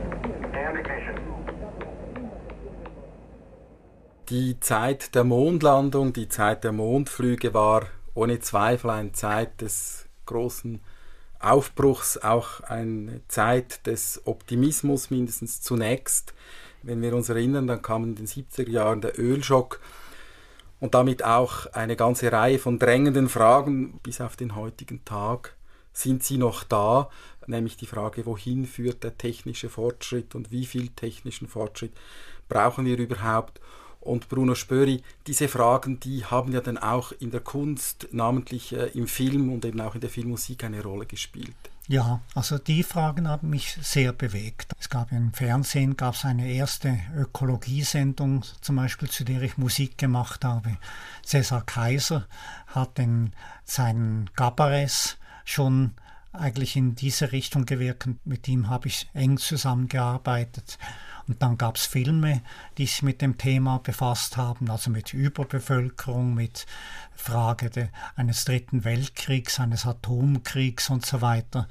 Die 4.28 4.60
Zeit 4.60 5.16
der 5.16 5.24
Mondlandung, 5.24 6.12
die 6.12 6.28
Zeit 6.28 6.62
der 6.62 6.72
Mondflüge 6.72 7.54
war 7.54 7.82
ohne 8.14 8.38
Zweifel 8.38 8.90
eine 8.90 9.12
Zeit 9.12 9.60
des 9.60 10.08
großen 10.26 10.80
Aufbruchs, 11.40 12.18
auch 12.18 12.60
eine 12.60 13.20
Zeit 13.28 13.86
des 13.86 14.22
Optimismus 14.24 15.10
mindestens 15.10 15.60
zunächst. 15.60 16.34
Wenn 16.82 17.02
wir 17.02 17.14
uns 17.14 17.28
erinnern, 17.28 17.66
dann 17.66 17.82
kam 17.82 18.04
in 18.04 18.14
den 18.14 18.26
70er 18.26 18.70
Jahren 18.70 19.00
der 19.00 19.18
Ölschock 19.18 19.80
und 20.80 20.94
damit 20.94 21.24
auch 21.24 21.66
eine 21.72 21.96
ganze 21.96 22.30
Reihe 22.30 22.58
von 22.58 22.78
drängenden 22.78 23.28
Fragen 23.28 23.98
bis 24.02 24.20
auf 24.20 24.36
den 24.36 24.54
heutigen 24.54 25.04
Tag. 25.04 25.56
Sind 25.92 26.22
sie 26.22 26.38
noch 26.38 26.64
da? 26.64 27.08
Nämlich 27.46 27.76
die 27.76 27.86
Frage, 27.86 28.26
wohin 28.26 28.66
führt 28.66 29.04
der 29.04 29.16
technische 29.16 29.68
Fortschritt 29.68 30.34
und 30.34 30.50
wie 30.50 30.66
viel 30.66 30.88
technischen 30.88 31.48
Fortschritt 31.48 31.92
brauchen 32.48 32.84
wir 32.84 32.98
überhaupt? 32.98 33.60
Und 34.06 34.28
Bruno 34.28 34.54
Spöri, 34.54 35.02
diese 35.26 35.48
Fragen, 35.48 36.00
die 36.00 36.24
haben 36.24 36.52
ja 36.52 36.60
dann 36.60 36.78
auch 36.78 37.12
in 37.12 37.30
der 37.30 37.40
Kunst, 37.40 38.08
namentlich 38.12 38.72
äh, 38.72 38.86
im 38.88 39.06
Film 39.06 39.52
und 39.52 39.64
eben 39.64 39.80
auch 39.80 39.94
in 39.94 40.00
der 40.00 40.10
Filmmusik 40.10 40.64
eine 40.64 40.82
Rolle 40.82 41.06
gespielt. 41.06 41.54
Ja, 41.88 42.20
also 42.34 42.58
die 42.58 42.82
Fragen 42.82 43.28
haben 43.28 43.50
mich 43.50 43.78
sehr 43.80 44.12
bewegt. 44.12 44.72
Es 44.80 44.88
gab 44.88 45.12
im 45.12 45.32
Fernsehen 45.32 45.96
gab 45.96 46.14
es 46.14 46.24
eine 46.24 46.50
erste 46.50 46.98
Ökologiesendung, 47.16 48.44
zum 48.60 48.76
Beispiel, 48.76 49.08
zu 49.08 49.24
der 49.24 49.42
ich 49.42 49.56
Musik 49.56 49.96
gemacht 49.96 50.44
habe. 50.44 50.78
Cäsar 51.24 51.64
Kaiser 51.64 52.26
hat 52.66 52.98
in 52.98 53.32
seinen 53.64 54.28
Gabarets 54.34 55.16
schon 55.44 55.92
eigentlich 56.32 56.74
in 56.74 56.96
diese 56.96 57.30
Richtung 57.30 57.66
gewirkt. 57.66 58.08
Mit 58.24 58.48
ihm 58.48 58.68
habe 58.68 58.88
ich 58.88 59.08
eng 59.14 59.38
zusammengearbeitet. 59.38 60.78
Und 61.28 61.42
dann 61.42 61.58
gab 61.58 61.76
es 61.76 61.86
Filme, 61.86 62.42
die 62.78 62.86
sich 62.86 63.02
mit 63.02 63.20
dem 63.20 63.36
Thema 63.36 63.78
befasst 63.78 64.36
haben, 64.36 64.70
also 64.70 64.90
mit 64.90 65.12
Überbevölkerung, 65.12 66.34
mit 66.34 66.66
Frage 67.14 67.70
de, 67.70 67.88
eines 68.14 68.44
dritten 68.44 68.84
Weltkriegs, 68.84 69.58
eines 69.58 69.86
Atomkriegs 69.86 70.88
und 70.90 71.04
so 71.04 71.20
weiter. 71.22 71.68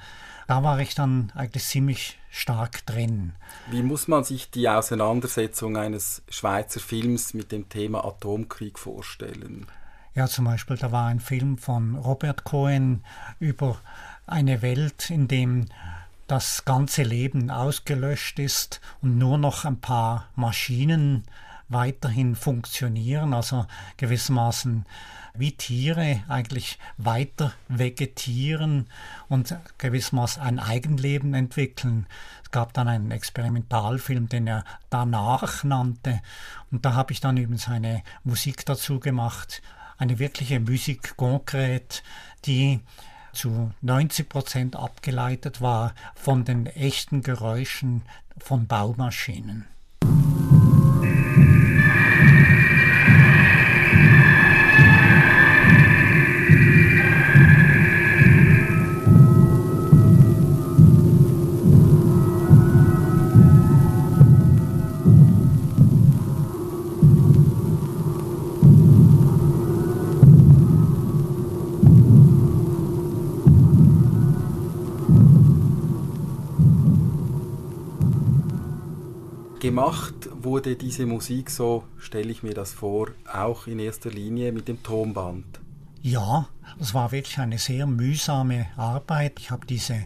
Da 0.48 0.62
war 0.64 0.80
ich 0.80 0.94
dann 0.94 1.32
eigentlich 1.36 1.64
ziemlich 1.64 2.20
stark 2.30 2.86
drin. 2.86 3.34
Wie 3.72 3.82
muss 3.82 4.08
man 4.08 4.24
sich 4.24 4.52
die 4.52 4.68
Auseinandersetzung 4.68 5.78
eines 5.78 6.22
Schweizer 6.30 6.82
Films 6.82 7.34
mit 7.34 7.52
dem 7.52 7.70
Thema 7.70 8.04
Atomkrieg 8.06 8.78
vorstellen? 8.78 9.68
Ja, 10.14 10.28
zum 10.28 10.46
Beispiel, 10.46 10.78
da 10.78 10.92
war 10.92 11.08
ein 11.08 11.20
Film 11.20 11.58
von 11.58 11.96
Robert 11.96 12.44
Cohen 12.44 13.04
über 13.40 13.78
eine 14.28 14.62
Welt, 14.62 15.10
in 15.10 15.28
dem 15.28 15.66
das 16.28 16.66
ganze 16.66 17.04
Leben 17.04 17.52
ausgelöscht 17.52 18.40
ist 18.40 18.82
und 19.02 19.18
nur 19.18 19.38
noch 19.38 19.66
ein 19.66 19.80
paar 19.80 20.30
Maschinen 20.36 21.24
weiterhin 21.68 22.36
funktionieren, 22.36 23.34
also 23.34 23.66
gewissermaßen 23.98 24.86
wie 25.34 25.52
Tiere 25.52 26.24
eigentlich 26.28 26.80
weiter 26.98 27.54
vegetieren 27.68 28.88
und 29.28 29.56
gewissermaßen 29.78 30.42
ein 30.42 30.60
Eigenleben 30.60 31.34
entwickeln. 31.34 32.08
Es 32.44 32.52
gab 32.52 32.74
dann 32.74 32.88
einen 32.88 33.12
Experimentalfilm, 33.12 34.30
den 34.30 34.48
er 34.48 34.64
danach 34.90 35.64
nannte 35.64 36.22
und 36.72 36.86
da 36.86 36.94
habe 36.94 37.14
ich 37.14 37.20
dann 37.20 37.38
übrigens 37.38 37.68
eine 37.68 38.04
Musik 38.24 38.66
dazu 38.66 39.00
gemacht, 39.00 39.62
eine 39.98 40.20
wirkliche 40.20 40.60
Musik 40.60 41.18
konkret, 41.18 42.04
die 42.46 42.80
zu 43.36 43.72
90 43.82 44.28
Prozent 44.30 44.76
abgeleitet 44.76 45.62
war 45.62 45.94
von 46.16 46.46
den 46.46 46.66
echten 46.66 47.22
Geräuschen 47.22 48.02
von 48.38 48.68
Baumaschinen. 48.68 49.68
Gemacht 79.76 80.30
wurde 80.32 80.78
diese 80.78 81.06
Musik, 81.06 81.50
so 81.50 81.84
stelle 81.98 82.32
ich 82.32 82.44
mir 82.44 82.54
das 82.54 82.72
vor, 82.72 83.10
auch 83.30 83.68
in 83.68 83.78
erster 83.78 84.10
Linie 84.10 84.54
mit 84.54 84.70
dem 84.70 84.82
Tonband. 84.82 85.60
Ja, 86.02 86.48
es 86.80 86.94
war 86.94 87.12
wirklich 87.12 87.40
eine 87.40 87.58
sehr 87.58 87.86
mühsame 87.86 88.68
Arbeit. 88.78 89.34
Ich 89.38 89.52
habe 89.52 89.66
diese 89.66 90.06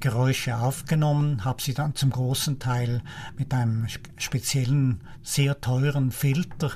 Geräusche 0.00 0.56
aufgenommen, 0.56 1.44
habe 1.44 1.60
sie 1.60 1.74
dann 1.74 1.94
zum 1.94 2.08
großen 2.08 2.60
Teil 2.60 3.02
mit 3.36 3.52
einem 3.52 3.88
speziellen, 4.16 5.02
sehr 5.22 5.60
teuren 5.60 6.12
Filter 6.12 6.72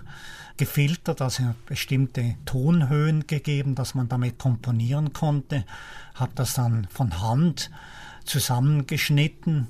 gefiltert, 0.59 1.23
also 1.23 1.45
bestimmte 1.65 2.35
Tonhöhen 2.45 3.27
gegeben, 3.27 3.75
dass 3.75 3.95
man 3.95 4.11
damit 4.11 4.39
komponieren 4.39 5.15
konnte, 5.15 5.65
habe 6.15 6.33
das 6.35 6.53
dann 6.53 6.89
von 6.91 7.23
Hand 7.23 7.71
zusammengeschnitten 8.27 9.69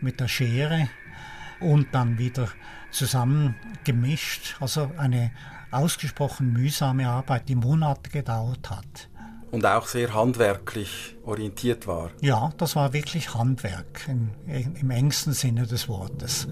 mit 0.00 0.18
der 0.18 0.26
Schere 0.26 0.88
und 1.60 1.88
dann 1.92 2.18
wieder 2.18 2.48
zusammengemischt. 2.90 4.56
Also 4.60 4.90
eine 4.96 5.30
ausgesprochen 5.70 6.52
mühsame 6.52 7.08
Arbeit, 7.08 7.48
die 7.48 7.54
Monate 7.54 8.10
gedauert 8.10 8.70
hat. 8.70 9.08
Und 9.50 9.64
auch 9.64 9.86
sehr 9.86 10.12
handwerklich 10.12 11.16
orientiert 11.24 11.86
war. 11.86 12.10
Ja, 12.20 12.50
das 12.58 12.76
war 12.76 12.92
wirklich 12.92 13.34
Handwerk 13.34 14.08
im, 14.08 14.30
im 14.46 14.90
engsten 14.90 15.32
Sinne 15.32 15.66
des 15.66 15.88
Wortes. 15.88 16.48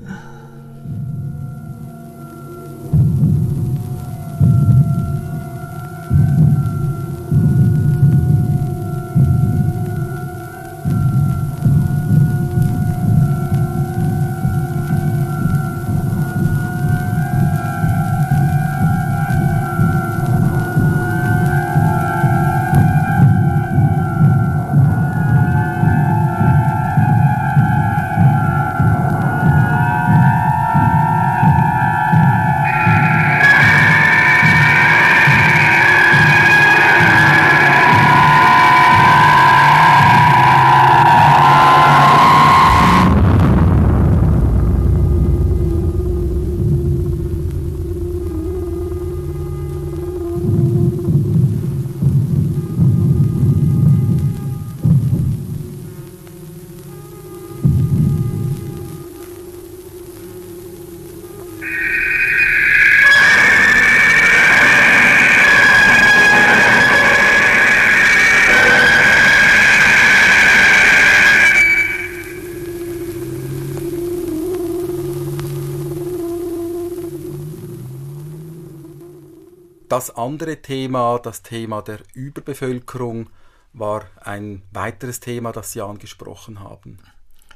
Das 79.94 80.16
andere 80.16 80.60
Thema, 80.60 81.20
das 81.20 81.42
Thema 81.42 81.80
der 81.80 82.00
Überbevölkerung, 82.14 83.30
war 83.72 84.06
ein 84.20 84.62
weiteres 84.72 85.20
Thema, 85.20 85.52
das 85.52 85.70
Sie 85.70 85.80
angesprochen 85.80 86.58
haben. 86.58 86.98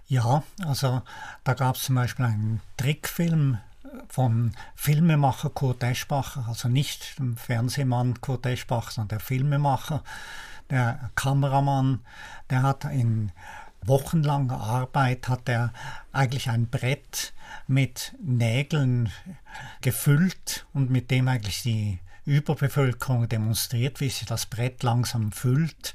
Ja, 0.06 0.44
also 0.64 1.02
da 1.42 1.54
gab 1.54 1.74
es 1.74 1.82
zum 1.82 1.96
Beispiel 1.96 2.26
einen 2.26 2.60
Trickfilm 2.76 3.58
vom 4.08 4.52
Filmemacher 4.76 5.50
Kurt 5.50 5.82
Eschbacher, 5.82 6.44
also 6.46 6.68
nicht 6.68 7.18
dem 7.18 7.36
Fernsehmann 7.36 8.20
Kurt 8.20 8.46
Eschbacher, 8.46 8.92
sondern 8.92 9.18
der 9.18 9.20
Filmemacher, 9.20 10.04
der 10.70 11.10
Kameramann, 11.16 12.04
der 12.50 12.62
hat 12.62 12.84
in 12.84 13.32
wochenlanger 13.82 14.60
Arbeit 14.60 15.28
hat 15.28 15.48
er 15.48 15.72
eigentlich 16.12 16.50
ein 16.50 16.68
Brett 16.68 17.32
mit 17.66 18.14
Nägeln 18.22 19.10
gefüllt 19.80 20.66
und 20.72 20.88
mit 20.88 21.10
dem 21.10 21.26
eigentlich 21.26 21.62
die 21.62 21.98
Überbevölkerung 22.28 23.26
demonstriert, 23.26 24.00
wie 24.00 24.10
sich 24.10 24.26
das 24.26 24.44
Brett 24.44 24.82
langsam 24.82 25.32
füllt. 25.32 25.94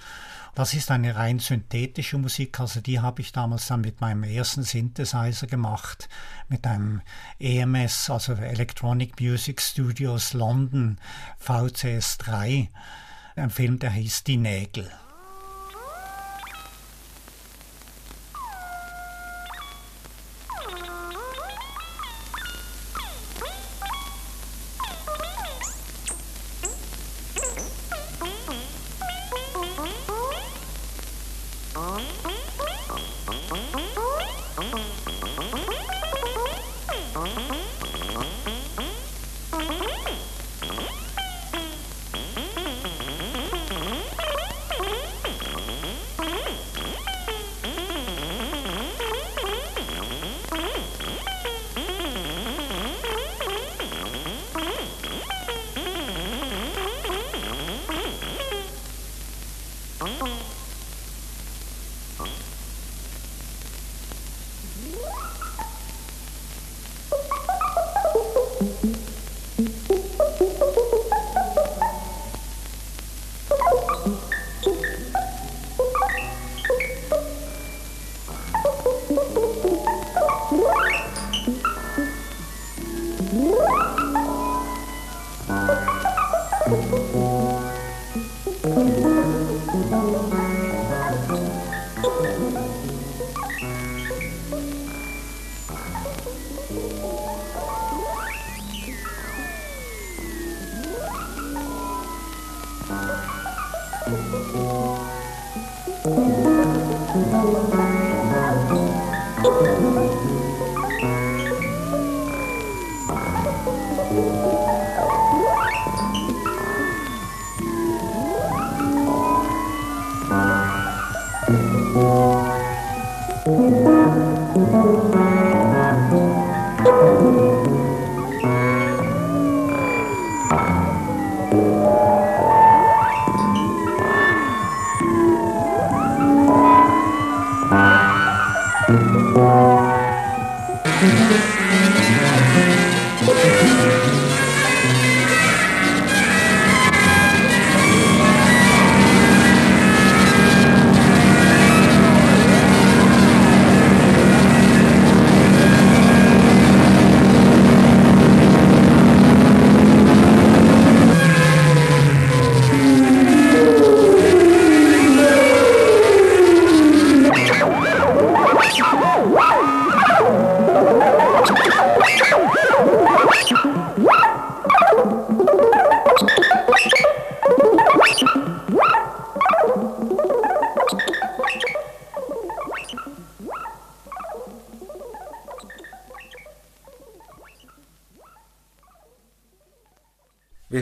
Das 0.56 0.74
ist 0.74 0.89
eine 0.89 1.15
rein 1.15 1.39
synthetische 1.39 2.17
Musik, 2.17 2.60
also 2.60 2.82
die 2.82 3.00
habe 3.00 3.22
ich 3.22 3.32
damals 3.32 3.67
dann 3.67 3.82
mit 3.82 4.02
meinem 4.02 4.24
ersten 4.24 4.63
Synthesizer 4.63 5.48
gemacht, 5.48 6.10
mit 6.48 6.65
einem 6.65 7.02
EMS, 7.39 8.10
also 8.10 8.34
Electronic 8.34 9.19
Music 9.19 9.62
Studios 9.62 10.34
London 10.34 10.98
VCS 11.38 12.17
3, 12.19 12.69
ein 13.36 13.50
Film, 13.50 13.80
der 13.80 13.91
hieß 13.91 14.24
Die 14.24 14.38
Nägel. 14.38 14.91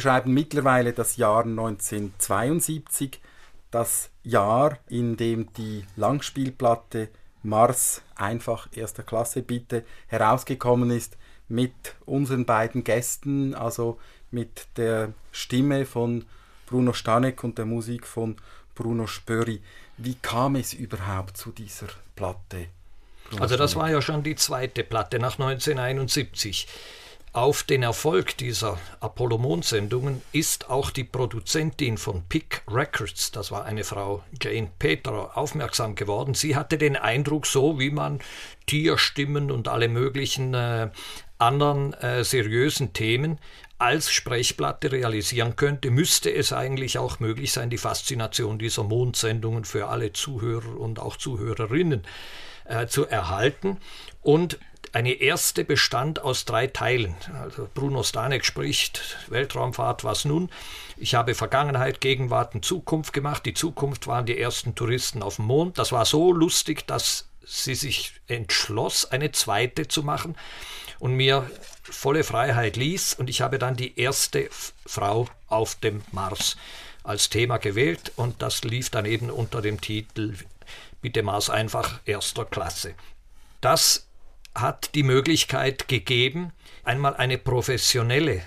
Wir 0.02 0.10
schreiben 0.10 0.34
mittlerweile 0.34 0.94
das 0.94 1.18
Jahr 1.18 1.44
1972, 1.44 3.22
das 3.70 4.10
Jahr, 4.24 4.80
in 4.88 5.16
dem 5.16 5.54
die 5.54 5.86
Langspielplatte 5.96 7.10
Mars 7.44 8.02
einfach 8.16 8.68
erster 8.74 9.04
Klasse 9.04 9.44
bitte 9.44 9.84
herausgekommen 10.08 10.90
ist 10.90 11.18
mit 11.50 11.76
unseren 12.08 12.46
beiden 12.46 12.84
Gästen, 12.84 13.54
also 13.54 14.00
mit 14.32 14.66
der 14.76 15.14
Stimme 15.32 15.86
von 15.86 16.26
Bruno 16.66 16.94
Stanek 16.94 17.44
und 17.44 17.60
der 17.60 17.66
Musik 17.66 18.08
von 18.08 18.38
Bruno 18.74 19.06
Spöri. 19.06 19.62
Wie 19.98 20.15
kam 20.15 20.56
es 20.56 20.73
überhaupt 20.73 21.38
zu 21.38 21.52
dieser 21.52 21.90
Platte? 22.15 22.69
Bruno 23.30 23.44
also 23.44 23.56
das 23.56 23.73
Stanek? 23.73 23.84
war 23.84 23.92
ja 23.92 24.02
schon 24.02 24.23
die 24.23 24.36
zweite 24.36 24.84
Platte 24.84 25.19
nach 25.19 25.38
1971. 25.38 26.67
Auf 27.34 27.63
den 27.63 27.82
Erfolg 27.82 28.36
dieser 28.36 28.77
Apollo-Mondsendungen 29.00 30.21
ist 30.34 30.69
auch 30.69 30.92
die 30.92 31.06
Produzentin 31.06 31.98
von 31.98 32.23
Pick 32.27 32.62
Records, 32.69 33.32
das 33.32 33.52
war 33.52 33.63
eine 33.63 33.86
Frau 33.86 34.21
Jane 34.42 34.69
Peter, 34.79 35.38
aufmerksam 35.38 35.96
geworden. 35.96 36.34
Sie 36.34 36.58
hatte 36.58 36.77
den 36.77 36.98
Eindruck, 36.98 37.48
so 37.48 37.79
wie 37.79 37.90
man 37.90 38.19
Tierstimmen 38.65 39.50
und 39.50 39.69
alle 39.69 39.88
möglichen 39.88 40.54
äh, 40.54 40.90
anderen 41.38 41.94
äh, 41.94 42.25
seriösen 42.25 42.92
Themen 42.92 43.40
als 43.77 44.12
Sprechplatte 44.12 44.92
realisieren 44.92 45.56
könnte, 45.56 45.90
müsste 45.90 46.34
es 46.34 46.52
eigentlich 46.52 46.98
auch 46.98 47.21
möglich 47.21 47.54
sein, 47.54 47.69
die 47.69 47.77
Faszination 47.77 48.60
dieser 48.60 48.84
Mondsendungen 48.84 49.63
für 49.63 49.88
alle 49.88 50.12
Zuhörer 50.12 50.77
und 50.77 51.00
auch 51.00 51.15
Zuhörerinnen 51.15 52.04
äh, 52.65 52.88
zu 52.88 53.08
erhalten. 53.08 53.77
Und 54.21 54.60
eine 54.94 55.13
erste 55.13 55.63
bestand 55.63 56.19
aus 56.19 56.46
drei 56.46 56.67
Teilen. 56.67 57.15
Also 57.42 57.69
Bruno 57.73 58.04
Stanek 58.04 58.46
spricht 58.46 59.17
Weltraumfahrt, 59.29 60.04
was 60.04 60.25
nun? 60.25 60.50
Ich 60.98 61.15
habe 61.15 61.33
Vergangenheit, 61.33 62.02
Gegenwart 62.02 62.56
und 62.56 62.65
Zukunft 62.65 63.13
gemacht. 63.13 63.46
Die 63.46 63.54
Zukunft 63.54 64.08
waren 64.08 64.25
die 64.25 64.37
ersten 64.37 64.75
Touristen 64.75 65.23
auf 65.23 65.37
dem 65.37 65.46
Mond. 65.46 65.77
Das 65.77 65.92
war 65.92 66.06
so 66.06 66.33
lustig, 66.33 66.85
dass 66.87 67.29
sie 67.46 67.75
sich 67.75 68.13
entschloss, 68.27 69.06
eine 69.06 69.31
zweite 69.31 69.87
zu 69.87 70.04
machen 70.04 70.35
und 71.00 71.15
mir 71.15 71.50
volle 71.83 72.23
Freiheit 72.23 72.75
ließ. 72.75 73.15
Und 73.15 73.29
ich 73.29 73.42
habe 73.42 73.60
dann 73.60 73.75
die 73.75 74.00
erste 74.00 74.50
Frau 74.85 75.27
auf 75.48 75.75
dem 75.75 76.02
Mars 76.12 76.58
als 77.04 77.29
Thema 77.29 77.58
gewählt 77.58 78.12
und 78.15 78.42
das 78.42 78.63
lief 78.63 78.89
dann 78.89 79.06
eben 79.06 79.29
unter 79.29 79.62
dem 79.62 79.81
Titel 79.81 80.35
Bitte 81.02 81.23
Mars 81.23 81.50
einfach 81.50 82.00
erster 82.06 82.46
Klasse. 82.46 82.94
Das 83.60 84.06
hat 84.56 84.95
die 84.95 85.04
Möglichkeit 85.04 85.87
gegeben, 85.87 86.52
einmal 86.83 87.15
eine 87.15 87.37
professionelle 87.37 88.41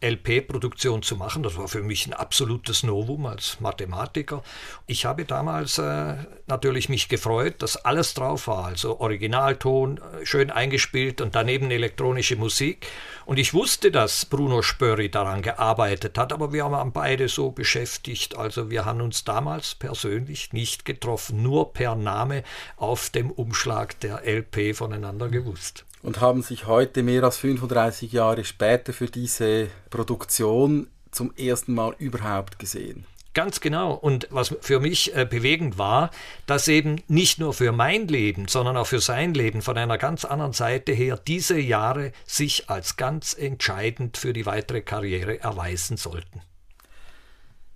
LP-Produktion 0.00 1.02
zu 1.02 1.16
machen. 1.16 1.42
Das 1.42 1.56
war 1.56 1.68
für 1.68 1.82
mich 1.82 2.06
ein 2.06 2.12
absolutes 2.12 2.82
Novum 2.82 3.26
als 3.26 3.60
Mathematiker. 3.60 4.42
Ich 4.86 5.06
habe 5.06 5.24
damals 5.24 5.78
äh, 5.78 6.16
natürlich 6.46 6.88
mich 6.88 7.08
gefreut, 7.08 7.62
dass 7.62 7.76
alles 7.76 8.12
drauf 8.14 8.46
war, 8.46 8.66
also 8.66 9.00
Originalton, 9.00 9.98
äh, 9.98 10.26
schön 10.26 10.50
eingespielt 10.50 11.20
und 11.20 11.34
daneben 11.34 11.70
elektronische 11.70 12.36
Musik. 12.36 12.86
Und 13.26 13.38
ich 13.38 13.52
wusste, 13.52 13.90
dass 13.90 14.24
Bruno 14.24 14.62
Spörri 14.62 15.10
daran 15.10 15.42
gearbeitet 15.42 16.16
hat, 16.16 16.32
aber 16.32 16.52
wir 16.52 16.70
waren 16.70 16.92
beide 16.92 17.28
so 17.28 17.50
beschäftigt. 17.50 18.36
Also 18.36 18.70
wir 18.70 18.84
haben 18.84 19.00
uns 19.00 19.24
damals 19.24 19.74
persönlich 19.74 20.52
nicht 20.52 20.84
getroffen, 20.84 21.42
nur 21.42 21.72
per 21.72 21.96
Name 21.96 22.44
auf 22.76 23.10
dem 23.10 23.32
Umschlag 23.32 23.98
der 24.00 24.24
LP 24.24 24.76
voneinander 24.76 25.28
gewusst 25.28 25.84
und 26.06 26.20
haben 26.20 26.40
sich 26.42 26.68
heute 26.68 27.02
mehr 27.02 27.24
als 27.24 27.36
35 27.38 28.12
Jahre 28.12 28.44
später 28.44 28.92
für 28.92 29.06
diese 29.06 29.68
Produktion 29.90 30.86
zum 31.10 31.34
ersten 31.36 31.74
Mal 31.74 31.96
überhaupt 31.98 32.60
gesehen. 32.60 33.06
Ganz 33.36 33.60
genau. 33.60 33.92
Und 33.92 34.28
was 34.30 34.56
für 34.62 34.80
mich 34.80 35.14
äh, 35.14 35.26
bewegend 35.26 35.76
war, 35.76 36.10
dass 36.46 36.68
eben 36.68 37.02
nicht 37.06 37.38
nur 37.38 37.52
für 37.52 37.70
mein 37.70 38.08
Leben, 38.08 38.48
sondern 38.48 38.78
auch 38.78 38.86
für 38.86 39.00
sein 39.00 39.34
Leben 39.34 39.60
von 39.60 39.76
einer 39.76 39.98
ganz 39.98 40.24
anderen 40.24 40.54
Seite 40.54 40.92
her 40.92 41.18
diese 41.18 41.60
Jahre 41.60 42.12
sich 42.24 42.70
als 42.70 42.96
ganz 42.96 43.36
entscheidend 43.38 44.16
für 44.16 44.32
die 44.32 44.46
weitere 44.46 44.80
Karriere 44.80 45.38
erweisen 45.38 45.98
sollten. 45.98 46.40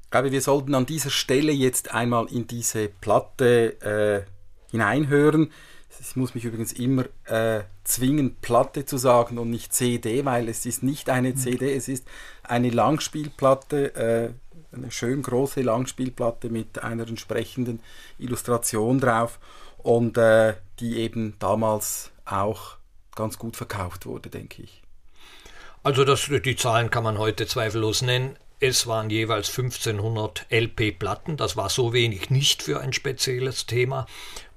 Ich 0.04 0.11
glaube, 0.11 0.32
wir 0.32 0.40
sollten 0.40 0.74
an 0.74 0.86
dieser 0.86 1.11
Stelle 1.11 1.52
jetzt 1.52 1.92
einmal 1.92 2.26
in 2.32 2.46
diese 2.46 2.88
Platte 2.88 4.26
äh, 4.26 4.70
hineinhören. 4.70 5.52
Ich 6.00 6.16
muss 6.16 6.34
mich 6.34 6.46
übrigens 6.46 6.72
immer 6.72 7.04
äh, 7.26 7.64
zwingen, 7.84 8.36
Platte 8.36 8.86
zu 8.86 8.96
sagen 8.96 9.36
und 9.36 9.50
nicht 9.50 9.74
CD, 9.74 10.24
weil 10.24 10.48
es 10.48 10.64
ist 10.64 10.82
nicht 10.82 11.11
eine 11.11 11.34
CD, 11.34 11.76
es 11.76 11.88
ist 11.88 12.06
eine 12.44 12.70
Langspielplatte, 12.70 13.94
äh, 13.94 14.30
eine 14.72 14.90
schön 14.90 15.22
große 15.22 15.62
Langspielplatte 15.62 16.48
mit 16.50 16.82
einer 16.82 17.08
entsprechenden 17.08 17.80
Illustration 18.18 19.00
drauf 19.00 19.38
und 19.78 20.16
äh, 20.16 20.54
die 20.78 20.98
eben 20.98 21.34
damals 21.38 22.10
auch 22.24 22.76
ganz 23.14 23.38
gut 23.38 23.56
verkauft 23.56 24.06
wurde, 24.06 24.30
denke 24.30 24.62
ich. 24.62 24.82
Also 25.82 26.04
das, 26.04 26.30
die 26.44 26.56
Zahlen 26.56 26.90
kann 26.90 27.04
man 27.04 27.18
heute 27.18 27.46
zweifellos 27.46 28.02
nennen. 28.02 28.36
Es 28.60 28.86
waren 28.86 29.08
jeweils 29.08 29.48
1500 29.48 30.46
LP-Platten, 30.50 31.38
das 31.38 31.56
war 31.56 31.70
so 31.70 31.94
wenig 31.94 32.28
nicht 32.28 32.62
für 32.62 32.80
ein 32.80 32.92
spezielles 32.92 33.64
Thema 33.64 34.06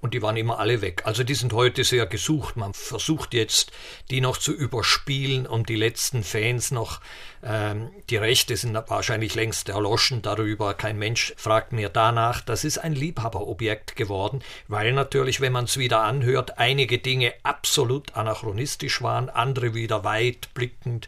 und 0.03 0.13
die 0.13 0.21
waren 0.21 0.35
immer 0.35 0.59
alle 0.59 0.81
weg. 0.81 1.03
Also 1.05 1.23
die 1.23 1.33
sind 1.33 1.53
heute 1.53 1.85
sehr 1.85 2.05
gesucht. 2.05 2.57
Man 2.57 2.73
versucht 2.73 3.33
jetzt, 3.33 3.71
die 4.11 4.19
noch 4.19 4.35
zu 4.35 4.51
überspielen, 4.51 5.47
um 5.47 5.65
die 5.65 5.77
letzten 5.77 6.23
Fans 6.23 6.71
noch, 6.71 6.99
ähm, 7.41 7.89
die 8.09 8.17
Rechte 8.17 8.57
sind 8.57 8.73
wahrscheinlich 8.89 9.33
längst 9.33 9.69
erloschen 9.69 10.21
darüber. 10.21 10.73
Kein 10.73 10.99
Mensch 10.99 11.33
fragt 11.37 11.71
mehr 11.71 11.87
danach. 11.87 12.41
Das 12.41 12.65
ist 12.65 12.79
ein 12.79 12.91
Liebhaberobjekt 12.91 13.95
geworden, 13.95 14.43
weil 14.67 14.91
natürlich, 14.91 15.39
wenn 15.39 15.53
man 15.53 15.65
es 15.65 15.77
wieder 15.77 16.01
anhört, 16.01 16.57
einige 16.57 16.97
Dinge 16.97 17.33
absolut 17.43 18.17
anachronistisch 18.17 19.01
waren, 19.01 19.29
andere 19.29 19.73
wieder 19.73 20.03
weit 20.03 20.53
blickend 20.53 21.07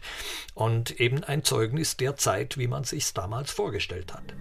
und 0.54 0.98
eben 0.98 1.22
ein 1.22 1.44
Zeugnis 1.44 1.98
der 1.98 2.16
Zeit, 2.16 2.56
wie 2.56 2.66
man 2.66 2.84
sich 2.84 3.12
damals 3.12 3.52
vorgestellt 3.52 4.14
hat. 4.14 4.32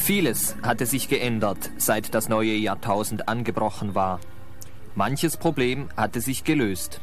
Vieles 0.00 0.56
hatte 0.62 0.86
sich 0.86 1.08
geändert, 1.08 1.70
seit 1.76 2.14
das 2.14 2.30
neue 2.30 2.54
Jahrtausend 2.54 3.28
angebrochen 3.28 3.94
war. 3.94 4.18
Manches 4.94 5.36
Problem 5.36 5.90
hatte 5.94 6.22
sich 6.22 6.42
gelöst. 6.42 7.00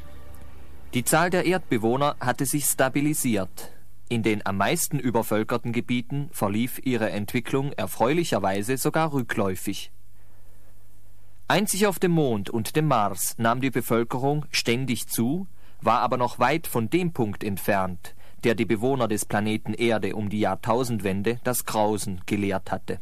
Die 0.95 1.06
Zahl 1.06 1.30
der 1.30 1.45
Erdbewohner 1.45 2.16
hatte 2.20 2.45
sich 2.48 2.66
stabilisiert. 2.66 3.72
In 4.10 4.24
den 4.24 4.45
am 4.45 4.58
meisten 4.58 5.00
übervölkerten 5.00 5.74
Gebieten 5.74 6.30
verlief 6.32 6.82
ihre 6.84 7.12
Entwicklung 7.12 7.72
erfreulicherweise 7.74 8.78
sogar 8.78 9.14
rückläufig. 9.14 9.91
Einzig 11.48 11.86
auf 11.86 12.00
dem 12.00 12.12
Mond 12.12 12.50
und 12.50 12.76
dem 12.76 12.88
Mars 12.88 13.36
nahm 13.38 13.62
die 13.62 13.72
Bevölkerung 13.72 14.45
ständig 14.50 15.08
zu, 15.08 15.48
war 15.82 16.00
aber 16.00 16.18
noch 16.18 16.39
weit 16.39 16.66
von 16.66 16.89
dem 16.89 17.14
Punkt 17.14 17.43
entfernt, 17.43 18.16
der 18.44 18.56
die 18.56 18.66
Bewohner 18.66 19.08
des 19.08 19.26
Planeten 19.26 19.74
Erde 19.74 20.16
um 20.16 20.30
die 20.30 20.40
Jahrtausendwende 20.40 21.40
das 21.44 21.66
Grausen 21.66 22.22
gelehrt 22.26 22.72
hatte. 22.72 23.00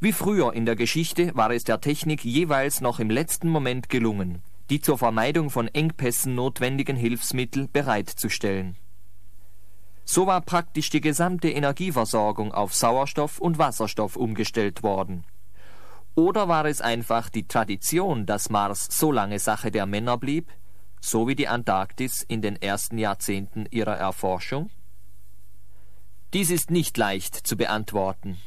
Wie 0.00 0.12
früher 0.12 0.52
in 0.52 0.66
der 0.66 0.76
Geschichte 0.76 1.34
war 1.34 1.50
es 1.50 1.64
der 1.64 1.80
Technik 1.80 2.24
jeweils 2.24 2.80
noch 2.80 2.98
im 2.98 3.10
letzten 3.10 3.48
Moment 3.48 3.88
gelungen, 3.88 4.42
die 4.70 4.80
zur 4.80 4.98
Vermeidung 4.98 5.50
von 5.50 5.68
Engpässen 5.68 6.34
notwendigen 6.34 6.96
Hilfsmittel 6.96 7.68
bereitzustellen. 7.68 8.76
So 10.04 10.26
war 10.26 10.42
praktisch 10.42 10.90
die 10.90 11.00
gesamte 11.00 11.48
Energieversorgung 11.50 12.52
auf 12.52 12.74
Sauerstoff 12.74 13.38
und 13.38 13.58
Wasserstoff 13.58 14.16
umgestellt 14.16 14.82
worden. 14.82 15.24
Oder 16.14 16.46
war 16.48 16.66
es 16.66 16.80
einfach 16.80 17.30
die 17.30 17.48
Tradition, 17.48 18.26
dass 18.26 18.50
Mars 18.50 18.88
so 18.90 19.10
lange 19.10 19.38
Sache 19.38 19.70
der 19.70 19.86
Männer 19.86 20.18
blieb, 20.18 20.50
so 21.04 21.28
wie 21.28 21.34
die 21.34 21.48
Antarktis 21.48 22.22
in 22.22 22.40
den 22.40 22.60
ersten 22.60 22.96
Jahrzehnten 22.96 23.66
ihrer 23.70 23.96
Erforschung? 23.96 24.70
Dies 26.32 26.50
ist 26.50 26.70
nicht 26.70 26.96
leicht 26.96 27.34
zu 27.34 27.58
beantworten. 27.58 28.38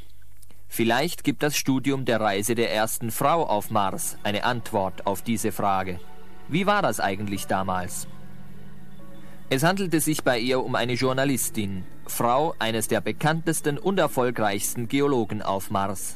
Vielleicht 0.68 1.24
gibt 1.24 1.44
das 1.44 1.56
Studium 1.56 2.04
der 2.04 2.20
Reise 2.20 2.56
der 2.56 2.74
ersten 2.74 3.12
Frau 3.12 3.46
auf 3.46 3.70
Mars 3.70 4.18
eine 4.24 4.44
Antwort 4.44 5.06
auf 5.06 5.22
diese 5.22 5.52
Frage. 5.52 6.00
Wie 6.48 6.66
war 6.66 6.82
das 6.82 7.00
eigentlich 7.00 7.46
damals? 7.46 8.08
Es 9.50 9.62
handelte 9.62 10.00
sich 10.00 10.24
bei 10.24 10.40
ihr 10.40 10.64
um 10.64 10.74
eine 10.74 10.94
Journalistin, 10.94 11.86
Frau 12.08 12.56
eines 12.58 12.88
der 12.88 13.02
bekanntesten 13.02 13.78
und 13.78 14.00
erfolgreichsten 14.00 14.88
Geologen 14.88 15.44
auf 15.44 15.70
Mars. 15.70 16.16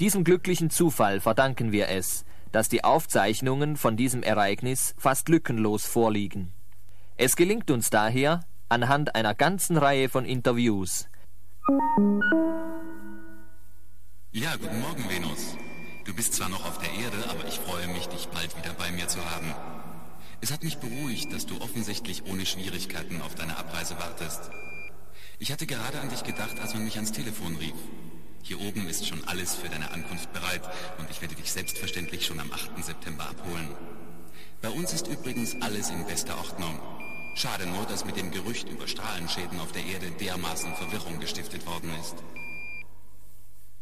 Diesem 0.00 0.24
glücklichen 0.24 0.68
Zufall 0.68 1.20
verdanken 1.20 1.70
wir 1.70 1.88
es, 1.90 2.24
dass 2.52 2.68
die 2.68 2.84
Aufzeichnungen 2.84 3.76
von 3.76 3.96
diesem 3.96 4.22
Ereignis 4.22 4.94
fast 4.98 5.28
lückenlos 5.28 5.86
vorliegen. 5.86 6.52
Es 7.16 7.36
gelingt 7.36 7.70
uns 7.70 7.90
daher, 7.90 8.40
anhand 8.68 9.14
einer 9.14 9.34
ganzen 9.34 9.76
Reihe 9.76 10.08
von 10.08 10.24
Interviews. 10.24 11.08
Ja, 14.32 14.56
guten 14.56 14.80
Morgen, 14.80 15.08
Venus. 15.08 15.56
Du 16.04 16.14
bist 16.14 16.34
zwar 16.34 16.48
noch 16.48 16.64
auf 16.64 16.78
der 16.78 16.90
Erde, 16.90 17.16
aber 17.28 17.46
ich 17.46 17.58
freue 17.58 17.88
mich, 17.88 18.06
dich 18.08 18.28
bald 18.28 18.56
wieder 18.56 18.72
bei 18.74 18.90
mir 18.92 19.08
zu 19.08 19.18
haben. 19.30 19.52
Es 20.40 20.52
hat 20.52 20.62
mich 20.62 20.78
beruhigt, 20.78 21.32
dass 21.32 21.46
du 21.46 21.60
offensichtlich 21.60 22.24
ohne 22.26 22.46
Schwierigkeiten 22.46 23.20
auf 23.20 23.34
deine 23.34 23.56
Abreise 23.56 23.98
wartest. 23.98 24.50
Ich 25.38 25.52
hatte 25.52 25.66
gerade 25.66 26.00
an 26.00 26.08
dich 26.08 26.22
gedacht, 26.22 26.58
als 26.60 26.74
man 26.74 26.84
mich 26.84 26.96
ans 26.96 27.12
Telefon 27.12 27.56
rief. 27.56 27.74
Hier 28.42 28.60
oben 28.60 28.88
ist 28.88 29.06
schon 29.06 29.26
alles 29.26 29.54
für 29.54 29.68
deine 29.68 29.90
Ankunft 29.90 30.32
bereit 30.32 30.62
und 30.98 31.10
ich 31.10 31.20
werde 31.20 31.34
dich 31.34 31.52
selbstverständlich 31.52 32.24
schon 32.24 32.40
am 32.40 32.50
8. 32.50 32.82
September 32.82 33.28
abholen. 33.28 33.68
Bei 34.62 34.70
uns 34.70 34.92
ist 34.92 35.06
übrigens 35.06 35.56
alles 35.60 35.90
in 35.90 36.06
bester 36.06 36.36
Ordnung. 36.38 36.80
Schade 37.34 37.66
nur, 37.66 37.84
dass 37.86 38.04
mit 38.04 38.16
dem 38.16 38.30
Gerücht 38.30 38.68
über 38.68 38.88
Strahlenschäden 38.88 39.60
auf 39.60 39.72
der 39.72 39.84
Erde 39.84 40.10
dermaßen 40.10 40.74
Verwirrung 40.74 41.20
gestiftet 41.20 41.66
worden 41.66 41.90
ist. 42.00 42.16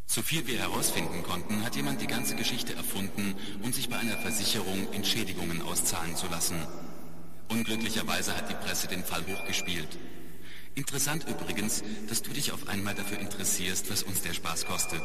So 0.05 0.21
viel 0.21 0.47
wir 0.47 0.59
herausfinden 0.59 1.23
konnten, 1.23 1.63
hat 1.65 1.75
jemand 1.75 2.01
die 2.01 2.07
ganze 2.07 2.35
Geschichte 2.35 2.73
erfunden 2.73 3.35
und 3.63 3.75
sich 3.75 3.89
bei 3.89 3.97
einer 3.97 4.17
Versicherung 4.17 4.91
Entschädigungen 4.93 5.61
auszahlen 5.61 6.15
zu 6.15 6.27
lassen. 6.27 6.55
Unglücklicherweise 7.49 8.35
hat 8.35 8.49
die 8.49 8.55
Presse 8.55 8.87
den 8.87 9.03
Fall 9.03 9.23
hochgespielt. 9.27 9.97
Interessant 10.77 11.25
übrigens, 11.27 11.83
dass 12.07 12.21
du 12.21 12.29
dich 12.29 12.51
auf 12.51 12.67
einmal 12.67 12.93
dafür 12.93 13.17
interessierst, 13.17 13.89
was 13.89 14.03
uns 14.03 14.21
der 14.21 14.33
Spaß 14.33 14.67
kostet. 14.67 15.01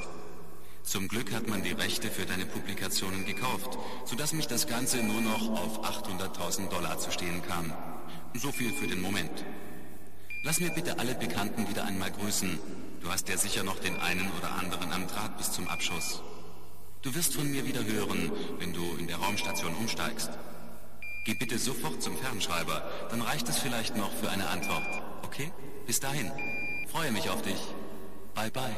Zum 0.83 1.09
Glück 1.09 1.33
hat 1.33 1.49
man 1.49 1.63
die 1.63 1.73
Rechte 1.73 2.11
für 2.11 2.27
deine 2.27 2.45
Publikationen 2.45 3.25
gekauft, 3.25 3.79
sodass 4.05 4.35
mich 4.35 4.47
das 4.47 4.67
Ganze 4.67 4.99
nur 4.99 5.23
noch 5.23 5.49
auf 5.49 5.83
800.000 5.83 6.69
Dollar 6.69 6.99
zu 6.99 7.11
stehen 7.11 7.41
kam. 7.49 7.73
So 8.35 8.53
viel 8.53 8.71
für 8.75 8.87
den 8.87 9.01
Moment. 9.01 9.47
Lass 10.45 10.61
mir 10.61 10.69
bitte 10.69 10.99
alle 10.99 11.15
Bekannten 11.15 11.67
wieder 11.67 11.87
einmal 11.87 12.11
grüßen. 12.11 12.59
Du 13.01 13.09
hast 13.09 13.31
ja 13.31 13.39
sicher 13.39 13.65
noch 13.65 13.79
den 13.79 13.97
einen 13.97 14.31
oder 14.39 14.53
anderen 14.57 14.93
am 14.93 15.07
Draht 15.07 15.39
bis 15.39 15.53
zum 15.53 15.69
Abschuss. 15.69 16.21
Du 17.01 17.15
wirst 17.15 17.33
von 17.33 17.51
mir 17.51 17.67
wieder 17.67 17.83
hören, 17.83 18.31
wenn 18.59 18.75
du 18.75 18.95
in 18.99 19.07
der 19.07 19.17
Raumstation 19.17 19.75
umsteigst. 19.77 20.33
Geh 21.25 21.35
bitte 21.35 21.57
sofort 21.57 22.03
zum 22.03 22.17
Fernschreiber, 22.17 22.83
dann 23.11 23.23
reicht 23.23 23.49
es 23.49 23.59
vielleicht 23.59 23.97
noch 23.97 24.11
für 24.13 24.29
eine 24.29 24.49
Antwort. 24.49 24.83
Okay? 25.25 25.53
Bis 25.87 26.01
dahin. 26.01 26.31
Freue 26.89 27.13
mich 27.13 27.31
auf 27.31 27.43
dich. 27.43 27.61
Bye 28.35 28.51
bye. 28.51 28.75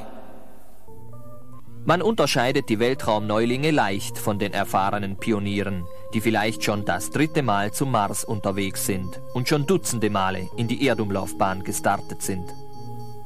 Man 1.86 2.00
unterscheidet 2.00 2.68
die 2.70 2.78
Weltraumneulinge 2.78 3.70
leicht 3.70 4.18
von 4.18 4.38
den 4.38 4.52
erfahrenen 4.52 5.18
Pionieren, 5.18 5.84
die 6.14 6.20
vielleicht 6.20 6.64
schon 6.64 6.84
das 6.84 7.10
dritte 7.10 7.42
Mal 7.42 7.72
zum 7.72 7.90
Mars 7.90 8.24
unterwegs 8.24 8.86
sind 8.86 9.20
und 9.34 9.48
schon 9.48 9.66
dutzende 9.66 10.08
Male 10.08 10.48
in 10.56 10.68
die 10.68 10.86
Erdumlaufbahn 10.86 11.62
gestartet 11.62 12.22
sind. 12.22 12.44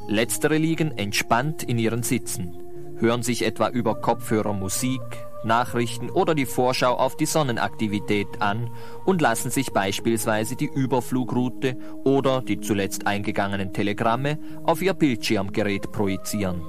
Letztere 0.09 0.59
liegen 0.59 0.97
entspannt 0.97 1.63
in 1.63 1.79
ihren 1.79 2.03
Sitzen, 2.03 2.57
hören 2.99 3.23
sich 3.23 3.45
etwa 3.45 3.69
über 3.69 4.01
Kopfhörer 4.01 4.55
Musik, 4.55 5.03
Nachrichten 5.45 6.11
oder 6.11 6.35
die 6.35 6.47
Vorschau 6.47 6.95
auf 6.95 7.17
die 7.17 7.27
Sonnenaktivität 7.27 8.41
an 8.41 8.71
und 9.05 9.21
lassen 9.21 9.51
sich 9.51 9.73
beispielsweise 9.73 10.57
die 10.57 10.71
Überflugroute 10.73 11.77
oder 12.05 12.43
die 12.43 12.61
zuletzt 12.61 13.07
eingegangenen 13.07 13.73
Telegramme 13.73 14.39
auf 14.65 14.83
ihr 14.83 14.95
Bildschirmgerät 14.95 15.93
projizieren. 15.93 16.63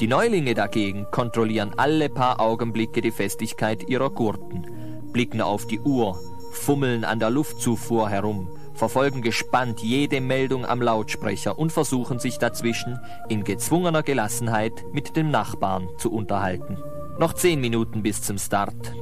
Die 0.00 0.08
Neulinge 0.08 0.54
dagegen 0.54 1.06
kontrollieren 1.10 1.72
alle 1.76 2.10
paar 2.10 2.40
Augenblicke 2.40 3.00
die 3.00 3.10
Festigkeit 3.10 3.88
ihrer 3.88 4.10
Gurten, 4.10 4.66
blicken 5.12 5.40
auf 5.40 5.66
die 5.66 5.80
Uhr, 5.80 6.20
fummeln 6.52 7.04
an 7.04 7.18
der 7.18 7.30
Luftzufuhr 7.30 8.10
herum, 8.10 8.48
verfolgen 8.74 9.22
gespannt 9.22 9.80
jede 9.80 10.20
Meldung 10.20 10.66
am 10.66 10.82
Lautsprecher 10.82 11.58
und 11.58 11.72
versuchen 11.72 12.18
sich 12.18 12.38
dazwischen 12.38 12.98
in 13.28 13.44
gezwungener 13.44 14.02
Gelassenheit 14.02 14.84
mit 14.92 15.16
dem 15.16 15.30
Nachbarn 15.30 15.88
zu 15.96 16.12
unterhalten. 16.12 16.76
Noch 17.18 17.32
zehn 17.32 17.62
Minuten 17.62 18.02
bis 18.02 18.20
zum 18.20 18.36
Start. 18.36 18.92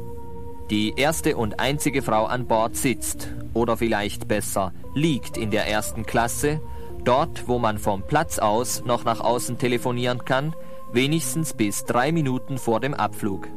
Die 0.70 0.94
erste 0.96 1.36
und 1.36 1.58
einzige 1.58 2.00
Frau 2.00 2.26
an 2.26 2.46
Bord 2.46 2.76
sitzt, 2.76 3.28
oder 3.54 3.76
vielleicht 3.76 4.28
besser, 4.28 4.72
liegt 4.94 5.36
in 5.36 5.50
der 5.50 5.66
ersten 5.66 6.06
Klasse, 6.06 6.60
dort, 7.02 7.48
wo 7.48 7.58
man 7.58 7.78
vom 7.78 8.02
Platz 8.06 8.38
aus 8.38 8.84
noch 8.84 9.04
nach 9.04 9.20
außen 9.20 9.58
telefonieren 9.58 10.24
kann, 10.24 10.54
wenigstens 10.92 11.54
bis 11.54 11.84
drei 11.86 12.12
Minuten 12.12 12.58
vor 12.58 12.78
dem 12.78 12.94
Abflug. 12.94 13.48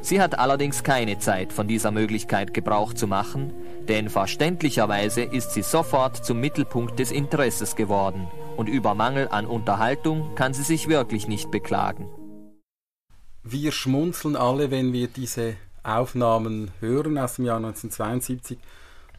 Sie 0.00 0.20
hat 0.20 0.36
allerdings 0.36 0.82
keine 0.82 1.18
Zeit, 1.20 1.52
von 1.52 1.68
dieser 1.68 1.92
Möglichkeit 1.92 2.54
Gebrauch 2.54 2.92
zu 2.92 3.06
machen, 3.06 3.52
denn 3.88 4.10
verständlicherweise 4.10 5.22
ist 5.22 5.52
sie 5.52 5.62
sofort 5.62 6.24
zum 6.24 6.40
Mittelpunkt 6.40 6.98
des 6.98 7.12
Interesses 7.12 7.76
geworden 7.76 8.26
und 8.56 8.68
über 8.68 8.94
Mangel 8.94 9.28
an 9.28 9.46
Unterhaltung 9.46 10.34
kann 10.34 10.54
sie 10.54 10.64
sich 10.64 10.88
wirklich 10.88 11.28
nicht 11.28 11.52
beklagen. 11.52 12.08
Wir 13.46 13.72
schmunzeln 13.72 14.36
alle, 14.36 14.70
wenn 14.70 14.94
wir 14.94 15.06
diese 15.06 15.56
Aufnahmen 15.82 16.70
hören 16.80 17.18
aus 17.18 17.34
dem 17.34 17.44
Jahr 17.44 17.58
1972. 17.58 18.56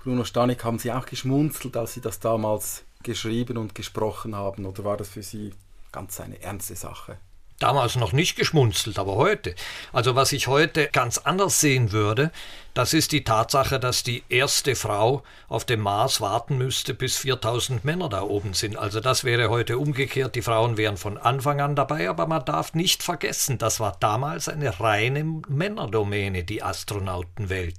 Bruno 0.04 0.24
Stanik, 0.24 0.64
haben 0.64 0.80
Sie 0.80 0.92
auch 0.92 1.06
geschmunzelt, 1.06 1.78
als 1.78 1.94
Sie 1.94 2.02
das 2.02 2.20
damals 2.20 2.86
geschrieben 3.04 3.58
und 3.58 3.76
gesprochen 3.76 4.36
haben, 4.36 4.66
oder 4.66 4.84
war 4.84 4.98
das 4.98 5.10
für 5.10 5.22
Sie 5.22 5.54
ganz 5.92 6.20
eine 6.20 6.42
ernste 6.42 6.76
Sache? 6.76 7.20
Damals 7.60 7.98
noch 7.98 8.14
nicht 8.14 8.36
geschmunzelt, 8.36 8.98
aber 8.98 9.16
heute. 9.16 9.54
Also 9.94 10.16
was 10.16 10.32
ich 10.32 10.48
heute 10.48 10.90
ganz 10.92 11.20
anders 11.20 11.62
sehen 11.62 11.92
würde, 11.92 12.32
das 12.76 12.94
ist 12.94 13.14
die 13.14 13.24
Tatsache, 13.24 13.80
dass 13.80 14.04
die 14.04 14.24
erste 14.28 14.76
Frau 14.76 15.24
auf 15.48 15.64
dem 15.64 15.80
Mars 15.80 16.20
warten 16.20 16.58
müsste, 16.58 16.94
bis 16.94 17.18
4000 17.18 17.86
Männer 17.86 18.10
da 18.10 18.22
oben 18.22 18.54
sind. 18.54 18.76
Also 18.78 19.00
das 19.00 19.24
wäre 19.24 19.50
heute 19.50 19.80
umgekehrt. 19.80 20.36
Die 20.36 20.42
Frauen 20.42 20.76
wären 20.76 20.98
von 20.98 21.18
Anfang 21.18 21.62
an 21.62 21.78
dabei, 21.78 22.10
aber 22.10 22.28
man 22.28 22.44
darf 22.44 22.74
nicht 22.74 23.02
vergessen, 23.02 23.58
das 23.58 23.80
war 23.80 23.96
damals 24.02 24.50
eine 24.50 24.78
reine 24.78 25.24
Männerdomäne, 25.48 26.44
die 26.44 26.64
Astronautenwelt. 26.64 27.78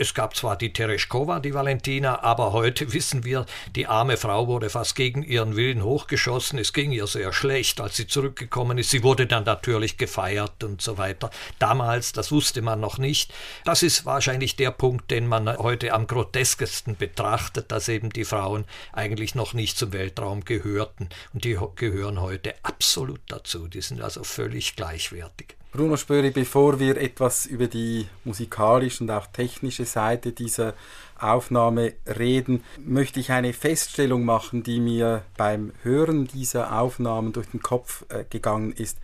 Es 0.00 0.14
gab 0.14 0.36
zwar 0.36 0.56
die 0.56 0.72
Tereshkova, 0.72 1.40
die 1.40 1.52
Valentina, 1.52 2.22
aber 2.22 2.52
heute 2.52 2.92
wissen 2.92 3.24
wir, 3.24 3.44
die 3.74 3.88
arme 3.88 4.16
Frau 4.16 4.46
wurde 4.46 4.70
fast 4.70 4.94
gegen 4.94 5.24
ihren 5.24 5.56
Willen 5.56 5.82
hochgeschossen. 5.82 6.56
Es 6.60 6.72
ging 6.72 6.92
ihr 6.92 7.08
sehr 7.08 7.32
schlecht, 7.32 7.80
als 7.80 7.96
sie 7.96 8.06
zurückgekommen 8.06 8.78
ist. 8.78 8.90
Sie 8.90 9.02
wurde 9.02 9.26
dann 9.26 9.42
natürlich 9.42 9.96
gefeiert 9.98 10.62
und 10.62 10.80
so 10.80 10.98
weiter. 10.98 11.30
Damals, 11.58 12.12
das 12.12 12.30
wusste 12.30 12.62
man 12.62 12.78
noch 12.78 12.98
nicht. 12.98 13.34
Das 13.64 13.82
ist 13.82 14.06
wahrscheinlich 14.06 14.27
der 14.58 14.70
Punkt, 14.72 15.10
den 15.10 15.26
man 15.26 15.56
heute 15.56 15.94
am 15.94 16.06
groteskesten 16.06 16.96
betrachtet, 16.96 17.72
dass 17.72 17.88
eben 17.88 18.10
die 18.10 18.24
Frauen 18.24 18.66
eigentlich 18.92 19.34
noch 19.34 19.54
nicht 19.54 19.78
zum 19.78 19.92
Weltraum 19.94 20.44
gehörten. 20.44 21.08
Und 21.32 21.44
die 21.44 21.58
gehören 21.76 22.20
heute 22.20 22.54
absolut 22.62 23.20
dazu. 23.28 23.68
Die 23.68 23.80
sind 23.80 24.02
also 24.02 24.24
völlig 24.24 24.76
gleichwertig. 24.76 25.56
Bruno 25.72 25.96
Spöri, 25.96 26.30
bevor 26.30 26.78
wir 26.78 26.98
etwas 26.98 27.46
über 27.46 27.68
die 27.68 28.06
musikalische 28.24 29.02
und 29.02 29.10
auch 29.10 29.26
technische 29.26 29.86
Seite 29.86 30.32
dieser 30.32 30.74
Aufnahme 31.18 31.94
reden, 32.06 32.64
möchte 32.84 33.20
ich 33.20 33.32
eine 33.32 33.54
Feststellung 33.54 34.24
machen, 34.24 34.62
die 34.62 34.80
mir 34.80 35.22
beim 35.38 35.72
Hören 35.82 36.26
dieser 36.26 36.78
Aufnahmen 36.78 37.32
durch 37.32 37.48
den 37.48 37.62
Kopf 37.62 38.04
äh, 38.10 38.24
gegangen 38.28 38.72
ist. 38.72 38.98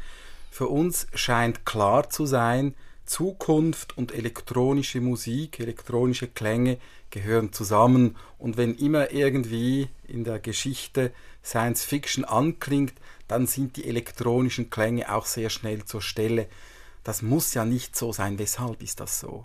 Für 0.51 0.69
uns 0.69 1.07
scheint 1.15 1.65
klar 1.65 2.11
zu 2.11 2.27
sein, 2.27 2.75
Zukunft 3.07 3.97
und 3.97 4.13
elektronische 4.13 5.01
Musik, 5.01 5.61
elektronische 5.61 6.29
Klänge 6.29 6.79
gehören 7.11 7.53
zusammen 7.53 8.17
und 8.39 8.57
wenn 8.57 8.75
immer 8.75 9.13
irgendwie 9.13 9.89
in 10.09 10.25
der 10.25 10.39
Geschichte 10.39 11.13
Science 11.45 11.85
Fiction 11.85 12.25
anklingt, 12.25 12.95
dann 13.29 13.47
sind 13.47 13.77
die 13.77 13.87
elektronischen 13.87 14.71
Klänge 14.71 15.15
auch 15.15 15.27
sehr 15.27 15.51
schnell 15.51 15.85
zur 15.85 16.03
Stelle. 16.03 16.49
Das 17.05 17.23
muss 17.23 17.55
ja 17.55 17.65
nicht 17.65 17.97
so 17.97 18.13
sein. 18.13 18.39
Weshalb 18.39 18.83
ist 18.83 19.01
das 19.01 19.21
so? 19.21 19.45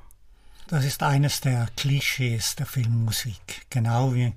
Das 0.68 0.86
ist 0.86 1.02
eines 1.02 1.42
der 1.42 1.68
Klischees 1.76 2.56
der 2.56 2.68
Filmmusik. 2.68 3.66
Genau 3.72 4.14
wie 4.14 4.34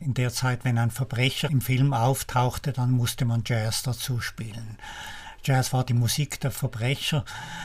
in 0.00 0.14
der 0.14 0.32
Zeit, 0.32 0.64
wenn 0.64 0.78
ein 0.78 0.90
Verbrecher 0.90 1.50
im 1.50 1.60
Film 1.60 1.92
auftauchte, 1.92 2.72
dann 2.72 2.90
musste 2.90 3.26
man 3.26 3.42
Jazz 3.44 3.82
dazu 3.82 4.20
spielen. 4.20 4.78
Jazz 5.44 5.74
war 5.74 5.84
die 5.84 5.92
Musik 5.92 6.40
der 6.40 6.50
Verbrecher, 6.50 7.22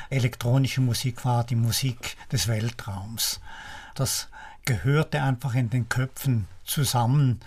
elektronische 0.09 0.81
Musik 0.81 1.23
war 1.23 1.45
die 1.45 1.55
Musik 1.55 2.17
des 2.29 2.49
Weltraums. 2.49 3.39
Das 3.95 4.27
gehörte 4.65 5.23
einfach 5.23 5.55
in 5.55 5.69
den 5.69 5.87
Köpfen 5.87 6.47
zusammen. 6.65 7.39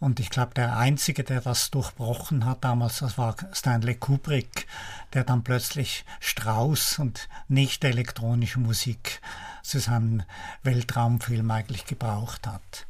Und 0.00 0.18
ich 0.18 0.30
glaube, 0.30 0.54
der 0.54 0.76
Einzige, 0.76 1.22
der 1.22 1.40
das 1.40 1.70
durchbrochen 1.70 2.44
hat 2.44 2.64
damals, 2.64 2.98
das 2.98 3.18
war 3.18 3.36
Stanley 3.52 3.94
Kubrick, 3.94 4.66
der 5.12 5.22
dann 5.22 5.44
plötzlich 5.44 6.04
Strauss 6.18 6.98
und 6.98 7.28
nicht 7.46 7.84
elektronische 7.84 8.58
Musik 8.58 9.20
zu 9.62 9.78
seinem 9.78 10.22
Weltraumfilm 10.64 11.48
eigentlich 11.52 11.86
gebraucht 11.86 12.48
hat. 12.48 12.86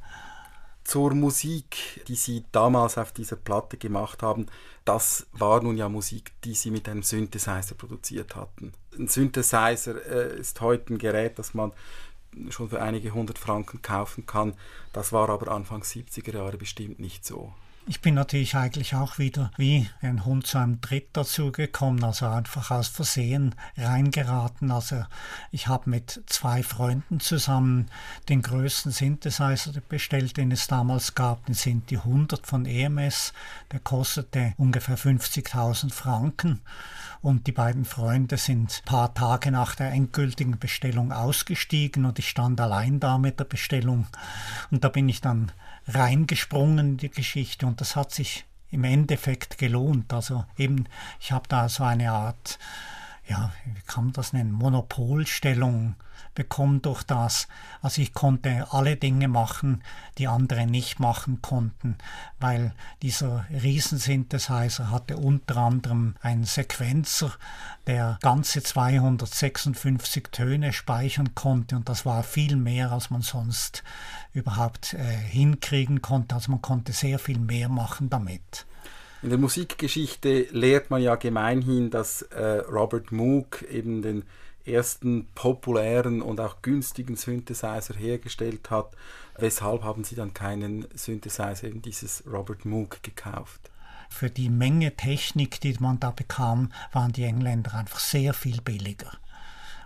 Zur 0.88 1.12
Musik, 1.12 2.02
die 2.08 2.14
Sie 2.14 2.46
damals 2.50 2.96
auf 2.96 3.12
dieser 3.12 3.36
Platte 3.36 3.76
gemacht 3.76 4.22
haben, 4.22 4.46
das 4.86 5.26
war 5.32 5.62
nun 5.62 5.76
ja 5.76 5.86
Musik, 5.90 6.32
die 6.44 6.54
Sie 6.54 6.70
mit 6.70 6.88
einem 6.88 7.02
Synthesizer 7.02 7.74
produziert 7.74 8.34
hatten. 8.34 8.72
Ein 8.98 9.06
Synthesizer 9.06 10.02
äh, 10.06 10.40
ist 10.40 10.62
heute 10.62 10.94
ein 10.94 10.98
Gerät, 10.98 11.38
das 11.38 11.52
man 11.52 11.72
schon 12.48 12.70
für 12.70 12.80
einige 12.80 13.12
hundert 13.12 13.38
Franken 13.38 13.82
kaufen 13.82 14.24
kann. 14.24 14.54
Das 14.94 15.12
war 15.12 15.28
aber 15.28 15.52
Anfang 15.52 15.82
70er 15.82 16.34
Jahre 16.34 16.56
bestimmt 16.56 17.00
nicht 17.00 17.22
so. 17.22 17.52
Ich 17.90 18.02
bin 18.02 18.16
natürlich 18.16 18.54
eigentlich 18.54 18.94
auch 18.94 19.16
wieder 19.16 19.50
wie 19.56 19.88
ein 20.02 20.26
Hund 20.26 20.46
zu 20.46 20.58
einem 20.58 20.82
Tritt 20.82 21.08
dazugekommen, 21.14 22.04
also 22.04 22.26
einfach 22.26 22.70
aus 22.70 22.86
Versehen 22.88 23.54
reingeraten. 23.78 24.70
Also 24.70 25.06
ich 25.52 25.68
habe 25.68 25.88
mit 25.88 26.22
zwei 26.26 26.62
Freunden 26.62 27.18
zusammen 27.18 27.86
den 28.28 28.42
größten 28.42 28.92
Synthesizer 28.92 29.72
bestellt, 29.88 30.36
den 30.36 30.52
es 30.52 30.66
damals 30.66 31.14
gab. 31.14 31.46
Den 31.46 31.54
sind 31.54 31.88
die 31.88 31.96
100 31.96 32.46
von 32.46 32.66
EMS. 32.66 33.32
Der 33.72 33.80
kostete 33.80 34.52
ungefähr 34.58 34.98
50.000 34.98 35.90
Franken. 35.90 36.60
Und 37.22 37.46
die 37.46 37.52
beiden 37.52 37.86
Freunde 37.86 38.36
sind 38.36 38.82
ein 38.82 38.84
paar 38.84 39.14
Tage 39.14 39.50
nach 39.50 39.74
der 39.74 39.92
endgültigen 39.92 40.58
Bestellung 40.58 41.10
ausgestiegen 41.10 42.04
und 42.04 42.18
ich 42.18 42.28
stand 42.28 42.60
allein 42.60 43.00
da 43.00 43.16
mit 43.16 43.40
der 43.40 43.44
Bestellung. 43.44 44.06
Und 44.70 44.84
da 44.84 44.90
bin 44.90 45.08
ich 45.08 45.22
dann 45.22 45.52
reingesprungen 45.88 46.90
in 46.90 46.96
die 46.98 47.10
Geschichte 47.10 47.66
und 47.66 47.80
das 47.80 47.96
hat 47.96 48.12
sich 48.12 48.44
im 48.70 48.84
Endeffekt 48.84 49.58
gelohnt. 49.58 50.12
Also 50.12 50.44
eben, 50.56 50.84
ich 51.20 51.32
habe 51.32 51.48
da 51.48 51.68
so 51.68 51.84
eine 51.84 52.12
Art, 52.12 52.58
ja, 53.26 53.52
wie 53.64 53.80
kann 53.86 54.04
man 54.04 54.12
das 54.12 54.32
nennen, 54.32 54.52
Monopolstellung 54.52 55.96
bekommen 56.38 56.80
durch 56.82 57.02
das. 57.02 57.48
Also 57.82 58.00
ich 58.00 58.14
konnte 58.14 58.68
alle 58.70 58.94
Dinge 58.94 59.26
machen, 59.26 59.82
die 60.18 60.28
andere 60.28 60.66
nicht 60.66 61.00
machen 61.00 61.42
konnten, 61.42 61.98
weil 62.38 62.72
dieser 63.02 63.44
Riesensynthesizer 63.50 64.92
hatte 64.92 65.16
unter 65.16 65.56
anderem 65.56 66.14
einen 66.20 66.44
Sequenzer, 66.44 67.32
der 67.88 68.20
ganze 68.22 68.62
256 68.62 70.28
Töne 70.30 70.72
speichern 70.72 71.34
konnte 71.34 71.74
und 71.74 71.88
das 71.88 72.06
war 72.06 72.22
viel 72.22 72.54
mehr, 72.54 72.92
als 72.92 73.10
man 73.10 73.22
sonst 73.22 73.82
überhaupt 74.32 74.94
äh, 74.94 75.02
hinkriegen 75.02 76.02
konnte. 76.02 76.36
Also 76.36 76.52
man 76.52 76.62
konnte 76.62 76.92
sehr 76.92 77.18
viel 77.18 77.40
mehr 77.40 77.68
machen 77.68 78.10
damit. 78.10 78.64
In 79.22 79.30
der 79.30 79.38
Musikgeschichte 79.38 80.46
lehrt 80.52 80.90
man 80.90 81.02
ja 81.02 81.16
gemeinhin, 81.16 81.90
dass 81.90 82.22
äh, 82.22 82.58
Robert 82.70 83.10
Moog 83.10 83.62
eben 83.62 84.02
den 84.02 84.22
ersten 84.68 85.28
populären 85.34 86.22
und 86.22 86.40
auch 86.40 86.62
günstigen 86.62 87.16
Synthesizer 87.16 87.94
hergestellt 87.94 88.70
hat. 88.70 88.96
Weshalb 89.36 89.82
haben 89.82 90.04
Sie 90.04 90.14
dann 90.14 90.34
keinen 90.34 90.86
Synthesizer, 90.94 91.68
eben 91.68 91.82
dieses 91.82 92.24
Robert 92.26 92.64
Moog, 92.64 93.02
gekauft? 93.02 93.70
Für 94.08 94.30
die 94.30 94.48
Menge 94.48 94.96
Technik, 94.96 95.60
die 95.60 95.76
man 95.80 96.00
da 96.00 96.10
bekam, 96.10 96.72
waren 96.92 97.12
die 97.12 97.24
Engländer 97.24 97.74
einfach 97.74 98.00
sehr 98.00 98.34
viel 98.34 98.60
billiger. 98.62 99.12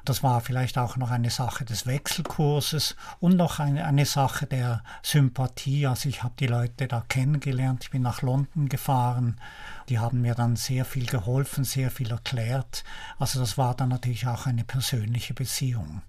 Das 0.04 0.22
war 0.22 0.40
vielleicht 0.40 0.78
auch 0.78 0.96
noch 0.96 1.10
eine 1.10 1.30
Sache 1.30 1.64
des 1.64 1.86
Wechselkurses 1.86 2.96
und 3.20 3.36
noch 3.36 3.60
eine, 3.60 3.84
eine 3.84 4.04
Sache 4.04 4.46
der 4.46 4.82
Sympathie. 5.02 5.86
Also 5.86 6.08
ich 6.08 6.22
habe 6.22 6.34
die 6.38 6.48
Leute 6.48 6.88
da 6.88 7.04
kennengelernt, 7.08 7.84
ich 7.84 7.90
bin 7.90 8.02
nach 8.02 8.22
London 8.22 8.68
gefahren, 8.68 9.40
die 9.88 9.98
haben 9.98 10.20
mir 10.20 10.34
dann 10.34 10.56
sehr 10.56 10.84
viel 10.84 11.06
geholfen, 11.06 11.64
sehr 11.64 11.90
viel 11.90 12.10
erklärt. 12.10 12.82
Also 13.18 13.38
das 13.38 13.56
war 13.58 13.74
dann 13.74 13.90
natürlich 13.90 14.26
auch 14.26 14.46
eine 14.46 14.64
persönliche 14.64 15.34
Beziehung. 15.34 16.02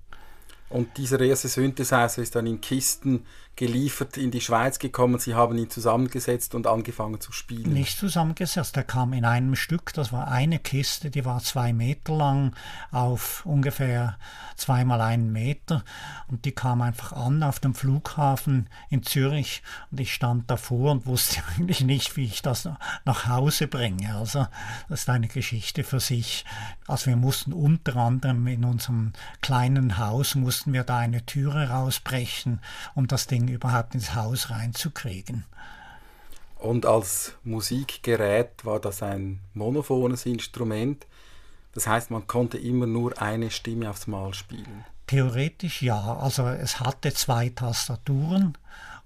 Und 0.73 0.97
dieser 0.97 1.19
erste 1.19 1.49
Synthesizer 1.49 2.23
ist 2.23 2.35
dann 2.35 2.47
in 2.47 2.59
Kisten 2.59 3.25
geliefert 3.55 4.17
in 4.17 4.31
die 4.31 4.41
Schweiz 4.41 4.79
gekommen. 4.79 5.19
Sie 5.19 5.35
haben 5.35 5.57
ihn 5.57 5.69
zusammengesetzt 5.69 6.55
und 6.55 6.65
angefangen 6.65 7.21
zu 7.21 7.31
spielen. 7.31 7.73
Nicht 7.73 7.99
zusammengesetzt, 7.99 8.75
er 8.75 8.83
kam 8.83 9.13
in 9.13 9.25
einem 9.25 9.55
Stück. 9.55 9.93
Das 9.93 10.11
war 10.11 10.27
eine 10.27 10.57
Kiste, 10.57 11.11
die 11.11 11.23
war 11.23 11.43
zwei 11.43 11.71
Meter 11.73 12.15
lang 12.15 12.55
auf 12.91 13.45
ungefähr 13.45 14.17
zweimal 14.55 15.01
einen 15.01 15.31
Meter. 15.31 15.83
Und 16.27 16.45
die 16.45 16.51
kam 16.51 16.81
einfach 16.81 17.13
an 17.13 17.43
auf 17.43 17.59
dem 17.59 17.75
Flughafen 17.75 18.67
in 18.89 19.03
Zürich. 19.03 19.61
Und 19.91 19.99
ich 19.99 20.13
stand 20.13 20.49
davor 20.49 20.91
und 20.91 21.05
wusste 21.05 21.43
eigentlich 21.55 21.81
nicht, 21.81 22.17
wie 22.17 22.25
ich 22.25 22.41
das 22.41 22.67
nach 23.05 23.27
Hause 23.27 23.67
bringe. 23.67 24.15
Also 24.15 24.47
das 24.89 25.01
ist 25.01 25.09
eine 25.09 25.27
Geschichte 25.27 25.83
für 25.83 25.99
sich. 25.99 26.43
Also 26.87 27.07
wir 27.07 27.17
mussten 27.17 27.53
unter 27.53 27.97
anderem 27.97 28.47
in 28.47 28.65
unserem 28.65 29.13
kleinen 29.41 29.99
Haus 29.99 30.33
mussten 30.33 30.62
wir 30.71 30.83
da 30.83 30.99
eine 30.99 31.25
Türe 31.25 31.69
rausbrechen, 31.69 32.61
um 32.95 33.07
das 33.07 33.27
Ding 33.27 33.49
überhaupt 33.49 33.95
ins 33.95 34.15
Haus 34.15 34.49
reinzukriegen. 34.49 35.43
Und 36.59 36.85
als 36.85 37.35
Musikgerät 37.43 38.63
war 38.63 38.79
das 38.79 39.03
ein 39.03 39.39
monophones 39.53 40.25
Instrument. 40.25 41.05
Das 41.73 41.87
heißt, 41.87 42.09
man 42.09 42.25
konnte 42.25 42.57
immer 42.57 42.87
nur 42.87 43.21
eine 43.21 43.51
Stimme 43.51 43.89
aufs 43.89 44.07
Mal 44.07 44.33
spielen. 44.33 44.85
Theoretisch 45.07 45.81
ja. 45.81 46.17
Also 46.17 46.47
es 46.47 46.79
hatte 46.79 47.13
zwei 47.13 47.49
Tastaturen 47.49 48.57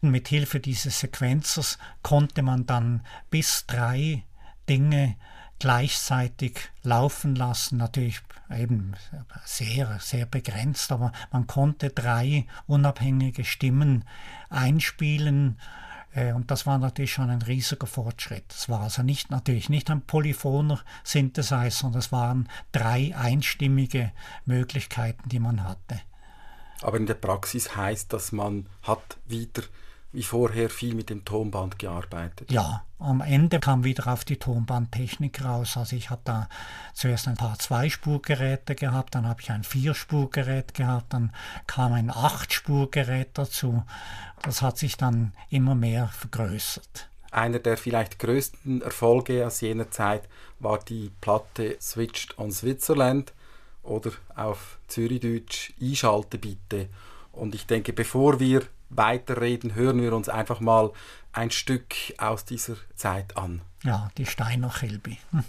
und 0.02 0.12
mit 0.12 0.28
Hilfe 0.28 0.60
dieses 0.60 1.00
Sequenzers 1.00 1.80
konnte 2.04 2.44
man 2.44 2.68
dann 2.68 3.02
bis 3.32 3.66
drei 3.66 4.24
Dinge 4.70 5.16
gleichzeitig 5.60 6.60
laufen 6.84 7.36
lassen. 7.36 7.78
Natürlich 7.78 8.22
eben 8.56 8.96
sehr, 9.46 10.00
sehr 10.00 10.26
begrenzt, 10.26 10.92
aber 10.92 11.12
man 11.32 11.48
konnte 11.48 11.90
drei 11.90 12.46
unabhängige 12.68 13.44
Stimmen 13.44 14.06
einspielen. 14.50 15.58
Äh, 16.14 16.34
und 16.34 16.52
das 16.52 16.66
war 16.66 16.78
natürlich 16.78 17.14
schon 17.14 17.30
ein 17.30 17.42
riesiger 17.42 17.88
Fortschritt. 17.88 18.46
Es 18.50 18.70
war 18.70 18.82
also 18.82 19.04
nicht, 19.04 19.30
natürlich 19.30 19.70
nicht 19.70 19.90
ein 19.90 20.02
polyphoner 20.02 20.82
Synthesizer, 21.04 21.72
sondern 21.72 22.00
es 22.00 22.12
waren 22.12 22.50
drei 22.72 23.16
einstimmige 23.16 24.12
Möglichkeiten, 24.46 25.30
die 25.30 25.40
man 25.40 25.64
hatte. 25.64 26.02
Aber 26.82 26.98
in 26.98 27.06
der 27.06 27.16
Praxis 27.16 27.76
heißt, 27.76 28.14
dass 28.14 28.32
man 28.32 28.68
hat 28.84 29.18
wieder 29.26 29.64
wie 30.12 30.24
vorher 30.24 30.70
viel 30.70 30.96
mit 30.96 31.10
dem 31.10 31.26
Tonband 31.26 31.78
gearbeitet. 31.80 32.52
Ja, 32.52 32.84
am 33.00 33.22
Ende 33.22 33.60
kam 33.60 33.84
wieder 33.84 34.08
auf 34.08 34.26
die 34.26 34.38
Tonbandtechnik 34.38 35.44
raus. 35.44 35.78
Also 35.78 35.96
ich 35.96 36.10
habe 36.10 36.22
da 36.24 36.50
zuerst 36.94 37.28
ein 37.28 37.36
paar 37.36 37.60
Zweispurgeräte 37.60 38.76
gehabt, 38.76 39.16
dann 39.16 39.28
habe 39.28 39.42
ich 39.42 39.52
ein 39.52 39.64
Vierspurgerät 39.64 40.74
gehabt, 40.74 41.14
dann 41.14 41.32
kam 41.68 41.94
ein 41.94 42.10
Achtspurgerät 42.10 43.30
dazu. 43.34 43.84
Das 44.42 44.62
hat 44.62 44.78
sich 44.78 44.98
dann 44.98 45.34
immer 45.50 45.76
mehr 45.76 46.08
vergrößert. 46.08 47.10
Einer 47.32 47.60
der 47.60 47.78
vielleicht 47.78 48.20
größten 48.20 48.82
Erfolge 48.82 49.46
aus 49.46 49.62
jener 49.62 49.92
Zeit 49.92 50.24
war 50.60 50.80
die 50.80 51.12
Platte 51.22 51.78
Switched 51.82 52.40
on 52.40 52.52
Switzerland 52.52 53.34
oder 53.84 54.12
auf 54.36 54.80
Zürichdeutsch 54.88 55.74
Einschalte 55.82 56.38
bitte. 56.38 56.88
Und 57.34 57.54
ich 57.54 57.68
denke, 57.68 57.94
bevor 57.94 58.40
wir 58.40 58.64
weiterreden, 58.90 59.76
hören 59.76 60.02
wir 60.02 60.14
uns 60.14 60.30
einfach 60.30 60.60
mal 60.60 60.92
ein 61.32 61.52
Stück 61.52 61.94
aus 62.18 62.46
dieser 62.46 62.76
Zeit 62.96 63.38
an. 63.38 63.62
Ja, 63.84 64.10
die 64.18 64.26
Steiner 64.26 64.70
Chelbi. 64.70 65.18
Hm. 65.32 65.44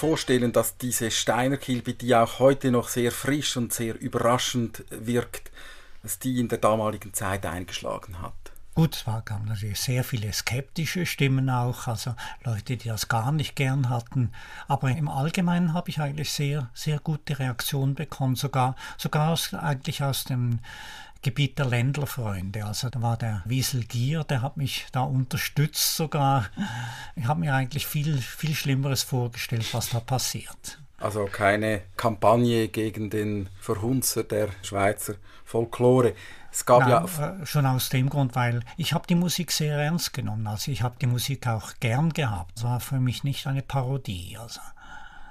Vorstellen, 0.00 0.52
dass 0.52 0.78
diese 0.78 1.10
Steiner 1.10 1.58
Kilby, 1.58 1.94
die 1.94 2.14
auch 2.14 2.38
heute 2.38 2.70
noch 2.70 2.88
sehr 2.88 3.12
frisch 3.12 3.56
und 3.58 3.72
sehr 3.72 4.00
überraschend 4.00 4.84
wirkt, 4.90 5.50
dass 6.02 6.18
die 6.18 6.40
in 6.40 6.48
der 6.48 6.58
damaligen 6.58 7.12
Zeit 7.12 7.44
eingeschlagen 7.44 8.22
hat. 8.22 8.32
Gut, 8.74 8.96
es 8.96 9.04
gab 9.04 9.44
natürlich 9.44 9.78
sehr 9.78 10.02
viele 10.04 10.32
skeptische 10.32 11.04
Stimmen 11.04 11.50
auch, 11.50 11.86
also 11.86 12.14
Leute, 12.44 12.78
die 12.78 12.88
das 12.88 13.08
gar 13.08 13.30
nicht 13.30 13.54
gern 13.54 13.90
hatten. 13.90 14.32
Aber 14.68 14.90
im 14.90 15.08
Allgemeinen 15.08 15.74
habe 15.74 15.90
ich 15.90 16.00
eigentlich 16.00 16.32
sehr, 16.32 16.70
sehr 16.72 16.98
gute 16.98 17.38
Reaktionen 17.38 17.94
bekommen, 17.94 18.36
sogar, 18.36 18.76
sogar 18.96 19.30
aus, 19.30 19.52
eigentlich 19.52 20.02
aus 20.02 20.24
dem 20.24 20.60
Gebiet 21.22 21.58
der 21.58 21.66
Ländlerfreunde. 21.66 22.64
Also 22.64 22.88
da 22.88 23.02
war 23.02 23.16
der 23.16 23.42
Wiesel 23.44 23.84
Gier, 23.84 24.24
der 24.24 24.42
hat 24.42 24.56
mich 24.56 24.86
da 24.92 25.02
unterstützt 25.02 25.96
sogar. 25.96 26.46
Ich 27.14 27.26
habe 27.26 27.40
mir 27.40 27.54
eigentlich 27.54 27.86
viel, 27.86 28.18
viel 28.18 28.54
Schlimmeres 28.54 29.02
vorgestellt, 29.02 29.72
was 29.72 29.90
da 29.90 30.00
passiert. 30.00 30.78
Also 30.98 31.26
keine 31.26 31.82
Kampagne 31.96 32.68
gegen 32.68 33.10
den 33.10 33.48
Verhunzer 33.58 34.22
der 34.22 34.48
Schweizer 34.62 35.14
Folklore. 35.44 36.14
Es 36.52 36.66
gab 36.66 36.80
Nein, 36.80 36.90
ja 36.90 37.40
äh, 37.40 37.46
schon 37.46 37.66
aus 37.66 37.88
dem 37.88 38.08
Grund, 38.08 38.34
weil 38.34 38.60
ich 38.76 38.92
habe 38.92 39.06
die 39.06 39.14
Musik 39.14 39.52
sehr 39.52 39.76
ernst 39.76 40.12
genommen. 40.12 40.46
Also 40.46 40.70
ich 40.70 40.82
habe 40.82 40.96
die 41.00 41.06
Musik 41.06 41.46
auch 41.46 41.72
gern 41.80 42.12
gehabt. 42.12 42.52
Es 42.56 42.64
war 42.64 42.80
für 42.80 43.00
mich 43.00 43.24
nicht 43.24 43.46
eine 43.46 43.62
Parodie. 43.62 44.36
Also. 44.38 44.60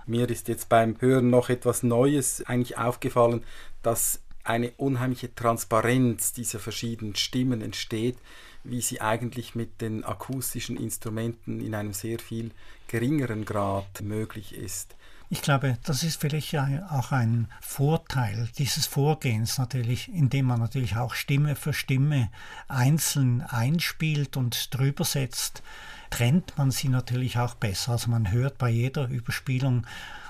Mir 0.05 0.29
ist 0.29 0.47
jetzt 0.47 0.69
beim 0.69 0.95
Hören 0.99 1.29
noch 1.29 1.49
etwas 1.49 1.83
Neues 1.83 2.43
eigentlich 2.47 2.77
aufgefallen, 2.77 3.43
dass 3.83 4.21
eine 4.43 4.71
unheimliche 4.77 5.33
Transparenz 5.33 6.33
dieser 6.33 6.59
verschiedenen 6.59 7.15
Stimmen 7.15 7.61
entsteht, 7.61 8.17
wie 8.63 8.81
sie 8.81 9.01
eigentlich 9.01 9.55
mit 9.55 9.81
den 9.81 10.03
akustischen 10.03 10.77
Instrumenten 10.77 11.61
in 11.61 11.75
einem 11.75 11.93
sehr 11.93 12.19
viel 12.19 12.51
geringeren 12.87 13.45
Grad 13.45 14.01
möglich 14.01 14.53
ist. 14.53 14.95
Ich 15.31 15.43
glaube, 15.43 15.77
das 15.83 16.01
ist 16.01 16.19
vielleicht 16.19 16.55
auch 16.55 17.11
ein 17.11 17.49
Vorteil 17.61 18.49
dieses 18.57 18.87
Vorgehens 18.87 19.59
natürlich, 19.59 20.11
indem 20.11 20.47
man 20.47 20.59
natürlich 20.59 20.97
auch 20.97 21.13
Stimme 21.13 21.55
für 21.55 21.71
Stimme 21.71 22.31
einzeln 22.67 23.41
einspielt 23.41 24.37
und 24.37 24.75
drüber 24.75 25.05
setzt, 25.05 25.61
trennt 26.09 26.57
man 26.57 26.71
sie 26.71 26.89
natürlich 26.89 27.37
auch 27.37 27.53
besser. 27.53 27.91
Also 27.91 28.09
man 28.09 28.31
hört 28.31 28.57
bei 28.57 28.69
jeder 28.69 29.07
Überspielung 29.07 29.85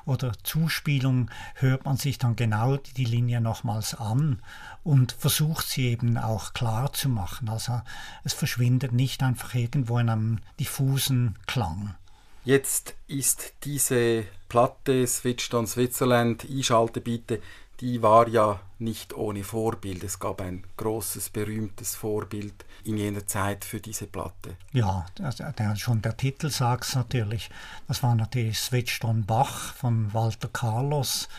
oder 0.10 0.34
Zuspielung 0.44 1.30
hört 1.56 1.86
man 1.86 1.96
sich 1.96 2.18
dann 2.18 2.36
genau 2.36 2.78
die 2.78 3.06
Linie 3.06 3.40
nochmals 3.40 3.94
an 3.94 4.42
und 4.84 5.12
versucht 5.14 5.68
sie 5.68 5.88
eben 5.88 6.18
auch 6.18 6.54
klar 6.54 6.92
zu 6.92 7.10
machen. 7.10 7.48
Also 7.48 7.82
es 8.24 8.34
verschwindet 8.34 8.92
nicht 8.92 9.24
einfach 9.24 9.54
irgendwo 9.54 10.00
in 10.00 10.10
einem 10.10 10.40
diffusen 10.60 11.38
Klang. 11.46 11.96
Jetzt 12.44 12.96
ist 13.08 13.54
diese 13.64 14.26
Platte 14.48 15.06
Switched 15.06 15.54
on 15.54 15.68
Switzerland, 15.68 16.46
Einschalte 16.50 17.02
bitte, 17.02 17.42
die 17.82 18.02
war 18.02 18.28
ja 18.28 18.60
nicht 18.78 19.14
ohne 19.14 19.44
Vorbild. 19.44 20.04
Es 20.04 20.20
gab 20.20 20.42
ein 20.42 20.64
großes, 20.78 21.30
berühmtes 21.30 21.96
Vorbild 21.96 22.66
in 22.84 22.98
jener 22.98 23.26
Zeit 23.26 23.66
für 23.66 23.80
diese 23.80 24.08
Platte. 24.08 24.56
Ja, 24.72 25.06
der, 25.18 25.76
schon 25.76 26.02
der 26.02 26.18
Titel 26.18 26.50
sagt 26.50 26.86
es 26.86 26.96
natürlich. 26.96 27.50
Das 27.88 28.04
war 28.04 28.16
natürlich 28.16 28.60
Switched 28.60 29.04
on 29.06 29.26
Bach 29.26 29.74
von 29.74 30.14
Walter 30.14 30.50
Carlos. 30.50 31.30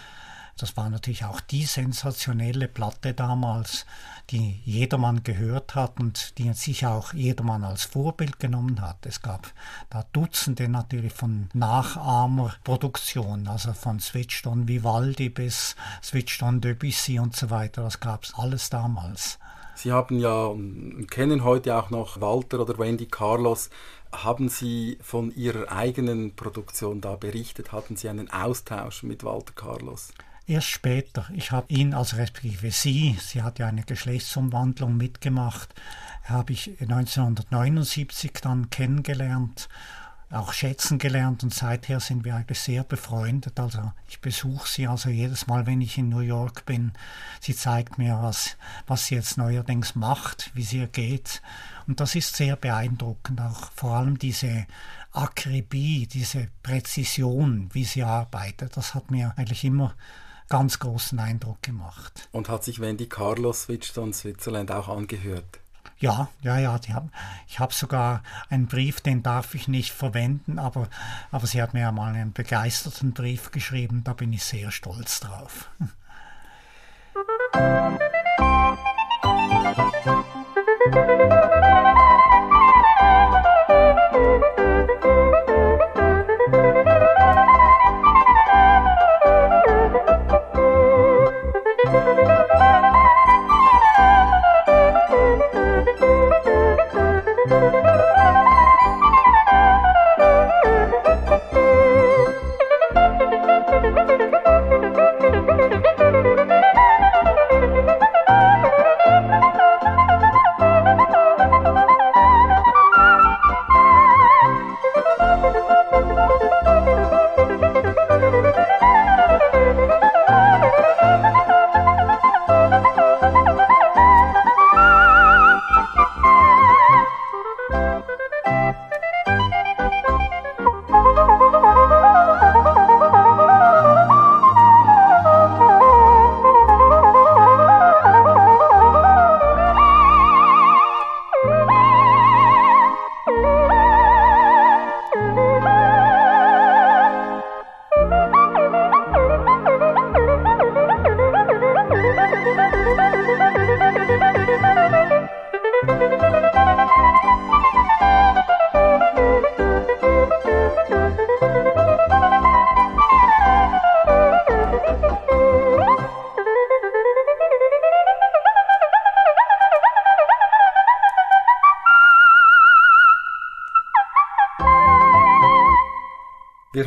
Das 0.61 0.77
war 0.77 0.91
natürlich 0.91 1.25
auch 1.25 1.41
die 1.41 1.65
sensationelle 1.65 2.69
Platte 2.69 3.15
damals, 3.15 3.87
die 4.29 4.61
jedermann 4.67 5.23
gehört 5.23 5.75
hat 5.75 5.99
und 5.99 6.37
die 6.37 6.53
sich 6.53 6.85
auch 6.85 7.15
jedermann 7.15 7.65
als 7.65 7.85
Vorbild 7.85 8.39
genommen 8.39 8.83
hat. 8.83 9.07
Es 9.07 9.23
gab 9.23 9.51
da 9.89 10.05
Dutzende 10.13 10.69
natürlich 10.69 11.15
von 11.15 11.49
Nachahmerproduktionen, 11.55 13.49
also 13.49 13.73
von 13.73 14.01
Switched 14.01 14.47
on 14.47 14.69
Vivaldi 14.69 15.31
bis 15.31 15.77
Switched 16.03 16.43
on 16.43 16.61
Debussy 16.61 17.19
und 17.19 17.35
so 17.35 17.49
weiter. 17.49 17.83
Das 17.83 17.99
gab 17.99 18.25
es 18.25 18.35
alles 18.35 18.69
damals. 18.69 19.39
Sie 19.77 19.93
haben 19.93 20.19
ja 20.19 20.45
und 20.45 21.11
kennen 21.11 21.43
heute 21.43 21.75
auch 21.75 21.89
noch 21.89 22.21
Walter 22.21 22.61
oder 22.61 22.79
Wendy 22.79 23.07
Carlos. 23.07 23.71
Haben 24.13 24.51
Sie 24.51 24.99
von 25.01 25.35
Ihrer 25.35 25.73
eigenen 25.73 26.37
Produktion 26.37 27.01
da 27.01 27.17
berichtet? 27.17 27.73
Hatten 27.73 27.97
Sie 27.97 28.11
einen 28.11 28.31
Austausch 28.31 29.05
mit 29.05 29.25
Walter 29.25 29.55
Carlos? 29.55 30.13
Erst 30.51 30.67
später. 30.67 31.31
Ich 31.33 31.53
habe 31.53 31.73
ihn, 31.73 31.95
also 31.95 32.17
respektive 32.17 32.73
sie, 32.73 33.17
sie 33.21 33.45
hat 33.45 33.61
ja 33.61 33.69
eine 33.69 33.85
Geschlechtsumwandlung 33.85 34.97
mitgemacht, 34.97 35.73
habe 36.25 36.53
ich 36.53 36.81
1979 36.81 38.33
dann 38.43 38.69
kennengelernt, 38.69 39.69
auch 40.29 40.53
schätzen 40.53 40.99
gelernt 40.99 41.45
und 41.45 41.55
seither 41.55 42.01
sind 42.01 42.25
wir 42.25 42.35
eigentlich 42.35 42.59
sehr 42.59 42.83
befreundet. 42.83 43.61
Also 43.61 43.93
ich 44.09 44.21
besuche 44.21 44.67
sie 44.69 44.89
also 44.89 45.09
jedes 45.09 45.47
Mal, 45.47 45.67
wenn 45.67 45.81
ich 45.81 45.99
in 45.99 46.09
New 46.09 46.19
York 46.19 46.67
bin. 46.67 46.95
Sie 47.41 47.55
zeigt 47.55 47.97
mir, 47.99 48.19
was, 48.21 48.57
was 48.89 49.07
sie 49.07 49.15
jetzt 49.15 49.39
neuerdings 49.39 49.95
macht, 49.95 50.51
wie 50.55 50.65
sie 50.65 50.79
ihr 50.79 50.89
geht. 50.89 51.43
Und 51.87 52.01
das 52.01 52.17
ist 52.17 52.35
sehr 52.35 52.57
beeindruckend, 52.57 53.41
auch 53.41 53.71
vor 53.77 53.99
allem 53.99 54.19
diese 54.19 54.67
Akribie, 55.13 56.09
diese 56.09 56.49
Präzision, 56.65 57.71
wie 57.73 57.85
sie 57.85 58.03
arbeitet. 58.03 58.77
Das 58.77 58.97
hat 58.97 59.13
mir 59.13 59.33
eigentlich 59.37 59.63
immer 59.63 59.95
ganz 60.51 60.79
großen 60.79 61.19
Eindruck 61.19 61.63
gemacht. 61.63 62.29
Und 62.33 62.51
hat 62.51 62.65
sich 62.65 62.81
Wendy 62.81 63.09
Carlos 63.09 63.63
Switchton 63.63 64.13
Switzerland 64.13 64.71
auch 64.71 64.89
angehört? 64.89 65.61
Ja, 65.99 66.29
ja, 66.43 66.59
ja. 66.59 66.79
Haben, 66.93 67.11
ich 67.47 67.59
habe 67.59 67.73
sogar 67.73 68.23
einen 68.49 68.67
Brief, 68.67 69.01
den 69.01 69.23
darf 69.23 69.55
ich 69.55 69.69
nicht 69.69 69.93
verwenden, 69.93 70.59
aber, 70.59 70.89
aber 71.31 71.47
sie 71.47 71.63
hat 71.63 71.75
mir 71.75 71.81
ja 71.81 71.93
mal 71.93 72.15
einen 72.15 72.33
begeisterten 72.33 73.13
Brief 73.13 73.51
geschrieben, 73.51 74.03
da 74.05 74.13
bin 74.13 74.33
ich 74.33 74.43
sehr 74.45 74.71
stolz 74.71 75.21
drauf. 75.21 75.71
Wir 80.93 81.51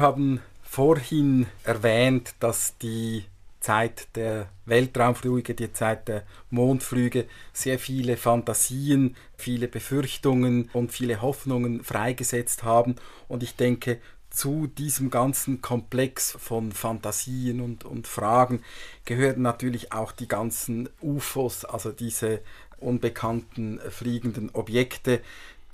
haben 0.04 0.42
vorhin 0.64 1.48
erwähnt, 1.64 2.36
dass 2.42 2.78
die 2.78 3.24
Zeit 3.62 4.10
der 4.16 4.50
Weltraumflüge, 4.66 5.56
die 5.56 5.72
Zeit 5.72 6.10
der 6.10 6.24
Mondflüge 6.50 7.26
sehr 7.54 7.80
viele 7.80 8.18
Fantasien, 8.18 9.16
viele 9.38 9.70
Befürchtungen 9.70 10.70
und 10.74 10.92
viele 10.92 11.22
Hoffnungen 11.22 11.84
freigesetzt 11.84 12.64
haben. 12.64 12.98
Und 13.30 13.42
ich 13.42 13.56
denke, 13.56 14.00
zu 14.30 14.68
diesem 14.68 15.10
ganzen 15.10 15.62
Komplex 15.62 16.36
von 16.38 16.74
Fantasien 16.74 17.62
und, 17.62 17.86
und 17.86 18.08
Fragen 18.08 18.62
gehören 19.06 19.42
natürlich 19.42 19.94
auch 19.94 20.12
die 20.12 20.28
ganzen 20.28 20.90
UFOs, 21.02 21.64
also 21.64 21.92
diese 21.92 22.42
unbekannten 22.80 23.80
fliegenden 23.90 24.50
Objekte, 24.50 25.22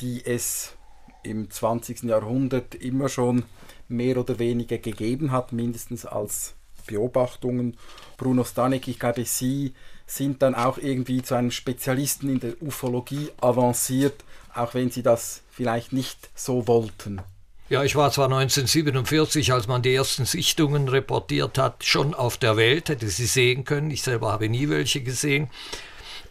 die 0.01 0.23
es 0.23 0.75
im 1.23 1.49
20. 1.49 2.03
Jahrhundert 2.03 2.75
immer 2.75 3.09
schon 3.09 3.45
mehr 3.89 4.17
oder 4.17 4.39
weniger 4.39 4.77
gegeben 4.77 5.31
hat, 5.31 5.51
mindestens 5.51 6.05
als 6.05 6.53
Beobachtungen. 6.87 7.77
Bruno 8.17 8.43
Stanek, 8.43 8.87
ich 8.87 8.99
glaube, 8.99 9.25
Sie 9.25 9.73
sind 10.05 10.41
dann 10.41 10.55
auch 10.55 10.77
irgendwie 10.77 11.21
zu 11.21 11.35
einem 11.35 11.51
Spezialisten 11.51 12.29
in 12.29 12.39
der 12.39 12.61
Ufologie 12.61 13.29
avanciert, 13.41 14.23
auch 14.53 14.73
wenn 14.73 14.89
Sie 14.89 15.03
das 15.03 15.41
vielleicht 15.51 15.93
nicht 15.93 16.29
so 16.35 16.67
wollten. 16.67 17.21
Ja, 17.69 17.83
ich 17.83 17.95
war 17.95 18.11
zwar 18.11 18.25
1947, 18.25 19.53
als 19.53 19.67
man 19.67 19.83
die 19.83 19.93
ersten 19.93 20.25
Sichtungen 20.25 20.87
reportiert 20.87 21.59
hat, 21.59 21.83
schon 21.83 22.15
auf 22.15 22.37
der 22.37 22.57
Welt, 22.57 22.89
hätte 22.89 23.07
sie 23.09 23.27
sehen 23.27 23.63
können. 23.63 23.91
Ich 23.91 24.01
selber 24.01 24.31
habe 24.31 24.49
nie 24.49 24.69
welche 24.69 25.01
gesehen. 25.01 25.51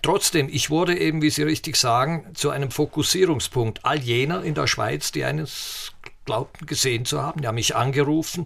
Trotzdem, 0.02 0.48
ich 0.50 0.68
wurde 0.70 0.98
eben, 0.98 1.22
wie 1.22 1.30
Sie 1.30 1.44
richtig 1.44 1.76
sagen, 1.76 2.26
zu 2.34 2.50
einem 2.50 2.72
Fokussierungspunkt 2.72 3.84
all 3.84 4.00
jener 4.00 4.42
in 4.42 4.54
der 4.54 4.66
Schweiz, 4.66 5.12
die 5.12 5.24
eines 5.24 5.92
glaubten 6.28 6.66
gesehen 6.66 7.06
zu 7.06 7.22
haben. 7.22 7.40
Die 7.40 7.48
haben 7.48 7.54
mich 7.54 7.74
angerufen 7.74 8.44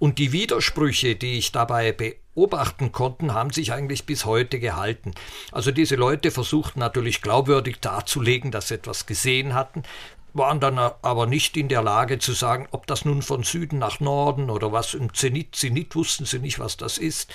und 0.00 0.18
die 0.18 0.32
Widersprüche, 0.32 1.14
die 1.14 1.38
ich 1.38 1.52
dabei 1.52 1.92
beobachten 1.92 2.90
konnte, 2.90 3.32
haben 3.32 3.50
sich 3.50 3.72
eigentlich 3.72 4.04
bis 4.04 4.24
heute 4.24 4.58
gehalten. 4.58 5.12
Also 5.52 5.70
diese 5.70 5.94
Leute 5.94 6.32
versuchten 6.32 6.80
natürlich 6.80 7.22
glaubwürdig 7.22 7.78
darzulegen, 7.78 8.50
dass 8.50 8.68
sie 8.68 8.74
etwas 8.74 9.06
gesehen 9.06 9.54
hatten. 9.54 9.84
waren 10.32 10.58
dann 10.58 10.76
aber 10.78 11.26
nicht 11.26 11.56
in 11.56 11.68
der 11.68 11.82
Lage 11.82 12.18
zu 12.18 12.32
sagen, 12.32 12.66
ob 12.72 12.88
das 12.88 13.04
nun 13.04 13.22
von 13.22 13.44
Süden 13.44 13.78
nach 13.78 14.00
Norden 14.00 14.50
oder 14.50 14.72
was 14.72 14.94
im 14.94 15.14
Zenit, 15.14 15.54
Zenit 15.54 15.94
wussten 15.94 16.24
sie 16.24 16.40
nicht, 16.40 16.58
was 16.58 16.76
das 16.76 16.98
ist, 16.98 17.32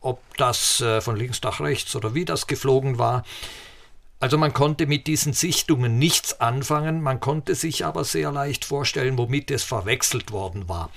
ob 0.00 0.20
das 0.36 0.80
äh, 0.80 1.00
von 1.00 1.16
links 1.16 1.42
nach 1.42 1.60
rechts 1.60 1.96
oder 1.96 2.14
wie 2.14 2.24
das 2.24 2.46
geflogen 2.46 2.98
war. 2.98 3.24
Also 4.24 4.38
man 4.38 4.54
konnte 4.54 4.86
mit 4.86 5.06
diesen 5.06 5.34
Sichtungen 5.34 5.98
nichts 5.98 6.40
anfangen, 6.40 7.02
man 7.02 7.20
konnte 7.20 7.54
sich 7.54 7.84
aber 7.84 8.04
sehr 8.04 8.32
leicht 8.32 8.64
vorstellen, 8.64 9.18
womit 9.18 9.50
es 9.50 9.64
verwechselt 9.64 10.32
worden 10.32 10.66
war. 10.66 10.88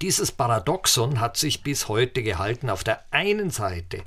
Dieses 0.00 0.32
Paradoxon 0.32 1.20
hat 1.20 1.36
sich 1.36 1.62
bis 1.62 1.88
heute 1.88 2.22
gehalten. 2.22 2.70
Auf 2.70 2.82
der 2.82 3.04
einen 3.10 3.50
Seite 3.50 4.02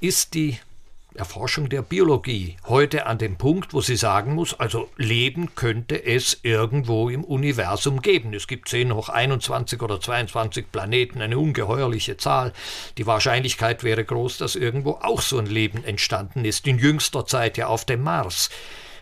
ist 0.00 0.34
die 0.34 0.58
Erforschung 1.14 1.68
der 1.68 1.82
Biologie 1.82 2.56
heute 2.66 3.06
an 3.06 3.18
dem 3.18 3.36
Punkt, 3.36 3.74
wo 3.74 3.80
sie 3.80 3.96
sagen 3.96 4.34
muss, 4.34 4.58
also 4.58 4.88
Leben 4.96 5.54
könnte 5.54 6.04
es 6.04 6.40
irgendwo 6.42 7.08
im 7.08 7.24
Universum 7.24 8.00
geben. 8.00 8.32
Es 8.34 8.46
gibt 8.46 8.68
10 8.68 8.94
hoch 8.94 9.08
21 9.08 9.82
oder 9.82 10.00
22 10.00 10.72
Planeten, 10.72 11.20
eine 11.20 11.38
ungeheuerliche 11.38 12.16
Zahl. 12.16 12.52
Die 12.98 13.06
Wahrscheinlichkeit 13.06 13.84
wäre 13.84 14.04
groß, 14.04 14.38
dass 14.38 14.56
irgendwo 14.56 14.98
auch 15.02 15.20
so 15.20 15.38
ein 15.38 15.46
Leben 15.46 15.84
entstanden 15.84 16.44
ist, 16.44 16.66
in 16.66 16.78
jüngster 16.78 17.26
Zeit 17.26 17.56
ja 17.56 17.66
auf 17.66 17.84
dem 17.84 18.02
Mars. 18.02 18.50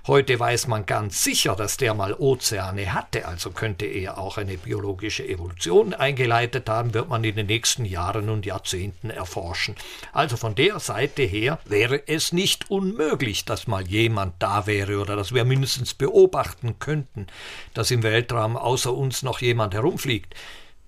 Heute 0.06 0.40
weiß 0.40 0.66
man 0.66 0.86
ganz 0.86 1.22
sicher, 1.22 1.54
dass 1.54 1.76
der 1.76 1.92
mal 1.92 2.14
Ozeane 2.14 2.94
hatte, 2.94 3.28
also 3.28 3.50
könnte 3.50 3.84
er 3.84 4.16
auch 4.16 4.38
eine 4.38 4.56
biologische 4.56 5.28
Evolution 5.28 5.92
eingeleitet 5.92 6.70
haben, 6.70 6.94
wird 6.94 7.10
man 7.10 7.22
in 7.22 7.36
den 7.36 7.46
nächsten 7.46 7.84
Jahren 7.84 8.30
und 8.30 8.46
Jahrzehnten 8.46 9.10
erforschen. 9.10 9.74
Also 10.12 10.38
von 10.38 10.54
der 10.54 10.80
Seite 10.80 11.22
her 11.22 11.58
wäre 11.66 12.08
es 12.08 12.32
nicht 12.32 12.70
unmöglich, 12.70 13.44
dass 13.44 13.66
mal 13.66 13.86
jemand 13.86 14.34
da 14.38 14.66
wäre 14.66 15.00
oder 15.00 15.16
dass 15.16 15.34
wir 15.34 15.44
mindestens 15.44 15.92
beobachten 15.92 16.78
könnten, 16.78 17.26
dass 17.74 17.90
im 17.90 18.02
Weltraum 18.02 18.56
außer 18.56 18.94
uns 18.94 19.22
noch 19.22 19.42
jemand 19.42 19.74
herumfliegt. 19.74 20.34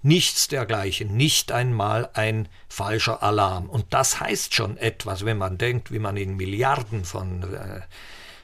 Nichts 0.00 0.48
dergleichen, 0.48 1.16
nicht 1.16 1.52
einmal 1.52 2.08
ein 2.14 2.48
falscher 2.68 3.22
Alarm. 3.22 3.68
Und 3.68 3.84
das 3.90 4.20
heißt 4.20 4.54
schon 4.54 4.78
etwas, 4.78 5.26
wenn 5.26 5.36
man 5.36 5.58
denkt, 5.58 5.92
wie 5.92 5.98
man 5.98 6.16
in 6.16 6.36
Milliarden 6.36 7.04
von 7.04 7.42
äh, 7.54 7.82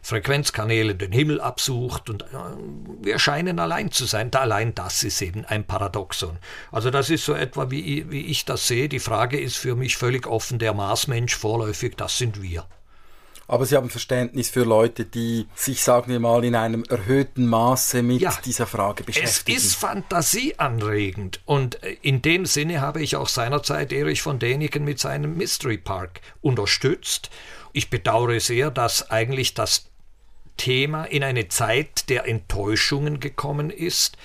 Frequenzkanälen 0.09 0.96
den 0.96 1.12
Himmel 1.12 1.38
absucht 1.38 2.09
und 2.09 2.22
äh, 2.22 2.26
wir 3.02 3.18
scheinen 3.18 3.59
allein 3.59 3.92
zu 3.92 4.06
sein. 4.06 4.32
Allein 4.32 4.74
das 4.74 5.02
ist 5.02 5.20
eben 5.20 5.44
ein 5.44 5.66
Paradoxon. 5.66 6.38
Also 6.72 6.90
das 6.90 7.11
ist 7.11 7.26
so 7.26 7.34
etwa, 7.34 7.70
wie, 7.70 8.11
wie 8.11 8.22
ich 8.22 8.46
das 8.46 8.66
sehe. 8.66 8.88
Die 8.88 9.00
Frage 9.00 9.38
ist 9.38 9.59
für 9.59 9.76
mich 9.76 9.98
völlig 9.98 10.26
offen. 10.26 10.59
Der 10.59 10.72
Marsmensch 10.72 11.36
vorläufig, 11.36 11.94
das 11.96 12.16
sind 12.16 12.40
wir. 12.40 12.64
Aber 13.48 13.66
Sie 13.66 13.76
haben 13.76 13.90
Verständnis 13.90 14.48
für 14.48 14.64
Leute, 14.64 15.04
die 15.04 15.46
sich, 15.54 15.82
sagen 15.82 16.11
wir 16.11 16.20
mal, 16.20 16.42
in 16.42 16.54
einem 16.54 16.84
erhöhten 16.84 17.46
Maße 17.46 18.02
mit 18.02 18.22
ja, 18.22 18.32
dieser 18.44 18.66
Frage 18.66 19.04
beschäftigen. 19.04 19.59
Es 19.59 19.64
ist 19.64 19.74
fantasieanregend. 19.74 21.40
Und 21.44 21.82
äh, 21.82 21.96
in 22.00 22.22
dem 22.22 22.46
Sinne 22.46 22.80
habe 22.80 23.02
ich 23.02 23.16
auch 23.16 23.28
seinerzeit 23.28 23.92
Erich 23.92 24.22
von 24.22 24.38
Däniken 24.38 24.84
mit 24.84 25.00
seinem 25.00 25.36
Mystery 25.36 25.76
Park 25.76 26.22
unterstützt. 26.40 27.28
Ich 27.74 27.90
bedauere 27.90 28.40
sehr, 28.40 28.70
dass 28.70 29.11
eigentlich 29.11 29.52
das 29.52 29.88
Thema 30.59 31.04
in 31.04 31.24
eine 31.24 31.48
Zeit 31.48 32.11
der 32.11 32.28
Enttäuschungen 32.28 33.18
gekommen 33.18 33.70
ist 33.70 34.18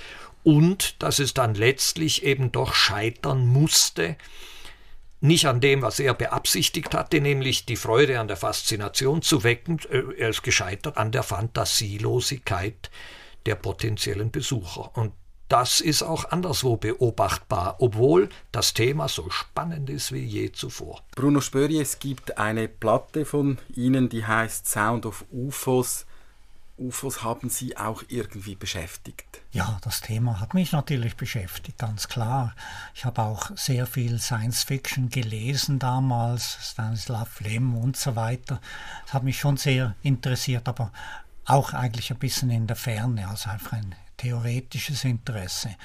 und 0.43 1.01
dass 1.01 1.19
es 1.19 1.33
dann 1.33 1.55
letztlich 1.55 2.23
eben 2.23 2.51
doch 2.51 2.73
scheitern 2.73 3.47
musste, 3.47 4.17
nicht 5.21 5.47
an 5.47 5.61
dem, 5.61 5.81
was 5.81 5.99
er 5.99 6.13
beabsichtigt 6.13 6.93
hatte, 6.93 7.21
nämlich 7.21 7.65
die 7.65 7.77
Freude 7.77 8.19
an 8.19 8.27
der 8.27 8.35
Faszination 8.35 9.21
zu 9.21 9.45
wecken, 9.45 9.79
äh, 9.89 10.01
er 10.17 10.29
ist 10.29 10.43
gescheitert 10.43 10.97
an 10.97 11.13
der 11.13 11.23
Fantasielosigkeit 11.23 12.91
der 13.45 13.55
potenziellen 13.55 14.31
Besucher. 14.31 14.91
Und 14.97 15.13
das 15.47 15.79
ist 15.79 16.03
auch 16.03 16.31
anderswo 16.31 16.75
beobachtbar, 16.75 17.77
obwohl 17.79 18.27
das 18.51 18.73
Thema 18.73 19.07
so 19.07 19.29
spannend 19.29 19.89
ist 19.89 20.11
wie 20.11 20.25
je 20.25 20.51
zuvor. 20.51 21.03
Bruno 21.15 21.39
Spöri, 21.39 21.79
es 21.79 21.99
gibt 21.99 22.37
eine 22.37 22.67
Platte 22.67 23.23
von 23.23 23.59
Ihnen, 23.75 24.09
die 24.09 24.25
heißt 24.25 24.67
Sound 24.67 25.05
of 25.05 25.23
UFOs. 25.31 26.05
UFOs 26.83 27.23
haben 27.23 27.49
Sie 27.49 27.77
auch 27.77 28.03
irgendwie 28.09 28.55
beschäftigt? 28.55 29.41
Ja, 29.51 29.77
das 29.81 30.01
Thema 30.01 30.39
hat 30.39 30.53
mich 30.53 30.73
natürlich 30.73 31.15
beschäftigt, 31.15 31.77
ganz 31.77 32.09
klar. 32.09 32.53
Ich 32.93 33.05
habe 33.05 33.21
auch 33.21 33.51
sehr 33.55 33.87
viel 33.87 34.19
Science 34.19 34.63
Fiction 34.63 35.09
gelesen 35.09 35.79
damals, 35.79 36.57
Stanislav 36.61 37.39
Lem 37.39 37.75
und 37.75 37.95
so 37.95 38.15
weiter. 38.15 38.59
Das 39.05 39.13
hat 39.13 39.23
mich 39.23 39.39
schon 39.39 39.57
sehr 39.57 39.95
interessiert, 40.03 40.67
aber 40.67 40.91
auch 41.45 41.73
eigentlich 41.73 42.11
ein 42.11 42.19
bisschen 42.19 42.49
in 42.49 42.67
der 42.67 42.75
Ferne, 42.75 43.27
also 43.29 43.49
einfach 43.49 43.73
ein 43.73 43.95
theoretisches 44.17 45.05
Interesse. 45.05 45.75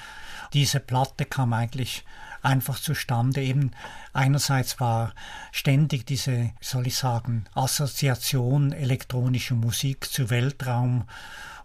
Diese 0.53 0.79
Platte 0.79 1.25
kam 1.25 1.53
eigentlich 1.53 2.03
einfach 2.41 2.79
zustande. 2.79 3.41
Eben 3.41 3.71
einerseits 4.13 4.79
war 4.79 5.13
ständig 5.51 6.05
diese, 6.05 6.51
soll 6.61 6.87
ich 6.87 6.95
sagen, 6.95 7.45
Assoziation 7.53 8.71
elektronischer 8.71 9.55
Musik 9.55 10.05
zu 10.05 10.29
Weltraum 10.29 11.05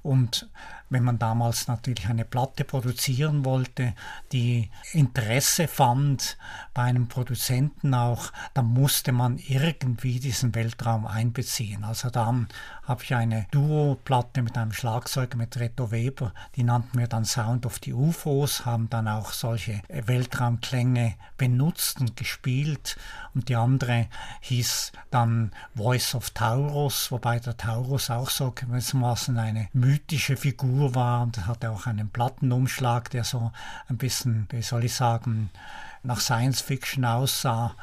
und 0.02 0.48
wenn 0.90 1.02
man 1.02 1.18
damals 1.18 1.66
natürlich 1.66 2.08
eine 2.08 2.24
Platte 2.24 2.64
produzieren 2.64 3.44
wollte, 3.44 3.94
die 4.32 4.70
Interesse 4.92 5.66
fand 5.66 6.36
bei 6.72 6.82
einem 6.82 7.08
Produzenten 7.08 7.94
auch, 7.94 8.32
dann 8.52 8.66
musste 8.66 9.12
man 9.12 9.38
irgendwie 9.38 10.20
diesen 10.20 10.54
Weltraum 10.54 11.06
einbeziehen. 11.06 11.84
Also 11.84 12.10
dann 12.10 12.48
habe 12.82 13.02
ich 13.02 13.14
eine 13.14 13.46
Duo-Platte 13.50 14.42
mit 14.42 14.58
einem 14.58 14.72
Schlagzeuger 14.72 15.36
mit 15.36 15.58
Reto 15.58 15.90
Weber, 15.90 16.32
die 16.56 16.64
nannten 16.64 16.98
wir 16.98 17.08
dann 17.08 17.24
Sound 17.24 17.66
of 17.66 17.80
the 17.82 17.92
UFOs, 17.92 18.66
haben 18.66 18.90
dann 18.90 19.08
auch 19.08 19.32
solche 19.32 19.82
Weltraumklänge 19.88 21.14
benutzt 21.38 22.00
und 22.00 22.16
gespielt 22.16 22.96
und 23.34 23.48
die 23.48 23.56
andere 23.56 24.06
hieß 24.40 24.92
dann 25.10 25.52
Voice 25.74 26.14
of 26.14 26.30
Taurus, 26.30 27.10
wobei 27.10 27.38
der 27.38 27.56
Taurus 27.56 28.10
auch 28.10 28.30
so 28.30 28.50
gewissermaßen 28.50 29.38
eine 29.38 29.68
mythische 29.72 30.36
Figur 30.36 30.73
war 30.94 31.22
und 31.22 31.46
hatte 31.46 31.70
auch 31.70 31.86
einen 31.86 32.10
Plattenumschlag, 32.10 33.10
der 33.10 33.24
so 33.24 33.52
ein 33.88 33.96
bisschen, 33.96 34.46
wie 34.50 34.62
soll 34.62 34.84
ich 34.84 34.94
sagen, 34.94 35.50
nach 36.02 36.20
Science 36.20 36.60
Fiction 36.60 37.04
aussah 37.04 37.74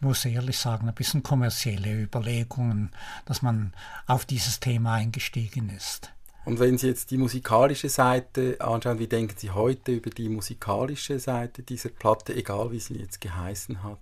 muss 0.00 0.24
ehrlich 0.24 0.58
sagen, 0.58 0.88
ein 0.88 0.94
bisschen 0.94 1.22
kommerzielle 1.22 2.02
Überlegungen, 2.02 2.90
dass 3.24 3.42
man 3.42 3.72
auf 4.06 4.24
dieses 4.24 4.60
Thema 4.60 4.94
eingestiegen 4.94 5.70
ist. 5.70 6.12
Und 6.44 6.60
wenn 6.60 6.78
Sie 6.78 6.86
jetzt 6.86 7.10
die 7.10 7.18
musikalische 7.18 7.88
Seite 7.88 8.56
anschauen, 8.60 8.98
wie 8.98 9.06
denken 9.06 9.36
Sie 9.36 9.50
heute 9.50 9.92
über 9.92 10.10
die 10.10 10.28
musikalische 10.28 11.18
Seite 11.18 11.62
dieser 11.62 11.90
Platte, 11.90 12.34
egal 12.34 12.70
wie 12.72 12.80
sie 12.80 12.94
jetzt 12.94 13.20
geheißen 13.20 13.82
hat? 13.82 13.98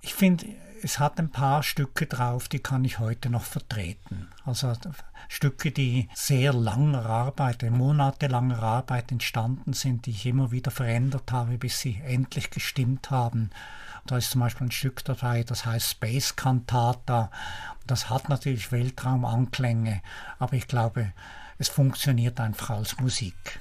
Ich 0.00 0.14
finde, 0.14 0.46
es 0.82 0.98
hat 0.98 1.18
ein 1.18 1.30
paar 1.30 1.62
Stücke 1.62 2.06
drauf, 2.06 2.48
die 2.48 2.58
kann 2.58 2.84
ich 2.84 2.98
heute 2.98 3.30
noch 3.30 3.44
vertreten. 3.44 4.28
Also 4.44 4.72
Stücke, 5.28 5.70
die 5.70 6.08
sehr 6.14 6.52
langer 6.52 7.06
Arbeit, 7.06 7.62
monatelanger 7.62 8.62
Arbeit 8.62 9.12
entstanden 9.12 9.72
sind, 9.72 10.06
die 10.06 10.10
ich 10.10 10.26
immer 10.26 10.50
wieder 10.50 10.70
verändert 10.70 11.32
habe, 11.32 11.58
bis 11.58 11.80
sie 11.80 12.00
endlich 12.04 12.50
gestimmt 12.50 13.10
haben. 13.10 13.50
Da 14.06 14.16
ist 14.16 14.30
zum 14.30 14.40
Beispiel 14.40 14.68
ein 14.68 14.72
Stück 14.72 15.04
dabei, 15.04 15.44
das 15.44 15.66
heißt 15.66 15.90
Space 15.90 16.36
Cantata. 16.36 17.30
Das 17.86 18.08
hat 18.08 18.28
natürlich 18.28 18.72
Weltraumanklänge, 18.72 20.02
aber 20.38 20.54
ich 20.54 20.66
glaube, 20.66 21.12
es 21.58 21.68
funktioniert 21.68 22.40
einfach 22.40 22.70
als 22.70 22.98
Musik. 22.98 23.60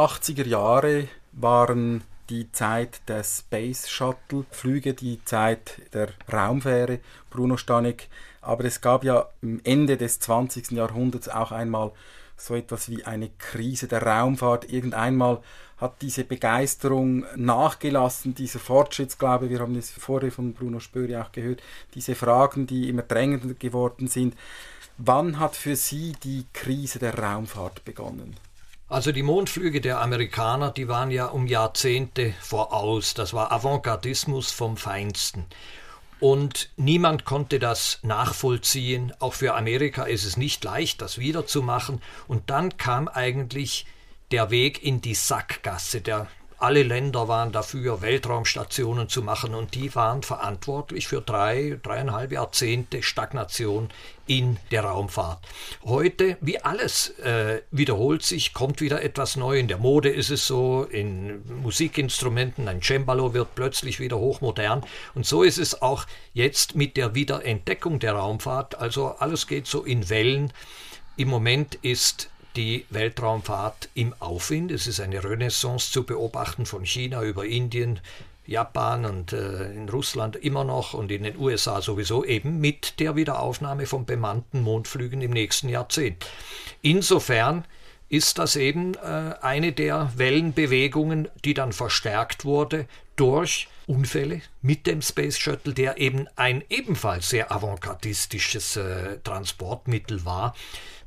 80er 0.00 0.46
Jahre 0.46 1.08
waren 1.32 2.02
die 2.30 2.50
Zeit 2.52 3.02
der 3.06 3.22
Space 3.22 3.86
Shuttle 3.90 4.46
Flüge, 4.50 4.94
die 4.94 5.22
Zeit 5.26 5.82
der 5.92 6.08
Raumfähre, 6.32 7.00
Bruno 7.28 7.58
Stanek. 7.58 8.08
Aber 8.40 8.64
es 8.64 8.80
gab 8.80 9.04
ja 9.04 9.28
am 9.42 9.60
Ende 9.62 9.98
des 9.98 10.18
20. 10.20 10.70
Jahrhunderts 10.70 11.28
auch 11.28 11.52
einmal 11.52 11.92
so 12.38 12.54
etwas 12.54 12.88
wie 12.88 13.04
eine 13.04 13.28
Krise 13.36 13.88
der 13.88 14.02
Raumfahrt. 14.02 14.72
Irgendeinmal 14.72 15.42
hat 15.76 16.00
diese 16.00 16.24
Begeisterung 16.24 17.26
nachgelassen, 17.36 18.34
dieser 18.34 18.58
Fortschrittsglaube, 18.58 19.50
wir 19.50 19.60
haben 19.60 19.76
es 19.76 19.90
vorher 19.90 20.32
von 20.32 20.54
Bruno 20.54 20.80
Spöri 20.80 21.16
auch 21.16 21.32
gehört, 21.32 21.62
diese 21.94 22.14
Fragen, 22.14 22.66
die 22.66 22.88
immer 22.88 23.02
drängender 23.02 23.52
geworden 23.52 24.08
sind. 24.08 24.34
Wann 24.96 25.38
hat 25.38 25.56
für 25.56 25.76
Sie 25.76 26.14
die 26.24 26.46
Krise 26.54 26.98
der 26.98 27.18
Raumfahrt 27.18 27.84
begonnen? 27.84 28.36
Also 28.90 29.12
die 29.12 29.22
Mondflüge 29.22 29.80
der 29.80 30.00
Amerikaner, 30.00 30.72
die 30.72 30.88
waren 30.88 31.12
ja 31.12 31.26
um 31.26 31.46
Jahrzehnte 31.46 32.34
voraus. 32.40 33.14
Das 33.14 33.32
war 33.32 33.52
Avantgardismus 33.52 34.50
vom 34.50 34.76
Feinsten. 34.76 35.46
Und 36.18 36.70
niemand 36.76 37.24
konnte 37.24 37.60
das 37.60 38.00
nachvollziehen. 38.02 39.12
Auch 39.20 39.34
für 39.34 39.54
Amerika 39.54 40.02
ist 40.02 40.24
es 40.24 40.36
nicht 40.36 40.64
leicht, 40.64 41.00
das 41.02 41.18
wiederzumachen. 41.18 42.02
Und 42.26 42.50
dann 42.50 42.78
kam 42.78 43.06
eigentlich 43.06 43.86
der 44.32 44.50
Weg 44.50 44.82
in 44.82 45.00
die 45.00 45.14
Sackgasse. 45.14 46.00
Der, 46.00 46.26
alle 46.60 46.82
Länder 46.82 47.26
waren 47.26 47.52
dafür, 47.52 48.02
Weltraumstationen 48.02 49.08
zu 49.08 49.22
machen 49.22 49.54
und 49.54 49.74
die 49.74 49.94
waren 49.94 50.22
verantwortlich 50.22 51.08
für 51.08 51.22
drei, 51.22 51.78
dreieinhalb 51.82 52.32
Jahrzehnte 52.32 53.02
Stagnation 53.02 53.88
in 54.26 54.58
der 54.70 54.84
Raumfahrt. 54.84 55.40
Heute, 55.84 56.36
wie 56.40 56.60
alles 56.60 57.18
äh, 57.18 57.62
wiederholt 57.70 58.22
sich, 58.22 58.52
kommt 58.52 58.80
wieder 58.80 59.02
etwas 59.02 59.36
neu. 59.36 59.58
In 59.58 59.68
der 59.68 59.78
Mode 59.78 60.10
ist 60.10 60.30
es 60.30 60.46
so, 60.46 60.84
in 60.84 61.42
Musikinstrumenten, 61.62 62.68
ein 62.68 62.82
Cembalo 62.82 63.32
wird 63.32 63.54
plötzlich 63.54 63.98
wieder 63.98 64.18
hochmodern. 64.18 64.84
Und 65.14 65.26
so 65.26 65.42
ist 65.42 65.58
es 65.58 65.80
auch 65.80 66.04
jetzt 66.34 66.76
mit 66.76 66.96
der 66.98 67.14
Wiederentdeckung 67.14 67.98
der 67.98 68.12
Raumfahrt. 68.12 68.76
Also 68.78 69.16
alles 69.18 69.46
geht 69.46 69.66
so 69.66 69.82
in 69.82 70.10
Wellen. 70.10 70.52
Im 71.16 71.28
Moment 71.28 71.76
ist 71.76 72.30
die 72.56 72.86
Weltraumfahrt 72.90 73.88
im 73.94 74.14
Aufwind. 74.18 74.70
Es 74.70 74.86
ist 74.86 75.00
eine 75.00 75.22
Renaissance 75.22 75.92
zu 75.92 76.04
beobachten 76.04 76.66
von 76.66 76.84
China 76.84 77.22
über 77.22 77.46
Indien, 77.46 78.00
Japan 78.46 79.04
und 79.04 79.32
äh, 79.32 79.70
in 79.72 79.88
Russland 79.88 80.34
immer 80.36 80.64
noch 80.64 80.94
und 80.94 81.12
in 81.12 81.22
den 81.22 81.38
USA 81.38 81.80
sowieso 81.80 82.24
eben 82.24 82.60
mit 82.60 82.98
der 82.98 83.14
Wiederaufnahme 83.14 83.86
von 83.86 84.06
bemannten 84.06 84.62
Mondflügen 84.62 85.22
im 85.22 85.30
nächsten 85.30 85.68
Jahrzehnt. 85.68 86.26
Insofern 86.82 87.64
ist 88.08 88.38
das 88.38 88.56
eben 88.56 88.94
äh, 88.94 89.34
eine 89.40 89.72
der 89.72 90.10
Wellenbewegungen, 90.16 91.28
die 91.44 91.54
dann 91.54 91.72
verstärkt 91.72 92.44
wurde 92.44 92.86
durch 93.14 93.68
Unfälle 93.86 94.40
mit 94.62 94.86
dem 94.86 95.00
Space 95.00 95.38
Shuttle, 95.38 95.74
der 95.74 95.98
eben 95.98 96.26
ein 96.34 96.64
ebenfalls 96.70 97.30
sehr 97.30 97.52
avantgardistisches 97.52 98.76
äh, 98.76 99.18
Transportmittel 99.22 100.24
war 100.24 100.54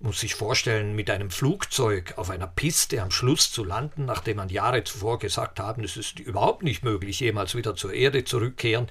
muss 0.04 0.20
sich 0.20 0.36
vorstellen, 0.36 0.96
mit 0.96 1.10
einem 1.10 1.32
Flugzeug 1.32 2.14
auf 2.18 2.30
einer 2.30 2.48
Piste 2.48 3.02
am 3.02 3.10
Schluss 3.10 3.52
zu 3.52 3.64
landen, 3.64 4.06
nachdem 4.06 4.38
man 4.38 4.50
Jahre 4.50 4.84
zuvor 4.84 5.18
gesagt 5.18 5.60
haben, 5.60 5.84
es 5.84 5.98
ist 5.98 6.20
überhaupt 6.20 6.62
nicht 6.62 6.84
möglich, 6.84 7.22
jemals 7.22 7.56
wieder 7.56 7.76
zur 7.76 7.94
Erde 7.94 8.26
zurückkehren. 8.26 8.88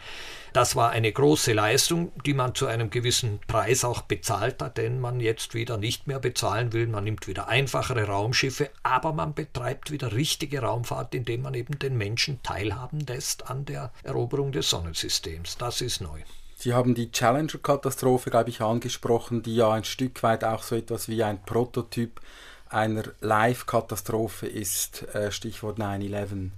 Das 0.52 0.74
war 0.76 0.90
eine 0.90 1.12
große 1.12 1.52
Leistung, 1.52 2.12
die 2.26 2.34
man 2.34 2.54
zu 2.54 2.66
einem 2.66 2.90
gewissen 2.90 3.40
Preis 3.46 3.84
auch 3.84 4.02
bezahlt 4.02 4.60
hat, 4.62 4.78
den 4.78 5.00
man 5.00 5.20
jetzt 5.20 5.54
wieder 5.54 5.78
nicht 5.78 6.06
mehr 6.06 6.18
bezahlen 6.18 6.72
will. 6.72 6.86
Man 6.86 7.04
nimmt 7.04 7.26
wieder 7.26 7.48
einfachere 7.48 8.04
Raumschiffe, 8.04 8.70
aber 8.82 9.12
man 9.12 9.34
betreibt 9.34 9.90
wieder 9.90 10.12
richtige 10.12 10.60
Raumfahrt, 10.60 11.14
indem 11.14 11.42
man 11.42 11.54
eben 11.54 11.78
den 11.78 11.96
Menschen 11.96 12.42
teilhaben 12.42 13.00
lässt 13.00 13.48
an 13.48 13.64
der 13.64 13.92
Eroberung 14.02 14.52
des 14.52 14.68
Sonnensystems. 14.68 15.56
Das 15.58 15.80
ist 15.80 16.00
neu. 16.00 16.20
Sie 16.62 16.74
haben 16.74 16.94
die 16.94 17.10
Challenger-Katastrophe, 17.10 18.30
glaube 18.30 18.50
ich, 18.50 18.60
angesprochen, 18.60 19.42
die 19.42 19.56
ja 19.56 19.72
ein 19.72 19.82
Stück 19.82 20.22
weit 20.22 20.44
auch 20.44 20.62
so 20.62 20.76
etwas 20.76 21.08
wie 21.08 21.24
ein 21.24 21.42
Prototyp 21.42 22.20
einer 22.68 23.02
Live-Katastrophe 23.20 24.46
ist, 24.46 25.12
äh, 25.12 25.32
Stichwort 25.32 25.80
9-11. 25.80 26.52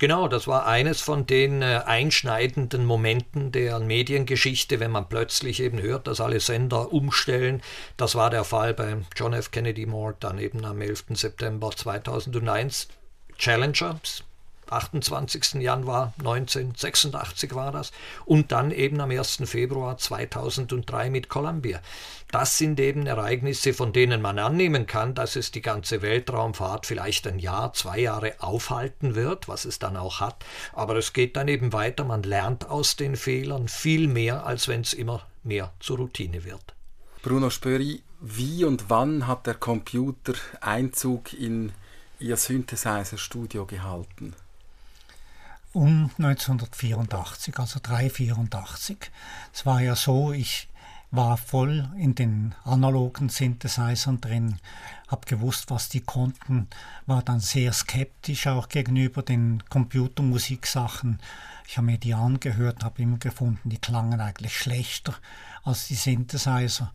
Genau, 0.00 0.26
das 0.26 0.48
war 0.48 0.66
eines 0.66 1.00
von 1.00 1.24
den 1.24 1.62
äh, 1.62 1.82
einschneidenden 1.86 2.84
Momenten 2.84 3.52
der 3.52 3.78
Mediengeschichte, 3.78 4.80
wenn 4.80 4.90
man 4.90 5.08
plötzlich 5.08 5.60
eben 5.60 5.80
hört, 5.80 6.08
dass 6.08 6.20
alle 6.20 6.40
Sender 6.40 6.92
umstellen. 6.92 7.62
Das 7.96 8.16
war 8.16 8.30
der 8.30 8.42
Fall 8.42 8.74
beim 8.74 9.06
John 9.14 9.34
F. 9.34 9.52
Kennedy 9.52 9.86
Mord, 9.86 10.16
dann 10.18 10.40
eben 10.40 10.64
am 10.64 10.80
11. 10.80 11.04
September 11.10 11.70
2001. 11.70 12.88
Challenger, 13.38 14.00
28. 14.72 15.54
Januar 15.54 16.12
1986 16.18 17.54
war 17.54 17.72
das 17.72 17.92
und 18.24 18.52
dann 18.52 18.70
eben 18.70 19.00
am 19.00 19.10
1. 19.10 19.42
Februar 19.44 19.98
2003 19.98 21.10
mit 21.10 21.28
Columbia. 21.28 21.80
Das 22.30 22.58
sind 22.58 22.78
eben 22.78 23.06
Ereignisse, 23.06 23.72
von 23.72 23.92
denen 23.94 24.20
man 24.20 24.38
annehmen 24.38 24.86
kann, 24.86 25.14
dass 25.14 25.34
es 25.34 25.50
die 25.50 25.62
ganze 25.62 26.02
Weltraumfahrt 26.02 26.84
vielleicht 26.84 27.26
ein 27.26 27.38
Jahr, 27.38 27.72
zwei 27.72 28.00
Jahre 28.00 28.34
aufhalten 28.38 29.14
wird, 29.14 29.48
was 29.48 29.64
es 29.64 29.78
dann 29.78 29.96
auch 29.96 30.20
hat. 30.20 30.44
Aber 30.74 30.96
es 30.96 31.14
geht 31.14 31.36
dann 31.36 31.48
eben 31.48 31.72
weiter, 31.72 32.04
man 32.04 32.22
lernt 32.22 32.68
aus 32.68 32.96
den 32.96 33.16
Fehlern 33.16 33.68
viel 33.68 34.08
mehr, 34.08 34.44
als 34.44 34.68
wenn 34.68 34.82
es 34.82 34.92
immer 34.92 35.22
mehr 35.42 35.72
zur 35.80 35.98
Routine 35.98 36.44
wird. 36.44 36.74
Bruno 37.22 37.50
Spöri, 37.50 38.02
wie 38.20 38.64
und 38.64 38.90
wann 38.90 39.26
hat 39.26 39.46
der 39.46 39.54
Computer 39.54 40.34
Einzug 40.60 41.32
in 41.32 41.72
Ihr 42.20 42.36
Synthesizer-Studio 42.36 43.64
gehalten? 43.64 44.34
Um 45.78 46.10
1984, 46.18 47.56
also 47.56 47.78
384. 47.80 49.12
Es 49.52 49.64
war 49.64 49.80
ja 49.80 49.94
so, 49.94 50.32
ich 50.32 50.68
war 51.12 51.36
voll 51.36 51.88
in 51.96 52.16
den 52.16 52.56
analogen 52.64 53.28
Synthesizern 53.28 54.20
drin, 54.20 54.58
habe 55.06 55.24
gewusst, 55.26 55.70
was 55.70 55.88
die 55.88 56.00
konnten, 56.00 56.66
war 57.06 57.22
dann 57.22 57.38
sehr 57.38 57.72
skeptisch 57.72 58.48
auch 58.48 58.68
gegenüber 58.68 59.22
den 59.22 59.62
Computermusiksachen. 59.68 61.20
Ich 61.68 61.76
habe 61.76 61.86
mir 61.86 61.98
die 61.98 62.12
angehört, 62.12 62.82
habe 62.82 63.00
immer 63.00 63.18
gefunden, 63.18 63.70
die 63.70 63.78
klangen 63.78 64.20
eigentlich 64.20 64.58
schlechter 64.58 65.14
als 65.62 65.86
die 65.86 65.94
Synthesizer. 65.94 66.92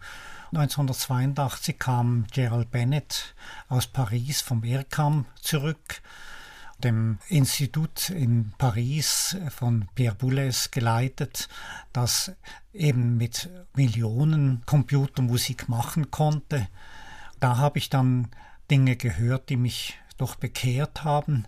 1982 0.52 1.80
kam 1.80 2.26
Gerald 2.32 2.70
Bennett 2.70 3.34
aus 3.70 3.88
Paris 3.88 4.42
vom 4.42 4.62
ERCAM 4.66 5.26
zurück 5.42 6.02
dem 6.84 7.20
Institut 7.28 8.10
in 8.10 8.54
Paris 8.58 9.38
von 9.50 9.88
Pierre 9.96 10.16
Boulez 10.16 10.72
geleitet, 10.72 11.48
das 11.94 12.32
eben 12.74 13.18
mit 13.18 13.50
Millionen 13.76 14.64
Computermusik 14.66 15.70
machen 15.70 16.12
konnte. 16.12 16.68
Da 17.40 17.58
habe 17.58 17.78
ich 17.78 17.90
dann 17.90 18.30
Dinge 18.70 18.96
gehört, 18.96 19.50
die 19.50 19.58
mich 19.58 20.00
doch 20.18 20.36
bekehrt 20.36 21.04
haben. 21.04 21.46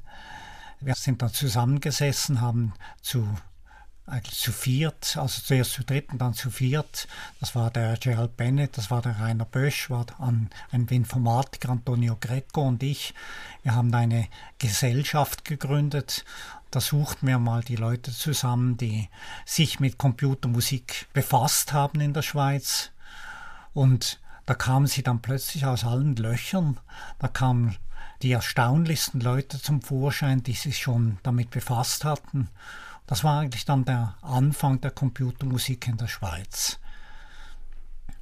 Wir 0.79 0.95
sind 0.95 1.21
dann 1.21 1.31
zusammengesessen, 1.31 2.41
haben 2.41 2.73
zu 3.01 3.27
eigentlich 4.07 4.39
zu 4.39 4.51
viert, 4.51 5.17
also 5.17 5.41
zuerst 5.41 5.71
zu 5.71 5.83
dritt 5.83 6.11
und 6.11 6.19
dann 6.19 6.33
zu 6.33 6.51
viert. 6.51 7.07
Das 7.39 7.55
war 7.55 7.71
der 7.71 7.97
Gerald 7.97 8.37
Bennett, 8.37 8.77
das 8.77 8.91
war 8.91 9.01
der 9.01 9.19
Rainer 9.19 9.45
Bösch, 9.45 9.89
war 9.89 10.05
ein, 10.19 10.49
ein 10.71 10.87
Informatiker, 10.87 11.69
Antonio 11.69 12.15
Greco 12.19 12.67
und 12.67 12.83
ich. 12.83 13.13
Wir 13.63 13.73
haben 13.73 13.93
eine 13.93 14.27
Gesellschaft 14.59 15.43
gegründet. 15.45 16.23
Da 16.69 16.81
suchten 16.81 17.27
wir 17.27 17.39
mal 17.39 17.63
die 17.63 17.77
Leute 17.77 18.11
zusammen, 18.11 18.77
die 18.77 19.09
sich 19.45 19.79
mit 19.79 19.97
Computermusik 19.97 21.07
befasst 21.13 21.73
haben 21.73 21.99
in 21.99 22.13
der 22.13 22.21
Schweiz. 22.21 22.91
Und 23.73 24.19
da 24.45 24.53
kamen 24.53 24.85
sie 24.85 25.01
dann 25.01 25.21
plötzlich 25.21 25.65
aus 25.65 25.83
allen 25.83 26.15
Löchern. 26.15 26.79
Da 27.17 27.27
kamen 27.27 27.75
die 28.21 28.31
erstaunlichsten 28.31 29.19
Leute 29.19 29.61
zum 29.61 29.81
Vorschein, 29.81 30.43
die 30.43 30.53
sich 30.53 30.77
schon 30.77 31.17
damit 31.23 31.49
befasst 31.49 32.05
hatten. 32.05 32.49
Das 33.07 33.23
war 33.23 33.39
eigentlich 33.39 33.65
dann 33.65 33.85
der 33.85 34.15
Anfang 34.21 34.81
der 34.81 34.91
Computermusik 34.91 35.87
in 35.87 35.97
der 35.97 36.07
Schweiz. 36.07 36.79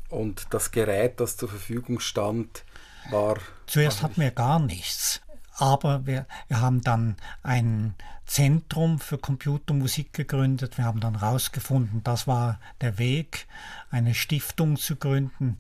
Und 0.10 0.48
das 0.52 0.72
Gerät, 0.72 1.20
das 1.20 1.38
zur 1.38 1.50
Verfügung 1.50 2.00
stand, 2.00 2.64
war. 3.10 3.38
Zuerst 3.66 4.04
hatten 4.04 4.22
wir 4.22 4.32
gar 4.32 4.60
nichts. 4.60 5.22
Aber 5.56 6.06
wir, 6.06 6.26
wir 6.48 6.62
haben 6.62 6.82
dann 6.82 7.16
ein 7.44 7.94
Zentrum 8.26 9.00
für 9.00 9.18
Computermusik 9.18 10.14
gegründet. 10.14 10.78
Wir 10.78 10.86
haben 10.86 11.00
dann 11.00 11.20
herausgefunden, 11.20 12.04
das 12.04 12.28
war 12.28 12.60
der 12.82 12.98
Weg, 12.98 13.48
eine 13.92 14.16
Stiftung 14.16 14.78
zu 14.78 14.96
gründen, 14.96 15.60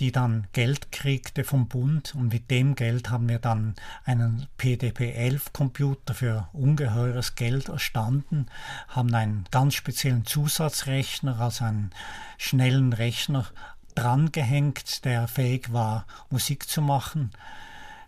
die 0.00 0.12
dann 0.12 0.46
Geld 0.52 0.92
kriegte 0.92 1.44
vom 1.44 1.68
Bund 1.68 2.14
und 2.14 2.32
mit 2.32 2.50
dem 2.50 2.74
Geld 2.74 3.10
haben 3.10 3.28
wir 3.28 3.38
dann 3.38 3.74
einen 4.04 4.46
PDP-11-Computer 4.58 6.14
für 6.14 6.48
ungeheures 6.52 7.34
Geld 7.34 7.68
erstanden, 7.68 8.46
haben 8.88 9.14
einen 9.14 9.44
ganz 9.50 9.74
speziellen 9.74 10.24
Zusatzrechner, 10.24 11.40
also 11.40 11.64
einen 11.64 11.90
schnellen 12.38 12.92
Rechner 12.92 13.46
drangehängt, 13.94 15.04
der 15.04 15.26
fähig 15.26 15.72
war, 15.72 16.06
Musik 16.30 16.68
zu 16.68 16.82
machen. 16.82 17.30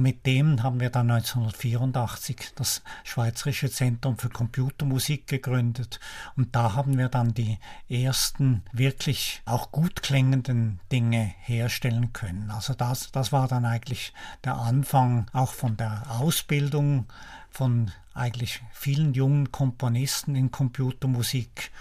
Mit 0.01 0.27
dem 0.27 0.63
haben 0.63 0.79
wir 0.79 0.91
dann 0.91 1.11
1984 1.11 2.53
das 2.55 2.83
Schweizerische 3.03 3.69
Zentrum 3.69 4.17
für 4.17 4.29
Computermusik 4.29 5.27
gegründet 5.27 5.99
und 6.37 6.55
da 6.55 6.75
haben 6.75 6.97
wir 6.97 7.09
dann 7.09 7.35
die 7.35 7.59
ersten 7.89 8.63
wirklich 8.73 9.43
auch 9.45 9.73
gut 9.73 10.05
klingenden 10.05 10.79
Dinge 10.93 11.35
herstellen 11.41 12.13
können. 12.13 12.53
Also 12.53 12.75
das, 12.75 13.11
das 13.11 13.33
war 13.33 13.49
dann 13.49 13.65
eigentlich 13.65 14.13
der 14.45 14.55
Anfang 14.55 15.27
auch 15.33 15.53
von 15.53 15.77
der 15.77 16.05
Ausbildung 16.09 17.07
von 17.51 17.91
eigentlich 18.15 18.63
vielen 18.71 19.15
jungen 19.15 19.51
Komponisten 19.51 20.37
in 20.37 20.53
Computermusik. 20.53 21.73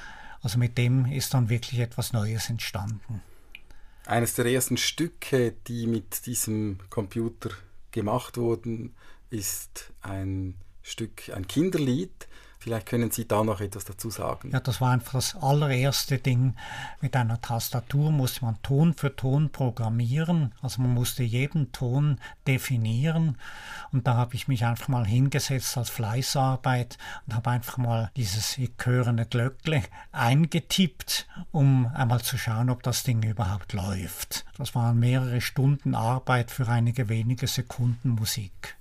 Also 0.41 0.57
mit 0.57 0.76
dem 0.80 1.05
ist 1.05 1.36
dann 1.36 1.49
wirklich 1.49 1.82
etwas 1.82 2.13
Neues 2.13 2.49
entstanden. 2.49 3.22
Eines 4.07 4.34
der 4.34 4.47
ersten 4.47 4.78
Stücke, 4.78 5.53
die 5.68 5.86
mit 5.86 6.26
diesem 6.26 6.80
Computer 6.89 7.51
gemacht 7.98 8.38
wurden, 8.38 8.95
ist 9.32 9.91
ein 10.02 10.54
Stück, 10.84 11.32
ein 11.34 11.48
Kinderlied, 11.48 12.26
Vielleicht 12.68 12.88
können 12.88 13.11
Sie 13.11 13.26
da 13.26 13.45
noch 13.45 13.61
etwas 13.61 13.86
dazu 13.86 14.09
sagen. 14.09 14.51
Ja, 14.51 14.59
das 14.59 14.82
war 14.82 14.91
einfach 14.91 15.13
das 15.13 15.38
allererste 15.38 16.18
Ding. 16.18 16.53
Mit 16.99 17.15
einer 17.15 17.39
Tastatur 17.39 18.11
musste 18.11 18.43
man 18.43 18.61
Ton 18.61 18.93
für 18.93 19.15
Ton 19.15 19.51
programmieren. 19.51 20.53
Also 20.61 20.82
man 20.82 20.93
musste 20.93 21.24
jeden 21.24 21.72
Ton 21.72 22.20
definieren. 22.45 23.38
Und 23.93 24.05
da 24.05 24.15
habe 24.15 24.36
ich 24.36 24.49
mich 24.49 24.65
einfach 24.65 24.89
mal 24.89 25.07
hingesetzt 25.07 25.78
als 25.78 25.89
Fleißarbeit 25.89 26.97
und 27.26 27.36
habe 27.36 27.51
einfach 27.51 27.78
mal 27.78 28.11
dieses 28.18 28.57
nicht 28.57 28.78
Glöckle 29.30 29.84
eingetippt, 30.11 31.26
um 31.53 31.89
einmal 31.93 32.20
zu 32.20 32.38
schauen, 32.38 32.70
ob 32.70 32.84
das 32.84 33.03
Ding 33.03 33.24
überhaupt 33.24 33.72
läuft. 33.72 34.45
Das 34.57 34.76
waren 34.76 34.99
mehrere 34.99 35.39
Stunden 35.39 35.95
Arbeit 35.95 36.51
für 36.51 36.68
einige 36.68 37.07
wenige 37.07 37.47
Sekunden 37.47 38.09
Musik. 38.09 38.76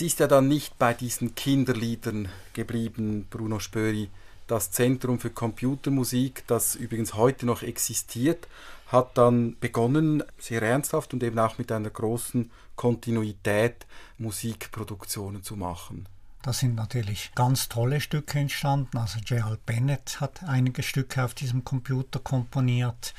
Es 0.00 0.06
ist 0.06 0.20
ja 0.20 0.26
dann 0.26 0.48
nicht 0.48 0.78
bei 0.78 0.94
diesen 0.94 1.34
Kinderliedern 1.34 2.30
geblieben, 2.54 3.26
Bruno 3.28 3.58
Spöri. 3.58 4.08
Das 4.46 4.70
Zentrum 4.70 5.20
für 5.20 5.28
Computermusik, 5.28 6.42
das 6.46 6.74
übrigens 6.74 7.12
heute 7.12 7.44
noch 7.44 7.62
existiert, 7.62 8.48
hat 8.86 9.18
dann 9.18 9.58
begonnen, 9.60 10.22
sehr 10.38 10.62
ernsthaft 10.62 11.12
und 11.12 11.22
eben 11.22 11.38
auch 11.38 11.58
mit 11.58 11.70
einer 11.70 11.90
großen 11.90 12.50
Kontinuität 12.76 13.84
Musikproduktionen 14.16 15.42
zu 15.42 15.56
machen. 15.56 16.08
Da 16.40 16.54
sind 16.54 16.76
natürlich 16.76 17.32
ganz 17.34 17.68
tolle 17.68 18.00
Stücke 18.00 18.38
entstanden. 18.38 18.96
Also 18.96 19.18
Gerald 19.22 19.66
Bennett 19.66 20.18
hat 20.18 20.42
einige 20.44 20.82
Stücke 20.82 21.22
auf 21.22 21.34
diesem 21.34 21.62
Computer 21.62 22.20
komponiert. 22.20 23.12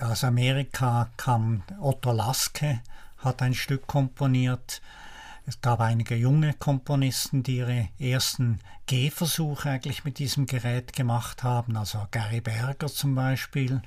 Aus 0.00 0.24
Amerika 0.24 1.10
kam 1.16 1.62
Otto 1.80 2.10
Laske, 2.10 2.80
hat 3.18 3.40
ein 3.40 3.54
Stück 3.54 3.86
komponiert. 3.86 4.82
Es 5.48 5.62
gab 5.62 5.80
einige 5.80 6.14
junge 6.14 6.52
Komponisten, 6.52 7.42
die 7.42 7.56
ihre 7.56 7.88
ersten 7.98 8.60
Gehversuche 8.86 9.70
eigentlich 9.70 10.04
mit 10.04 10.18
diesem 10.18 10.44
Gerät 10.44 10.92
gemacht 10.92 11.42
haben, 11.42 11.74
also 11.78 12.06
Gary 12.10 12.42
Berger 12.42 12.88
zum 12.88 13.14
Beispiel. 13.14 13.80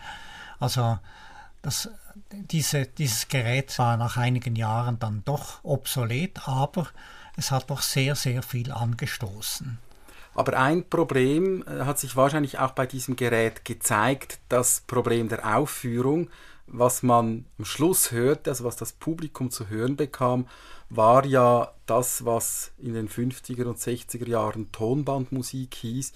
Also 0.60 0.98
das, 1.62 1.88
diese, 2.32 2.88
dieses 2.88 3.28
Gerät 3.28 3.78
war 3.78 3.96
nach 3.96 4.18
einigen 4.18 4.56
Jahren 4.56 4.98
dann 4.98 5.22
doch 5.24 5.64
obsolet, 5.64 6.48
aber 6.48 6.88
es 7.38 7.52
hat 7.52 7.70
doch 7.70 7.84
sehr, 7.84 8.16
sehr 8.16 8.42
viel 8.42 8.72
angestoßen. 8.72 9.78
Aber 10.34 10.58
ein 10.58 10.90
Problem 10.90 11.64
äh, 11.68 11.86
hat 11.86 12.00
sich 12.00 12.16
wahrscheinlich 12.16 12.58
auch 12.58 12.72
bei 12.72 12.88
diesem 12.88 13.16
Gerät 13.16 13.66
gezeigt, 13.66 14.40
das 14.50 14.82
Problem 14.88 15.30
der 15.30 15.58
Aufführung. 15.58 16.32
Was 16.74 17.04
man 17.04 17.46
am 17.58 17.66
Schluss 17.66 18.12
hörte, 18.12 18.50
also 18.50 18.64
was 18.64 18.78
das 18.78 18.94
Publikum 18.94 19.52
zu 19.52 19.68
hören 19.68 19.98
bekam, 19.98 20.48
war 20.90 21.26
ja 21.26 21.74
das, 21.86 22.24
was 22.24 22.72
in 22.78 22.94
den 22.94 23.10
50er 23.10 23.66
und 23.66 23.78
60er 23.78 24.28
Jahren 24.28 24.72
Tonbandmusik 24.72 25.76
hieß. 25.76 26.14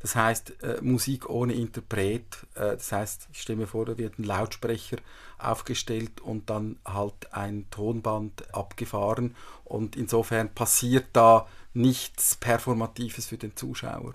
Das 0.00 0.14
heißt, 0.14 0.62
äh, 0.62 0.80
Musik 0.80 1.28
ohne 1.28 1.52
Interpret. 1.52 2.46
Äh, 2.54 2.76
das 2.76 2.90
heißt, 2.90 3.28
ich 3.32 3.42
stelle 3.42 3.58
mir 3.58 3.66
vor, 3.66 3.84
da 3.84 3.98
wird 3.98 4.18
ein 4.18 4.24
Lautsprecher 4.24 4.96
aufgestellt 5.38 6.20
und 6.22 6.48
dann 6.48 6.78
halt 6.86 7.32
ein 7.32 7.66
Tonband 7.70 8.54
abgefahren. 8.54 9.36
Und 9.64 9.94
insofern 9.96 10.48
passiert 10.54 11.08
da 11.12 11.46
nichts 11.74 12.36
Performatives 12.36 13.26
für 13.26 13.38
den 13.38 13.56
Zuschauer. 13.56 14.12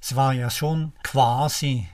Es 0.00 0.16
war 0.16 0.32
ja 0.32 0.48
schon 0.48 0.92
quasi 1.02 1.86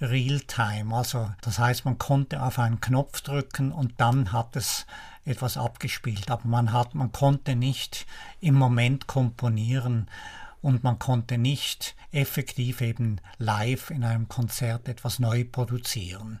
Realtime. 0.00 0.94
Also 0.94 1.30
das 1.40 1.58
heißt, 1.58 1.84
man 1.84 1.98
konnte 1.98 2.42
auf 2.42 2.58
einen 2.58 2.80
Knopf 2.80 3.20
drücken 3.20 3.72
und 3.72 3.94
dann 3.98 4.32
hat 4.32 4.56
es 4.56 4.86
etwas 5.24 5.56
abgespielt. 5.56 6.30
Aber 6.30 6.46
man 6.48 6.72
hat, 6.72 6.94
man 6.94 7.12
konnte 7.12 7.56
nicht 7.56 8.06
im 8.40 8.54
Moment 8.54 9.06
komponieren 9.06 10.08
und 10.62 10.84
man 10.84 10.98
konnte 10.98 11.38
nicht 11.38 11.94
effektiv 12.12 12.80
eben 12.80 13.20
live 13.38 13.90
in 13.90 14.04
einem 14.04 14.28
Konzert 14.28 14.88
etwas 14.88 15.18
neu 15.18 15.44
produzieren. 15.44 16.40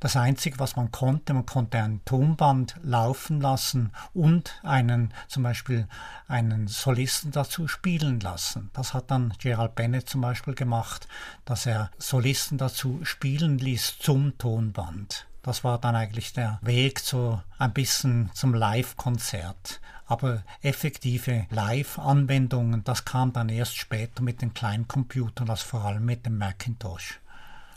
Das 0.00 0.16
Einzige, 0.16 0.58
was 0.58 0.76
man 0.76 0.92
konnte, 0.92 1.34
man 1.34 1.46
konnte 1.46 1.78
ein 1.78 2.00
Tonband 2.04 2.76
laufen 2.82 3.40
lassen 3.40 3.92
und 4.14 4.60
einen 4.62 5.12
zum 5.28 5.42
Beispiel 5.42 5.88
einen 6.28 6.68
Solisten 6.68 7.32
dazu 7.32 7.68
spielen 7.68 8.20
lassen. 8.20 8.70
Das 8.72 8.94
hat 8.94 9.10
dann 9.10 9.34
Gerald 9.38 9.74
Bennett 9.74 10.08
zum 10.08 10.20
Beispiel 10.20 10.54
gemacht, 10.54 11.08
dass 11.44 11.66
er 11.66 11.90
Solisten 11.98 12.58
dazu 12.58 13.00
spielen 13.04 13.58
ließ 13.58 13.98
zum 13.98 14.38
Tonband. 14.38 15.26
Das 15.46 15.62
war 15.62 15.78
dann 15.78 15.94
eigentlich 15.94 16.32
der 16.32 16.58
Weg 16.60 17.04
zu 17.04 17.40
ein 17.56 17.72
bisschen 17.72 18.30
zum 18.34 18.52
Live-Konzert. 18.52 19.80
Aber 20.04 20.42
effektive 20.60 21.46
Live-Anwendungen, 21.50 22.82
das 22.82 23.04
kam 23.04 23.32
dann 23.32 23.48
erst 23.48 23.76
später 23.76 24.22
mit 24.22 24.42
den 24.42 24.54
kleinen 24.54 24.88
Computern, 24.88 25.48
also 25.48 25.64
vor 25.64 25.84
allem 25.84 26.04
mit 26.04 26.26
dem 26.26 26.36
Macintosh. 26.36 27.20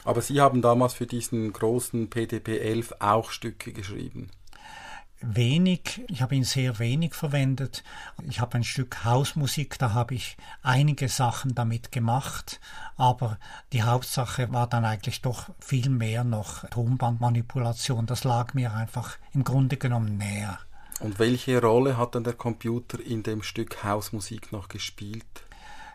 Aber 0.03 0.21
Sie 0.21 0.41
haben 0.41 0.63
damals 0.63 0.95
für 0.95 1.05
diesen 1.05 1.53
großen 1.53 2.09
PDP-11 2.09 3.01
auch 3.01 3.29
Stücke 3.29 3.71
geschrieben 3.71 4.31
wenig, 5.21 6.01
ich 6.07 6.21
habe 6.21 6.35
ihn 6.35 6.43
sehr 6.43 6.79
wenig 6.79 7.13
verwendet. 7.13 7.83
Ich 8.27 8.39
habe 8.39 8.57
ein 8.57 8.63
Stück 8.63 9.03
Hausmusik, 9.03 9.77
da 9.77 9.93
habe 9.93 10.15
ich 10.15 10.37
einige 10.63 11.09
Sachen 11.09 11.55
damit 11.55 11.91
gemacht, 11.91 12.59
aber 12.95 13.37
die 13.73 13.83
Hauptsache 13.83 14.51
war 14.51 14.67
dann 14.67 14.85
eigentlich 14.85 15.21
doch 15.21 15.49
viel 15.59 15.89
mehr 15.89 16.23
noch 16.23 16.67
Tonbandmanipulation. 16.69 18.05
Das 18.05 18.23
lag 18.23 18.53
mir 18.53 18.73
einfach 18.73 19.17
im 19.33 19.43
Grunde 19.43 19.77
genommen 19.77 20.17
näher. 20.17 20.59
Und 20.99 21.19
welche 21.19 21.61
Rolle 21.61 21.97
hat 21.97 22.15
dann 22.15 22.23
der 22.23 22.33
Computer 22.33 22.99
in 22.99 23.23
dem 23.23 23.41
Stück 23.41 23.83
Hausmusik 23.83 24.51
noch 24.51 24.67
gespielt? 24.67 25.25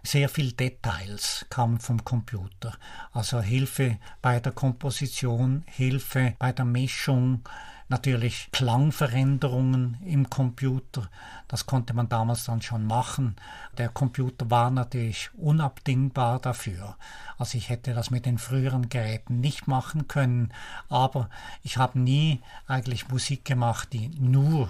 sehr 0.06 0.28
viel 0.28 0.52
Details 0.52 1.46
kamen 1.48 1.80
vom 1.80 2.04
Computer. 2.04 2.76
Also 3.12 3.40
Hilfe 3.40 3.98
bei 4.20 4.38
der 4.38 4.52
Komposition, 4.52 5.64
Hilfe 5.66 6.34
bei 6.38 6.52
der 6.52 6.66
Mischung, 6.66 7.42
natürlich 7.88 8.48
Klangveränderungen 8.52 9.98
im 10.04 10.30
Computer. 10.30 11.08
Das 11.48 11.66
konnte 11.66 11.94
man 11.94 12.08
damals 12.08 12.44
dann 12.44 12.62
schon 12.62 12.86
machen. 12.86 13.36
Der 13.78 13.88
Computer 13.88 14.50
war 14.50 14.70
natürlich 14.70 15.30
unabdingbar 15.34 16.40
dafür. 16.40 16.96
Also 17.38 17.58
ich 17.58 17.68
hätte 17.68 17.94
das 17.94 18.10
mit 18.10 18.26
den 18.26 18.38
früheren 18.38 18.88
Geräten 18.88 19.40
nicht 19.40 19.66
machen 19.66 20.08
können, 20.08 20.52
aber 20.88 21.28
ich 21.62 21.76
habe 21.76 21.98
nie 21.98 22.40
eigentlich 22.66 23.08
Musik 23.08 23.44
gemacht, 23.44 23.92
die 23.92 24.08
nur 24.08 24.68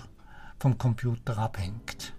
vom 0.59 0.78
Computer 0.78 1.39
abhängt. 1.39 2.12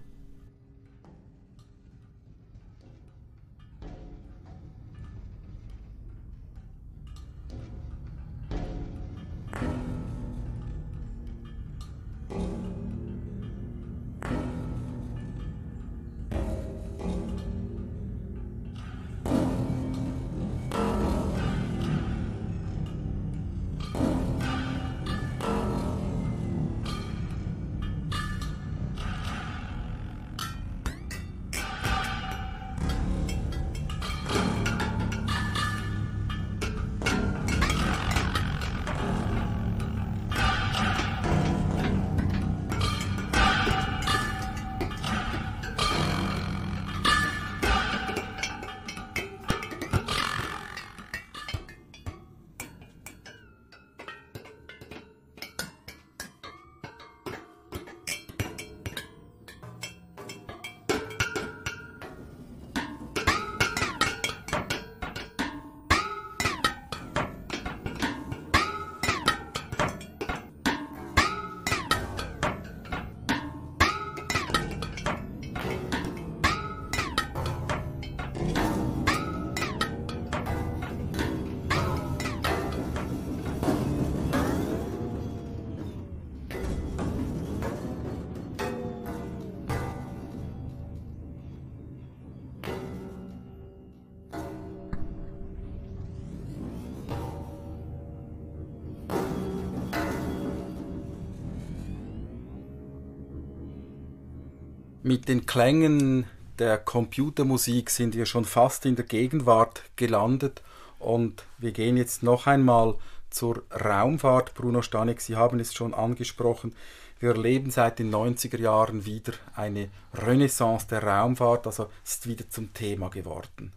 Mit 105.06 105.28
den 105.28 105.46
Klängen 105.46 106.26
der 106.58 106.78
Computermusik 106.78 107.90
sind 107.90 108.16
wir 108.16 108.26
schon 108.26 108.44
fast 108.44 108.84
in 108.86 108.96
der 108.96 109.04
Gegenwart 109.04 109.84
gelandet 109.94 110.62
und 110.98 111.44
wir 111.58 111.70
gehen 111.70 111.96
jetzt 111.96 112.24
noch 112.24 112.48
einmal 112.48 112.96
zur 113.30 113.62
Raumfahrt. 113.70 114.54
Bruno 114.54 114.82
Stanek, 114.82 115.20
Sie 115.20 115.36
haben 115.36 115.60
es 115.60 115.74
schon 115.74 115.94
angesprochen. 115.94 116.74
Wir 117.20 117.36
erleben 117.36 117.70
seit 117.70 118.00
den 118.00 118.12
90er 118.12 118.58
Jahren 118.58 119.06
wieder 119.06 119.34
eine 119.54 119.90
Renaissance 120.12 120.88
der 120.88 121.04
Raumfahrt, 121.04 121.68
also 121.68 121.86
ist 122.04 122.26
wieder 122.26 122.50
zum 122.50 122.74
Thema 122.74 123.08
geworden. 123.08 123.72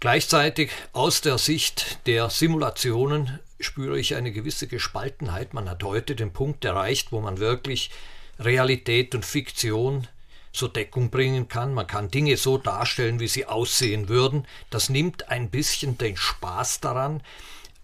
Gleichzeitig 0.00 0.70
aus 0.94 1.20
der 1.20 1.36
Sicht 1.36 1.98
der 2.06 2.30
Simulationen 2.30 3.40
spüre 3.60 4.00
ich 4.00 4.14
eine 4.14 4.32
gewisse 4.32 4.68
Gespaltenheit. 4.68 5.52
Man 5.52 5.68
hat 5.68 5.84
heute 5.84 6.16
den 6.16 6.32
Punkt 6.32 6.64
erreicht, 6.64 7.12
wo 7.12 7.20
man 7.20 7.40
wirklich 7.40 7.90
Realität 8.38 9.14
und 9.14 9.26
Fiktion 9.26 10.08
zur 10.56 10.70
Deckung 10.70 11.10
bringen 11.10 11.48
kann. 11.48 11.74
Man 11.74 11.86
kann 11.86 12.10
Dinge 12.10 12.36
so 12.36 12.58
darstellen, 12.58 13.20
wie 13.20 13.28
sie 13.28 13.46
aussehen 13.46 14.08
würden. 14.08 14.46
Das 14.70 14.88
nimmt 14.88 15.28
ein 15.30 15.50
bisschen 15.50 15.98
den 15.98 16.16
Spaß 16.16 16.80
daran. 16.80 17.22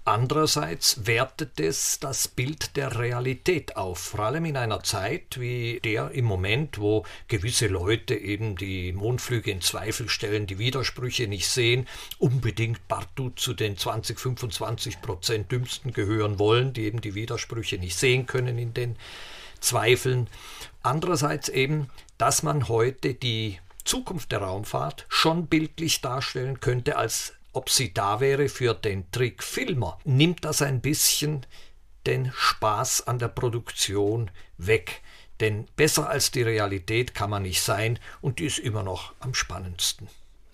Andererseits 0.04 1.06
wertet 1.06 1.60
es 1.60 2.00
das 2.00 2.26
Bild 2.26 2.76
der 2.76 2.98
Realität 2.98 3.76
auf, 3.76 4.00
vor 4.00 4.20
allem 4.20 4.46
in 4.46 4.56
einer 4.56 4.82
Zeit 4.82 5.38
wie 5.38 5.78
der 5.84 6.10
im 6.10 6.24
Moment, 6.24 6.78
wo 6.78 7.06
gewisse 7.28 7.68
Leute 7.68 8.16
eben 8.16 8.56
die 8.56 8.92
Mondflüge 8.92 9.52
in 9.52 9.60
Zweifel 9.60 10.08
stellen, 10.08 10.48
die 10.48 10.58
Widersprüche 10.58 11.28
nicht 11.28 11.46
sehen, 11.46 11.86
unbedingt 12.18 12.88
partout 12.88 13.34
zu 13.36 13.54
den 13.54 13.76
20, 13.76 14.18
25 14.18 15.00
Prozent 15.00 15.52
Dümmsten 15.52 15.92
gehören 15.92 16.40
wollen, 16.40 16.72
die 16.72 16.82
eben 16.82 17.00
die 17.00 17.14
Widersprüche 17.14 17.78
nicht 17.78 17.96
sehen 17.96 18.26
können 18.26 18.58
in 18.58 18.74
den 18.74 18.96
Zweifeln. 19.60 20.26
Andererseits 20.82 21.48
eben, 21.48 21.88
dass 22.22 22.44
man 22.44 22.68
heute 22.68 23.14
die 23.14 23.58
Zukunft 23.82 24.30
der 24.30 24.42
Raumfahrt 24.42 25.06
schon 25.08 25.48
bildlich 25.48 26.02
darstellen 26.02 26.60
könnte 26.60 26.96
als 26.96 27.32
ob 27.52 27.68
sie 27.68 27.92
da 27.92 28.20
wäre 28.20 28.48
für 28.48 28.74
den 28.74 29.10
Trickfilmer, 29.10 29.98
nimmt 30.04 30.44
das 30.44 30.62
ein 30.62 30.80
bisschen 30.80 31.44
den 32.06 32.30
Spaß 32.32 33.08
an 33.08 33.18
der 33.18 33.26
Produktion 33.26 34.30
weg. 34.56 35.02
Denn 35.40 35.66
besser 35.74 36.08
als 36.08 36.30
die 36.30 36.42
Realität 36.42 37.12
kann 37.12 37.28
man 37.28 37.42
nicht 37.42 37.60
sein 37.60 37.98
und 38.20 38.38
die 38.38 38.44
ist 38.44 38.60
immer 38.60 38.84
noch 38.84 39.14
am 39.18 39.34
spannendsten. 39.34 40.06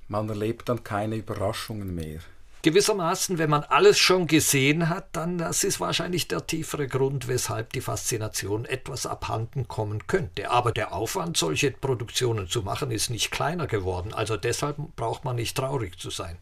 Man 0.08 0.26
erlebt 0.30 0.70
dann 0.70 0.84
keine 0.84 1.16
Überraschungen 1.16 1.94
mehr. 1.94 2.20
Gewissermaßen, 2.62 3.38
wenn 3.38 3.50
man 3.50 3.62
alles 3.62 3.98
schon 3.98 4.26
gesehen 4.26 4.88
hat, 4.88 5.08
dann 5.12 5.38
das 5.38 5.62
ist 5.62 5.78
wahrscheinlich 5.78 6.26
der 6.26 6.46
tiefere 6.46 6.88
Grund, 6.88 7.28
weshalb 7.28 7.72
die 7.72 7.80
Faszination 7.80 8.64
etwas 8.64 9.06
abhanden 9.06 9.68
kommen 9.68 10.08
könnte. 10.08 10.50
Aber 10.50 10.72
der 10.72 10.92
Aufwand, 10.92 11.36
solche 11.36 11.70
Produktionen 11.70 12.48
zu 12.48 12.62
machen, 12.62 12.90
ist 12.90 13.10
nicht 13.10 13.30
kleiner 13.30 13.68
geworden. 13.68 14.12
Also 14.12 14.36
deshalb 14.36 14.76
braucht 14.96 15.24
man 15.24 15.36
nicht 15.36 15.56
traurig 15.56 15.98
zu 15.98 16.10
sein. 16.10 16.36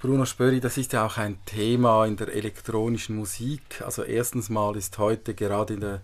Bruno 0.00 0.24
Spöri, 0.24 0.60
das 0.60 0.76
ist 0.76 0.92
ja 0.92 1.06
auch 1.06 1.16
ein 1.16 1.38
Thema 1.44 2.06
in 2.06 2.16
der 2.16 2.28
elektronischen 2.28 3.16
Musik. 3.16 3.82
Also 3.84 4.02
erstens 4.02 4.48
mal 4.50 4.76
ist 4.76 4.98
heute 4.98 5.34
gerade 5.34 5.74
in 5.74 5.80
der 5.80 6.02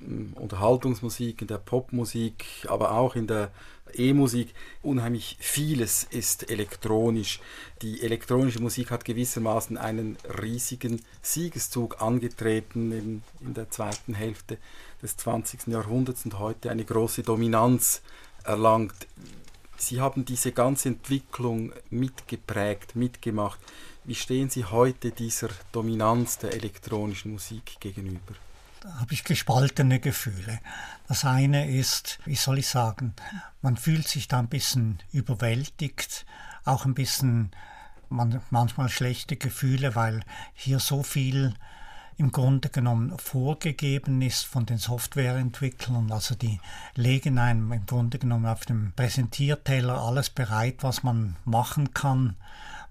mm, 0.00 0.34
Unterhaltungsmusik, 0.34 1.42
in 1.42 1.48
der 1.48 1.58
Popmusik, 1.58 2.44
aber 2.68 2.92
auch 2.92 3.16
in 3.16 3.26
der 3.26 3.50
E-Musik 3.98 4.54
unheimlich 4.82 5.36
vieles 5.40 6.04
ist 6.04 6.50
elektronisch. 6.50 7.40
Die 7.82 8.02
elektronische 8.02 8.60
Musik 8.60 8.90
hat 8.90 9.04
gewissermaßen 9.04 9.76
einen 9.76 10.16
riesigen 10.40 11.02
Siegeszug 11.22 12.00
angetreten 12.02 12.92
in, 12.92 13.22
in 13.40 13.54
der 13.54 13.70
zweiten 13.70 14.14
Hälfte 14.14 14.58
des 15.02 15.16
20. 15.16 15.68
Jahrhunderts 15.68 16.24
und 16.24 16.38
heute 16.38 16.70
eine 16.70 16.84
große 16.84 17.22
Dominanz 17.22 18.02
erlangt. 18.44 19.06
Sie 19.76 20.00
haben 20.00 20.24
diese 20.24 20.52
ganze 20.52 20.88
Entwicklung 20.88 21.72
mitgeprägt, 21.90 22.96
mitgemacht. 22.96 23.58
Wie 24.04 24.14
stehen 24.14 24.50
Sie 24.50 24.64
heute 24.64 25.10
dieser 25.10 25.48
Dominanz 25.72 26.38
der 26.38 26.54
elektronischen 26.54 27.32
Musik 27.32 27.76
gegenüber? 27.80 28.34
Habe 28.84 29.14
ich 29.14 29.24
gespaltene 29.24 29.98
Gefühle. 29.98 30.60
Das 31.08 31.24
eine 31.24 31.70
ist, 31.70 32.18
wie 32.26 32.34
soll 32.34 32.58
ich 32.58 32.68
sagen, 32.68 33.14
man 33.62 33.78
fühlt 33.78 34.06
sich 34.06 34.28
da 34.28 34.38
ein 34.38 34.48
bisschen 34.48 35.02
überwältigt, 35.10 36.26
auch 36.64 36.84
ein 36.84 36.94
bisschen 36.94 37.50
man, 38.10 38.42
manchmal 38.50 38.90
schlechte 38.90 39.36
Gefühle, 39.36 39.94
weil 39.94 40.22
hier 40.52 40.80
so 40.80 41.02
viel 41.02 41.54
im 42.16 42.30
Grunde 42.30 42.68
genommen 42.68 43.18
vorgegeben 43.18 44.22
ist 44.22 44.44
von 44.44 44.66
den 44.66 44.78
Softwareentwicklern. 44.78 46.12
Also 46.12 46.34
die 46.34 46.60
legen 46.94 47.38
einem 47.38 47.72
im 47.72 47.86
Grunde 47.86 48.18
genommen 48.18 48.46
auf 48.46 48.64
dem 48.66 48.92
Präsentierteller 48.94 49.98
alles 49.98 50.30
bereit, 50.30 50.76
was 50.82 51.02
man 51.02 51.36
machen 51.44 51.92
kann. 51.92 52.36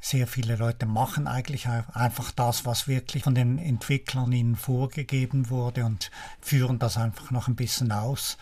Sehr 0.06 0.28
viele 0.28 0.58
Leute 0.58 0.86
machen 0.86 1.28
eigentlich 1.28 1.70
einfach 1.70 2.32
das, 2.32 2.66
was 2.66 2.90
wirklich 2.90 3.24
von 3.24 3.36
den 3.36 3.58
Entwicklern 3.58 4.34
ihnen 4.34 4.58
vorgegeben 4.58 5.50
wurde 5.50 5.86
und 5.86 6.12
führen 6.42 6.78
das 6.78 6.98
einfach 6.98 7.32
noch 7.32 7.48
ein 7.48 7.56
bisschen 7.56 7.94
aus. 7.94 8.38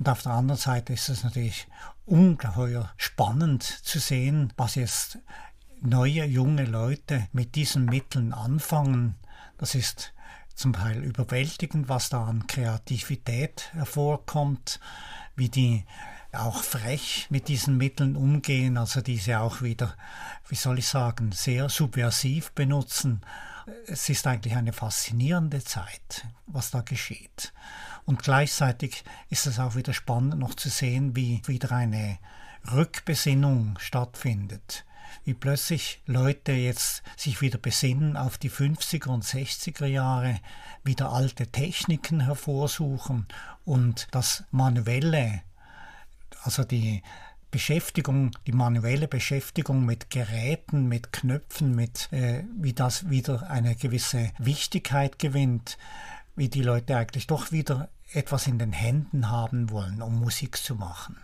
Und 0.00 0.08
auf 0.08 0.22
der 0.22 0.32
anderen 0.32 0.58
Seite 0.60 0.92
ist 0.92 1.08
es 1.08 1.22
natürlich 1.22 1.68
ungeheuer 2.06 2.90
spannend 2.96 3.62
zu 3.62 4.00
sehen, 4.00 4.52
was 4.56 4.74
jetzt 4.74 5.18
neue 5.80 6.24
junge 6.24 6.64
Leute 6.64 7.28
mit 7.32 7.54
diesen 7.54 7.84
Mitteln 7.84 8.32
anfangen. 8.32 9.14
Das 9.58 9.76
ist 9.76 10.12
zum 10.56 10.72
Teil 10.72 11.04
überwältigend, 11.04 11.88
was 11.88 12.08
da 12.08 12.24
an 12.24 12.48
Kreativität 12.48 13.70
hervorkommt, 13.74 14.80
wie 15.36 15.50
die 15.50 15.84
auch 16.32 16.62
frech 16.62 17.26
mit 17.30 17.48
diesen 17.48 17.76
Mitteln 17.76 18.16
umgehen, 18.16 18.78
also 18.78 19.00
diese 19.00 19.40
auch 19.40 19.62
wieder, 19.62 19.94
wie 20.48 20.54
soll 20.54 20.78
ich 20.78 20.86
sagen, 20.86 21.32
sehr 21.32 21.68
subversiv 21.68 22.52
benutzen. 22.52 23.22
Es 23.86 24.08
ist 24.08 24.26
eigentlich 24.26 24.56
eine 24.56 24.72
faszinierende 24.72 25.62
Zeit, 25.62 26.26
was 26.46 26.70
da 26.70 26.80
geschieht. 26.80 27.52
Und 28.04 28.22
gleichzeitig 28.22 29.04
ist 29.28 29.46
es 29.46 29.58
auch 29.58 29.74
wieder 29.74 29.92
spannend 29.92 30.38
noch 30.38 30.54
zu 30.54 30.68
sehen, 30.68 31.14
wie 31.14 31.42
wieder 31.46 31.72
eine 31.72 32.18
Rückbesinnung 32.72 33.78
stattfindet 33.78 34.84
wie 35.24 35.34
plötzlich 35.34 36.00
Leute 36.06 36.52
jetzt 36.52 37.02
sich 37.16 37.40
wieder 37.40 37.58
besinnen 37.58 38.16
auf 38.16 38.38
die 38.38 38.50
50er 38.50 39.08
und 39.08 39.24
60er 39.24 39.86
Jahre, 39.86 40.40
wieder 40.82 41.12
alte 41.12 41.46
Techniken 41.46 42.20
hervorsuchen 42.20 43.26
und 43.64 44.08
das 44.12 44.44
manuelle, 44.50 45.42
also 46.42 46.64
die 46.64 47.02
Beschäftigung, 47.50 48.30
die 48.46 48.52
manuelle 48.52 49.08
Beschäftigung 49.08 49.84
mit 49.84 50.10
Geräten, 50.10 50.86
mit 50.86 51.12
Knöpfen, 51.12 51.74
mit 51.74 52.12
äh, 52.12 52.44
wie 52.58 52.72
das 52.72 53.10
wieder 53.10 53.50
eine 53.50 53.74
gewisse 53.74 54.30
Wichtigkeit 54.38 55.18
gewinnt, 55.18 55.76
wie 56.36 56.48
die 56.48 56.62
Leute 56.62 56.96
eigentlich 56.96 57.26
doch 57.26 57.50
wieder 57.50 57.88
etwas 58.12 58.46
in 58.46 58.58
den 58.58 58.72
Händen 58.72 59.30
haben 59.30 59.70
wollen, 59.70 60.02
um 60.02 60.20
Musik 60.20 60.56
zu 60.58 60.74
machen. 60.74 61.16